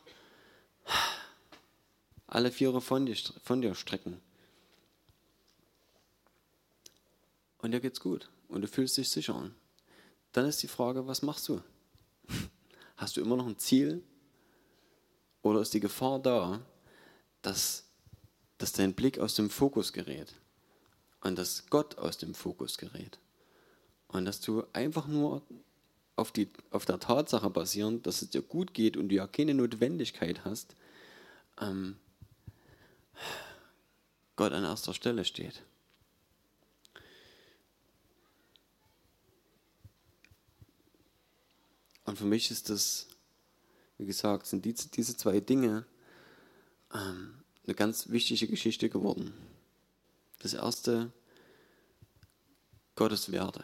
alle 2.27 2.51
Viere 2.51 2.81
von 2.81 3.05
dir, 3.05 3.15
von 3.43 3.61
dir 3.61 3.75
strecken. 3.75 4.19
Und 7.59 7.71
dir 7.71 7.79
geht's 7.79 7.99
gut 7.99 8.29
und 8.47 8.61
du 8.61 8.67
fühlst 8.67 8.97
dich 8.97 9.09
sicher. 9.09 9.51
Dann 10.31 10.45
ist 10.45 10.63
die 10.63 10.67
Frage, 10.67 11.07
was 11.07 11.21
machst 11.21 11.47
du? 11.49 11.61
Hast 12.97 13.17
du 13.17 13.21
immer 13.21 13.35
noch 13.35 13.47
ein 13.47 13.57
Ziel? 13.57 14.03
Oder 15.41 15.61
ist 15.61 15.73
die 15.73 15.79
Gefahr 15.79 16.19
da, 16.19 16.65
dass, 17.41 17.83
dass 18.57 18.71
dein 18.71 18.93
Blick 18.93 19.19
aus 19.19 19.35
dem 19.35 19.49
Fokus 19.49 19.93
gerät 19.93 20.33
und 21.25 21.39
dass 21.39 21.65
Gott 21.71 21.97
aus 21.97 22.19
dem 22.19 22.35
Fokus 22.35 22.77
gerät. 22.77 23.17
Und 24.09 24.25
dass 24.25 24.41
du 24.41 24.63
einfach 24.73 25.07
nur 25.07 25.41
auf, 26.15 26.31
die, 26.31 26.49
auf 26.69 26.85
der 26.85 26.99
Tatsache 26.99 27.49
basierend, 27.49 28.05
dass 28.05 28.21
es 28.21 28.29
dir 28.29 28.43
gut 28.43 28.75
geht 28.75 28.95
und 28.95 29.09
du 29.09 29.15
ja 29.15 29.25
keine 29.25 29.55
Notwendigkeit 29.55 30.45
hast, 30.45 30.75
ähm, 31.59 31.97
Gott 34.35 34.53
an 34.53 34.63
erster 34.63 34.93
Stelle 34.93 35.25
steht. 35.25 35.63
Und 42.03 42.19
für 42.19 42.25
mich 42.25 42.51
ist 42.51 42.69
das, 42.69 43.07
wie 43.97 44.05
gesagt, 44.05 44.45
sind 44.45 44.63
diese, 44.63 44.89
diese 44.89 45.17
zwei 45.17 45.39
Dinge, 45.39 45.87
ähm, 46.93 47.41
eine 47.65 47.73
ganz 47.73 48.09
wichtige 48.09 48.45
Geschichte 48.45 48.89
geworden. 48.89 49.33
Das 50.39 50.53
erste, 50.53 51.11
Gottes 52.95 53.31
Werte. 53.31 53.63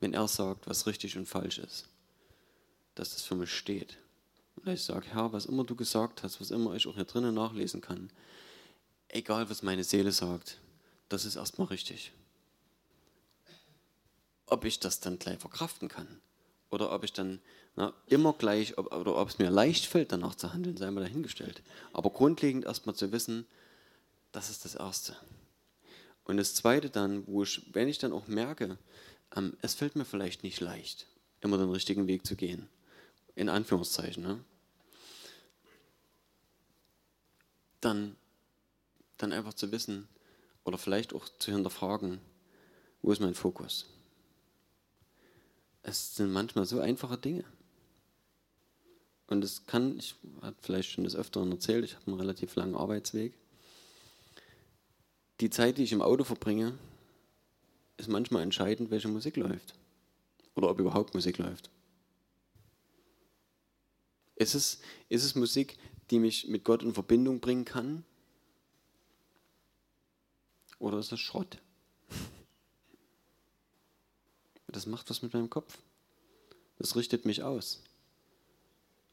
Wenn 0.00 0.12
er 0.12 0.28
sagt, 0.28 0.66
was 0.66 0.86
richtig 0.86 1.16
und 1.16 1.26
falsch 1.26 1.58
ist, 1.58 1.86
dass 2.94 3.10
das 3.10 3.22
für 3.22 3.34
mich 3.34 3.52
steht. 3.52 3.96
Und 4.56 4.68
ich 4.68 4.82
sage, 4.82 5.06
Herr, 5.12 5.32
was 5.32 5.46
immer 5.46 5.64
du 5.64 5.74
gesagt 5.74 6.22
hast, 6.22 6.40
was 6.40 6.50
immer 6.50 6.74
ich 6.74 6.86
auch 6.86 6.94
hier 6.94 7.04
drinnen 7.04 7.34
nachlesen 7.34 7.80
kann, 7.80 8.10
egal 9.08 9.48
was 9.48 9.62
meine 9.62 9.84
Seele 9.84 10.12
sagt, 10.12 10.58
das 11.08 11.24
ist 11.24 11.36
erstmal 11.36 11.68
richtig. 11.68 12.12
Ob 14.46 14.64
ich 14.64 14.80
das 14.80 15.00
dann 15.00 15.18
gleich 15.18 15.38
verkraften 15.38 15.88
kann 15.88 16.20
oder 16.70 16.92
ob 16.92 17.04
ich 17.04 17.12
dann 17.12 17.40
na, 17.74 17.92
immer 18.06 18.32
gleich, 18.32 18.78
ob, 18.78 18.92
oder 18.94 19.16
ob 19.16 19.28
es 19.28 19.38
mir 19.38 19.50
leicht 19.50 19.86
fällt, 19.86 20.12
danach 20.12 20.34
zu 20.34 20.52
handeln, 20.52 20.76
sei 20.76 20.90
mal 20.90 21.02
dahingestellt. 21.02 21.62
Aber 21.92 22.10
grundlegend 22.10 22.64
erstmal 22.64 22.94
zu 22.94 23.12
wissen, 23.12 23.46
das 24.32 24.50
ist 24.50 24.64
das 24.64 24.74
Erste. 24.74 25.16
Und 26.26 26.36
das 26.36 26.54
Zweite 26.54 26.90
dann, 26.90 27.26
wo 27.26 27.42
ich, 27.42 27.62
wenn 27.72 27.88
ich 27.88 27.98
dann 27.98 28.12
auch 28.12 28.26
merke, 28.26 28.78
ähm, 29.34 29.56
es 29.62 29.74
fällt 29.74 29.96
mir 29.96 30.04
vielleicht 30.04 30.42
nicht 30.42 30.60
leicht, 30.60 31.06
immer 31.40 31.58
den 31.58 31.70
richtigen 31.70 32.06
Weg 32.06 32.26
zu 32.26 32.36
gehen, 32.36 32.68
in 33.34 33.48
Anführungszeichen, 33.48 34.22
ne? 34.22 34.44
dann, 37.80 38.16
dann 39.16 39.32
einfach 39.32 39.54
zu 39.54 39.72
wissen 39.72 40.08
oder 40.64 40.78
vielleicht 40.78 41.14
auch 41.14 41.28
zu 41.38 41.52
hinterfragen, 41.52 42.20
wo 43.02 43.12
ist 43.12 43.20
mein 43.20 43.34
Fokus? 43.34 43.86
es 45.86 46.16
sind 46.16 46.32
manchmal 46.32 46.66
so 46.66 46.80
einfache 46.80 47.16
Dinge. 47.16 47.44
Und 49.28 49.44
es 49.44 49.66
kann, 49.66 49.98
ich 49.98 50.16
habe 50.42 50.56
vielleicht 50.60 50.90
schon 50.90 51.04
des 51.04 51.14
Öfteren 51.14 51.50
erzählt, 51.52 51.84
ich 51.84 51.94
habe 51.94 52.06
einen 52.08 52.20
relativ 52.20 52.56
langen 52.56 52.74
Arbeitsweg. 52.74 53.34
Die 55.40 55.50
Zeit, 55.50 55.78
die 55.78 55.82
ich 55.82 55.92
im 55.92 56.02
Auto 56.02 56.24
verbringe, 56.24 56.78
ist 57.96 58.08
manchmal 58.08 58.42
entscheidend, 58.42 58.90
welche 58.90 59.08
Musik 59.08 59.36
läuft. 59.36 59.74
Oder 60.54 60.70
ob 60.70 60.78
überhaupt 60.80 61.14
Musik 61.14 61.38
läuft. 61.38 61.70
Ist 64.36 64.54
es, 64.54 64.80
ist 65.08 65.24
es 65.24 65.34
Musik, 65.34 65.78
die 66.10 66.18
mich 66.18 66.46
mit 66.48 66.64
Gott 66.64 66.82
in 66.82 66.94
Verbindung 66.94 67.40
bringen 67.40 67.64
kann? 67.64 68.04
Oder 70.78 70.98
ist 70.98 71.12
es 71.12 71.20
Schrott? 71.20 71.58
Das 74.68 74.86
macht 74.86 75.08
was 75.08 75.22
mit 75.22 75.32
meinem 75.32 75.48
Kopf. 75.48 75.78
Das 76.78 76.96
richtet 76.96 77.24
mich 77.24 77.42
aus. 77.42 77.82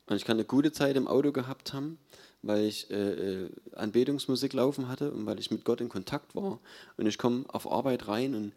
Und 0.07 0.17
ich 0.17 0.26
kann 0.26 0.36
eine 0.36 0.45
gute 0.45 0.74
Zeit 0.74 0.97
im 0.97 1.07
Auto 1.07 1.32
gehabt 1.32 1.71
haben, 1.71 1.97
weil 2.44 2.66
ich 2.66 2.91
äh, 2.91 2.96
äh, 2.96 3.50
Anbetungsmusik 3.72 4.54
laufen 4.54 4.89
hatte 4.89 5.12
und 5.12 5.26
weil 5.26 5.39
ich 5.39 5.50
mit 5.50 5.64
Gott 5.64 5.82
in 5.82 5.89
Kontakt 5.89 6.36
war. 6.36 6.60
Und 6.98 7.08
ich 7.08 7.18
komme 7.18 7.46
auf 7.48 7.72
Arbeit 7.72 8.08
rein 8.08 8.36
und 8.36 8.54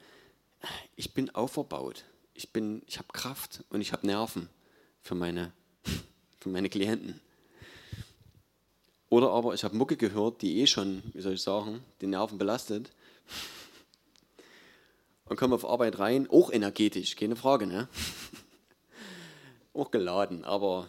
ich 0.97 1.15
bin 1.15 1.31
auferbaut. 1.35 2.05
Ich, 2.35 2.49
ich 2.87 2.99
habe 2.99 3.09
Kraft 3.13 3.65
und 3.71 3.81
ich 3.81 3.93
habe 3.93 4.07
Nerven 4.07 4.49
für 5.01 5.15
meine, 5.15 5.53
für 6.41 6.49
meine 6.49 6.69
Klienten. 6.69 7.21
Oder 9.09 9.31
aber 9.31 9.55
ich 9.55 9.63
habe 9.63 9.77
Mucke 9.77 9.97
gehört, 9.97 10.43
die 10.43 10.61
eh 10.61 10.67
schon, 10.67 11.03
wie 11.15 11.21
soll 11.21 11.35
ich 11.35 11.43
sagen, 11.43 11.81
die 12.01 12.09
Nerven 12.09 12.39
belastet. 12.39 12.91
Und 15.29 15.37
komme 15.37 15.57
auf 15.57 15.65
Arbeit 15.65 15.99
rein, 15.99 16.29
auch 16.31 16.53
energetisch, 16.53 17.17
keine 17.17 17.35
Frage, 17.35 17.67
ne? 17.67 17.89
auch 19.75 19.91
geladen, 19.91 20.45
aber 20.45 20.89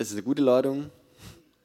ist 0.00 0.08
es 0.08 0.14
eine 0.14 0.22
gute 0.22 0.40
Ladung 0.40 0.90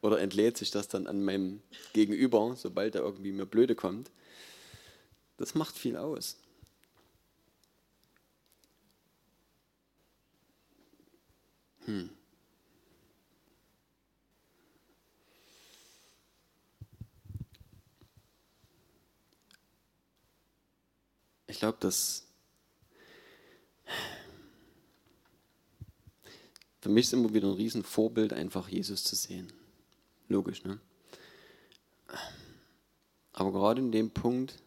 oder 0.01 0.19
entlädt 0.19 0.57
sich 0.57 0.69
das 0.69 0.89
dann 0.89 1.07
an 1.07 1.23
meinem 1.23 1.61
Gegenüber, 1.93 2.53
sobald 2.57 2.93
er 2.93 3.01
irgendwie 3.01 3.31
mir 3.31 3.45
blöde 3.45 3.75
kommt? 3.75 4.11
Das 5.37 5.55
macht 5.55 5.77
viel 5.77 5.95
aus. 5.95 6.37
Hm. 11.85 12.09
Ich 21.47 21.59
glaube, 21.59 21.77
dass 21.79 22.27
Für 26.85 26.91
mich 26.91 27.05
ist 27.07 27.13
immer 27.13 27.33
wieder 27.33 27.47
ein 27.47 27.55
Riesenvorbild, 27.55 28.31
einfach 28.31 28.69
Jesus 28.69 29.03
zu 29.03 29.15
sehen. 29.15 29.51
Logisch, 30.29 30.63
ne? 30.65 30.79
Aber 33.33 33.51
gerade 33.51 33.81
in 33.81 33.91
dem 33.91 34.11
Punkt, 34.11 34.61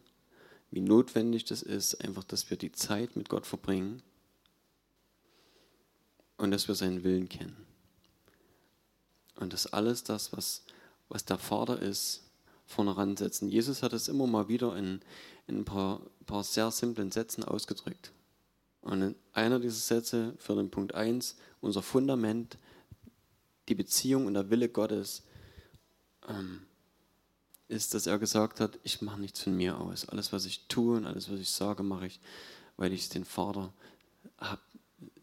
wie 0.72 0.80
notwendig 0.80 1.44
das 1.44 1.62
ist, 1.62 1.94
einfach, 2.04 2.24
dass 2.24 2.50
wir 2.50 2.56
die 2.56 2.72
Zeit 2.72 3.14
mit 3.14 3.28
Gott 3.28 3.46
verbringen 3.46 4.02
und 6.38 6.50
dass 6.50 6.66
wir 6.66 6.74
seinen 6.74 7.04
Willen 7.04 7.28
kennen. 7.28 7.56
Und 9.36 9.52
dass 9.52 9.72
alles 9.72 10.02
das, 10.02 10.32
was, 10.32 10.64
was 11.08 11.24
der 11.24 11.38
Vater 11.38 11.80
ist, 11.80 12.24
vorne 12.66 12.96
ransetzen. 12.96 13.48
Jesus 13.48 13.84
hat 13.84 13.92
es 13.92 14.08
immer 14.08 14.26
mal 14.26 14.48
wieder 14.48 14.76
in, 14.76 15.02
in 15.46 15.58
ein 15.58 15.64
paar, 15.64 16.00
paar 16.26 16.42
sehr 16.42 16.72
simplen 16.72 17.12
Sätzen 17.12 17.44
ausgedrückt. 17.44 18.10
Und 18.88 19.16
einer 19.34 19.60
dieser 19.60 19.76
Sätze 19.76 20.34
für 20.38 20.54
den 20.54 20.70
Punkt 20.70 20.94
1, 20.94 21.36
unser 21.60 21.82
Fundament, 21.82 22.56
die 23.68 23.74
Beziehung 23.74 24.24
und 24.24 24.32
der 24.32 24.48
Wille 24.48 24.70
Gottes, 24.70 25.24
ähm, 26.26 26.62
ist, 27.68 27.92
dass 27.92 28.06
er 28.06 28.18
gesagt 28.18 28.60
hat, 28.60 28.78
ich 28.84 29.02
mache 29.02 29.20
nichts 29.20 29.42
von 29.42 29.54
mir 29.54 29.78
aus. 29.78 30.08
Alles, 30.08 30.32
was 30.32 30.46
ich 30.46 30.68
tue 30.68 30.96
und 30.96 31.04
alles, 31.04 31.30
was 31.30 31.38
ich 31.38 31.50
sage, 31.50 31.82
mache 31.82 32.06
ich, 32.06 32.18
weil 32.78 32.94
ich 32.94 33.10
den 33.10 33.26
Vater 33.26 33.74
habe 34.38 34.62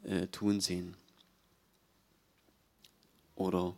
äh, 0.04 0.28
tun 0.28 0.62
sehen. 0.62 0.96
Oder 3.34 3.76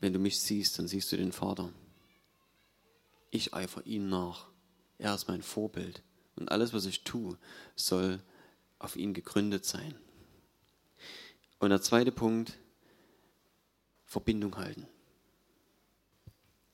wenn 0.00 0.12
du 0.12 0.18
mich 0.18 0.38
siehst, 0.38 0.78
dann 0.78 0.86
siehst 0.86 1.10
du 1.12 1.16
den 1.16 1.32
Vater. 1.32 1.72
Ich 3.30 3.54
eifer 3.54 3.86
ihm 3.86 4.10
nach. 4.10 4.48
Er 4.98 5.14
ist 5.14 5.28
mein 5.28 5.40
Vorbild. 5.40 6.02
Und 6.38 6.50
alles, 6.50 6.72
was 6.72 6.86
ich 6.86 7.04
tue, 7.04 7.36
soll 7.74 8.22
auf 8.78 8.96
ihn 8.96 9.12
gegründet 9.12 9.64
sein. 9.64 9.94
Und 11.58 11.70
der 11.70 11.82
zweite 11.82 12.12
Punkt, 12.12 12.56
Verbindung 14.06 14.56
halten. 14.56 14.86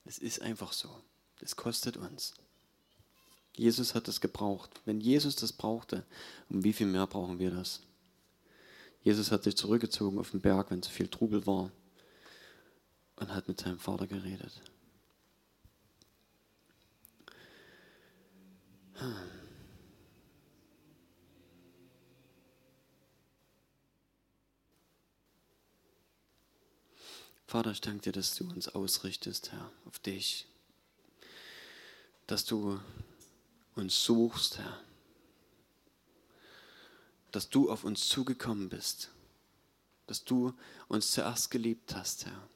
Es 0.05 0.19
ist 0.19 0.41
einfach 0.41 0.71
so. 0.71 1.01
Es 1.41 1.55
kostet 1.55 1.97
uns. 1.97 2.35
Jesus 3.55 3.95
hat 3.95 4.07
es 4.07 4.21
gebraucht. 4.21 4.69
Wenn 4.85 5.01
Jesus 5.01 5.35
das 5.35 5.51
brauchte, 5.51 6.05
um 6.49 6.63
wie 6.63 6.73
viel 6.73 6.87
mehr 6.87 7.07
brauchen 7.07 7.39
wir 7.39 7.51
das? 7.51 7.81
Jesus 9.01 9.31
hat 9.31 9.43
sich 9.43 9.57
zurückgezogen 9.57 10.19
auf 10.19 10.31
den 10.31 10.41
Berg, 10.41 10.71
wenn 10.71 10.81
zu 10.81 10.91
viel 10.91 11.07
Trubel 11.07 11.45
war 11.45 11.71
und 13.15 13.33
hat 13.33 13.47
mit 13.47 13.59
seinem 13.59 13.79
Vater 13.79 14.07
geredet. 14.07 14.61
Hm. 18.93 19.34
Vater, 27.47 27.71
ich 27.71 27.81
danke 27.81 28.01
dir, 28.01 28.11
dass 28.11 28.35
du 28.35 28.49
uns 28.49 28.69
ausrichtest, 28.69 29.51
Herr, 29.51 29.71
auf 29.85 29.99
dich. 29.99 30.47
Dass 32.25 32.43
du 32.43 32.79
uns 33.75 34.03
suchst, 34.03 34.57
Herr. 34.57 34.81
Dass 37.31 37.49
du 37.49 37.69
auf 37.69 37.83
uns 37.83 38.09
zugekommen 38.09 38.69
bist. 38.69 39.11
Dass 40.07 40.23
du 40.23 40.53
uns 40.87 41.11
zuerst 41.11 41.51
geliebt 41.51 41.95
hast, 41.95 42.25
Herr. 42.25 42.49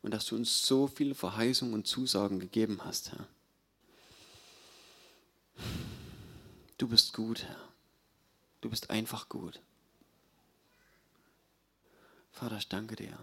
Und 0.00 0.12
dass 0.12 0.26
du 0.26 0.36
uns 0.36 0.66
so 0.66 0.86
viele 0.86 1.14
Verheißungen 1.14 1.74
und 1.74 1.86
Zusagen 1.86 2.40
gegeben 2.40 2.80
hast, 2.84 3.12
Herr. 3.12 3.28
Du 6.78 6.88
bist 6.88 7.12
gut, 7.12 7.42
Herr. 7.42 7.68
Du 8.62 8.70
bist 8.70 8.88
einfach 8.88 9.28
gut. 9.28 9.60
Vater, 12.32 12.56
ich 12.56 12.68
danke 12.68 12.96
dir 12.96 13.18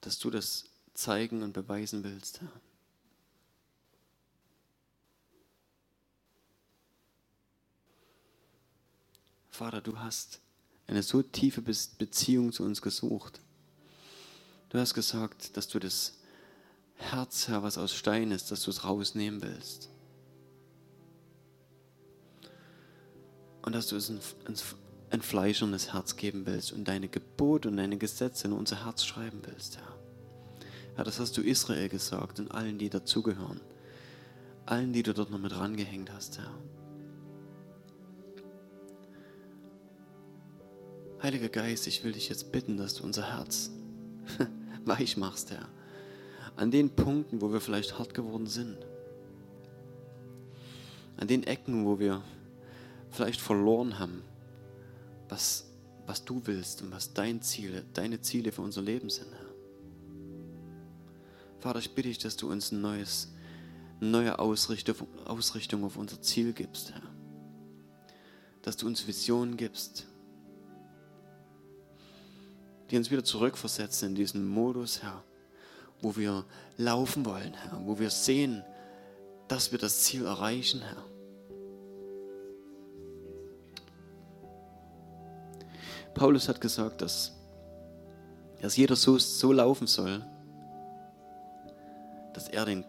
dass 0.00 0.18
du 0.18 0.30
das 0.30 0.64
zeigen 0.94 1.42
und 1.42 1.52
beweisen 1.52 2.04
willst, 2.04 2.40
Herr. 2.40 2.52
Vater, 9.50 9.80
du 9.80 9.98
hast 9.98 10.40
eine 10.86 11.02
so 11.02 11.20
tiefe 11.22 11.62
Beziehung 11.62 12.52
zu 12.52 12.62
uns 12.62 12.80
gesucht. 12.80 13.40
Du 14.68 14.78
hast 14.78 14.94
gesagt, 14.94 15.56
dass 15.56 15.66
du 15.68 15.78
das 15.78 16.14
Herz, 16.94 17.48
Herr, 17.48 17.62
was 17.62 17.76
aus 17.78 17.92
Stein 17.92 18.30
ist, 18.30 18.50
dass 18.50 18.62
du 18.62 18.70
es 18.70 18.84
rausnehmen 18.84 19.42
willst. 19.42 19.88
Und 23.62 23.74
dass 23.74 23.88
du 23.88 23.96
es 23.96 24.12
ein 25.10 25.22
fleischernes 25.22 25.92
Herz 25.92 26.16
geben 26.16 26.44
willst 26.46 26.72
und 26.72 26.86
deine 26.86 27.08
Gebote 27.08 27.68
und 27.68 27.76
deine 27.76 27.96
Gesetze 27.96 28.46
in 28.48 28.52
unser 28.52 28.84
Herz 28.84 29.04
schreiben 29.04 29.40
willst, 29.46 29.78
Herr. 29.78 29.94
Ja, 30.96 31.04
das 31.04 31.18
hast 31.18 31.36
du 31.36 31.42
Israel 31.42 31.88
gesagt 31.88 32.40
und 32.40 32.50
allen, 32.50 32.78
die 32.78 32.90
dazugehören. 32.90 33.60
Allen, 34.66 34.92
die 34.92 35.02
du 35.02 35.14
dort 35.14 35.30
noch 35.30 35.38
mit 35.38 35.56
rangehängt 35.56 36.12
hast, 36.12 36.38
Herr. 36.38 36.52
Heiliger 41.22 41.48
Geist, 41.48 41.86
ich 41.86 42.04
will 42.04 42.12
dich 42.12 42.28
jetzt 42.28 42.52
bitten, 42.52 42.76
dass 42.76 42.94
du 42.94 43.04
unser 43.04 43.36
Herz 43.36 43.70
weich 44.84 45.16
machst, 45.16 45.50
Herr. 45.50 45.68
An 46.56 46.70
den 46.70 46.90
Punkten, 46.90 47.40
wo 47.40 47.52
wir 47.52 47.60
vielleicht 47.60 47.98
hart 47.98 48.12
geworden 48.12 48.46
sind. 48.46 48.76
An 51.16 51.28
den 51.28 51.44
Ecken, 51.44 51.86
wo 51.86 51.98
wir 51.98 52.22
vielleicht 53.10 53.40
verloren 53.40 53.98
haben 53.98 54.22
was, 55.28 55.66
was 56.06 56.24
du 56.24 56.40
willst 56.44 56.82
und 56.82 56.90
was 56.90 57.12
dein 57.12 57.42
Ziele, 57.42 57.84
deine 57.92 58.20
Ziele 58.20 58.52
für 58.52 58.62
unser 58.62 58.82
Leben 58.82 59.10
sind, 59.10 59.32
Herr. 59.32 59.48
Vater, 61.60 61.80
ich 61.80 61.94
bitte 61.94 62.08
dich, 62.08 62.18
dass 62.18 62.36
du 62.36 62.50
uns 62.50 62.70
ein 62.70 62.80
neues, 62.80 63.32
eine 64.00 64.10
neue 64.10 64.38
Ausrichtung, 64.38 64.96
Ausrichtung 65.24 65.84
auf 65.84 65.96
unser 65.96 66.22
Ziel 66.22 66.52
gibst, 66.52 66.92
Herr. 66.92 67.02
Dass 68.62 68.76
du 68.76 68.86
uns 68.86 69.06
Visionen 69.06 69.56
gibst, 69.56 70.06
die 72.90 72.96
uns 72.96 73.10
wieder 73.10 73.24
zurückversetzen 73.24 74.10
in 74.10 74.14
diesen 74.14 74.46
Modus, 74.46 75.02
Herr, 75.02 75.24
wo 76.00 76.16
wir 76.16 76.44
laufen 76.76 77.24
wollen, 77.24 77.54
Herr, 77.54 77.84
wo 77.84 77.98
wir 77.98 78.10
sehen, 78.10 78.62
dass 79.48 79.72
wir 79.72 79.78
das 79.78 80.02
Ziel 80.04 80.24
erreichen, 80.24 80.80
Herr. 80.80 81.04
Paulus 86.18 86.48
hat 86.48 86.60
gesagt, 86.60 87.00
dass, 87.00 87.32
dass 88.60 88.76
jeder 88.76 88.96
so, 88.96 89.18
so 89.18 89.52
laufen 89.52 89.86
soll, 89.86 90.20
dass 92.34 92.48
er 92.48 92.64
den, 92.64 92.84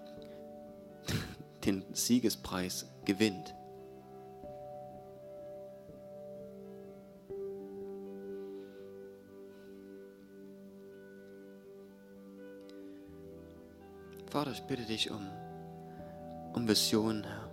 den 1.63 1.85
Siegespreis 1.93 2.87
gewinnt. 3.05 3.53
Vater, 14.31 14.51
ich 14.53 14.63
bitte 14.63 14.85
dich 14.85 15.11
um, 15.11 15.27
um 16.53 16.67
Visionen, 16.67 17.23
Herr. 17.23 17.47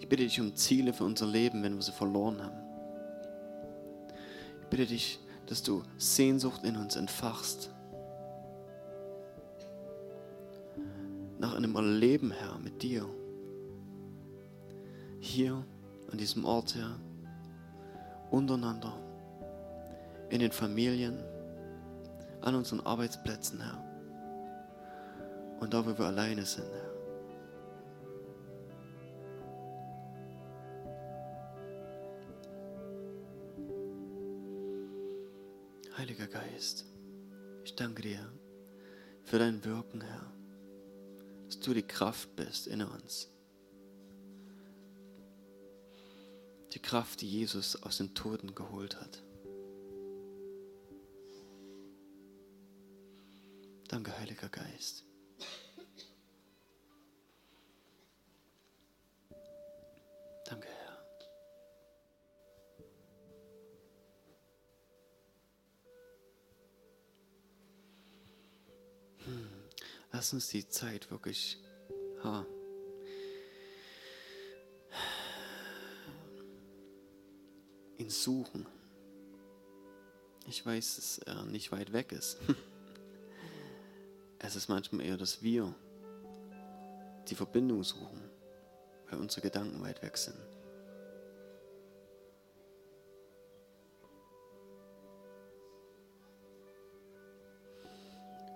Ich 0.00 0.08
bitte 0.08 0.24
dich 0.24 0.40
um 0.40 0.56
Ziele 0.56 0.92
für 0.92 1.04
unser 1.04 1.26
Leben, 1.26 1.62
wenn 1.62 1.76
wir 1.76 1.82
sie 1.82 1.92
verloren 1.92 2.42
haben. 2.42 2.65
Bitte 4.70 4.86
dich, 4.86 5.20
dass 5.46 5.62
du 5.62 5.82
Sehnsucht 5.96 6.64
in 6.64 6.76
uns 6.76 6.96
entfachst. 6.96 7.70
Nach 11.38 11.54
einem 11.54 11.76
Erleben, 11.76 12.30
Herr, 12.30 12.58
mit 12.58 12.82
dir. 12.82 13.06
Hier, 15.20 15.64
an 16.10 16.18
diesem 16.18 16.44
Ort, 16.44 16.74
Herr, 16.74 16.98
untereinander, 18.30 18.92
in 20.30 20.40
den 20.40 20.52
Familien, 20.52 21.22
an 22.40 22.54
unseren 22.54 22.80
Arbeitsplätzen, 22.80 23.60
Herr. 23.60 23.82
Und 25.60 25.72
da, 25.72 25.84
wo 25.86 25.96
wir 25.96 26.06
alleine 26.06 26.44
sind, 26.44 26.66
Herr. 26.66 26.95
Heiliger 35.96 36.26
Geist, 36.26 36.84
ich 37.64 37.74
danke 37.74 38.02
dir 38.02 38.30
für 39.24 39.38
dein 39.38 39.64
Wirken, 39.64 40.02
Herr, 40.02 40.30
dass 41.46 41.58
du 41.58 41.72
die 41.72 41.82
Kraft 41.82 42.36
bist 42.36 42.66
in 42.66 42.82
uns. 42.82 43.30
Die 46.74 46.80
Kraft, 46.80 47.22
die 47.22 47.30
Jesus 47.30 47.82
aus 47.82 47.96
den 47.96 48.14
Toten 48.14 48.54
geholt 48.54 49.00
hat. 49.00 49.22
Danke, 53.88 54.18
Heiliger 54.18 54.50
Geist. 54.50 55.05
Lass 70.26 70.34
uns 70.34 70.48
die 70.48 70.68
Zeit 70.68 71.08
wirklich 71.12 71.56
ha, 72.24 72.44
ihn 77.96 78.10
suchen. 78.10 78.66
Ich 80.48 80.66
weiß, 80.66 80.96
dass 80.96 81.18
er 81.18 81.44
nicht 81.44 81.70
weit 81.70 81.92
weg 81.92 82.10
ist. 82.10 82.38
Es 84.40 84.56
ist 84.56 84.68
manchmal 84.68 85.06
eher, 85.06 85.16
dass 85.16 85.42
wir 85.42 85.72
die 87.28 87.36
Verbindung 87.36 87.84
suchen 87.84 88.20
weil 89.08 89.20
unsere 89.20 89.42
Gedanken 89.42 89.80
weit 89.80 90.02
weg 90.02 90.16
sind. 90.16 90.36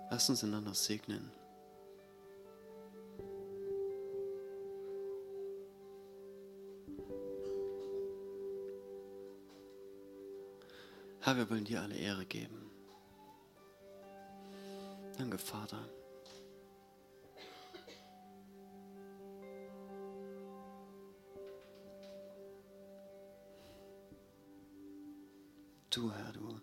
Lass 0.09 0.29
uns 0.29 0.43
einander 0.43 0.73
segnen. 0.73 1.31
Herr, 11.31 11.37
wir 11.37 11.49
wollen 11.49 11.63
dir 11.63 11.81
alle 11.81 11.95
Ehre 11.95 12.25
geben. 12.25 12.69
Danke, 15.17 15.37
Vater. 15.37 15.87
Du, 25.89 26.11
Herr, 26.11 26.33
du, 26.33 26.59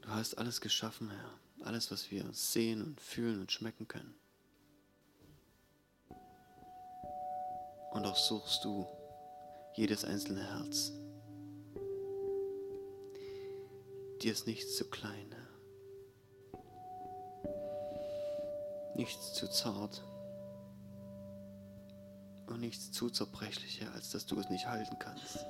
du 0.00 0.08
hast 0.08 0.38
alles 0.38 0.62
geschaffen, 0.62 1.10
Herr. 1.10 1.66
Alles, 1.66 1.90
was 1.90 2.10
wir 2.10 2.24
sehen 2.32 2.82
und 2.82 3.02
fühlen 3.02 3.38
und 3.38 3.52
schmecken 3.52 3.86
können. 3.86 4.14
Und 7.90 8.06
auch 8.06 8.16
suchst 8.16 8.64
du 8.64 8.86
jedes 9.76 10.06
einzelne 10.06 10.42
Herz. 10.42 10.92
Dir 14.22 14.30
ist 14.32 14.46
nichts 14.46 14.76
zu 14.76 14.84
klein. 14.84 15.34
Nichts 18.94 19.34
zu 19.34 19.48
zart 19.48 20.00
und 22.46 22.60
nichts 22.60 22.92
zu 22.92 23.10
zerbrechlicher, 23.10 23.92
als 23.94 24.10
dass 24.10 24.26
du 24.26 24.38
es 24.38 24.48
nicht 24.48 24.66
halten 24.68 24.96
kannst. 25.00 25.44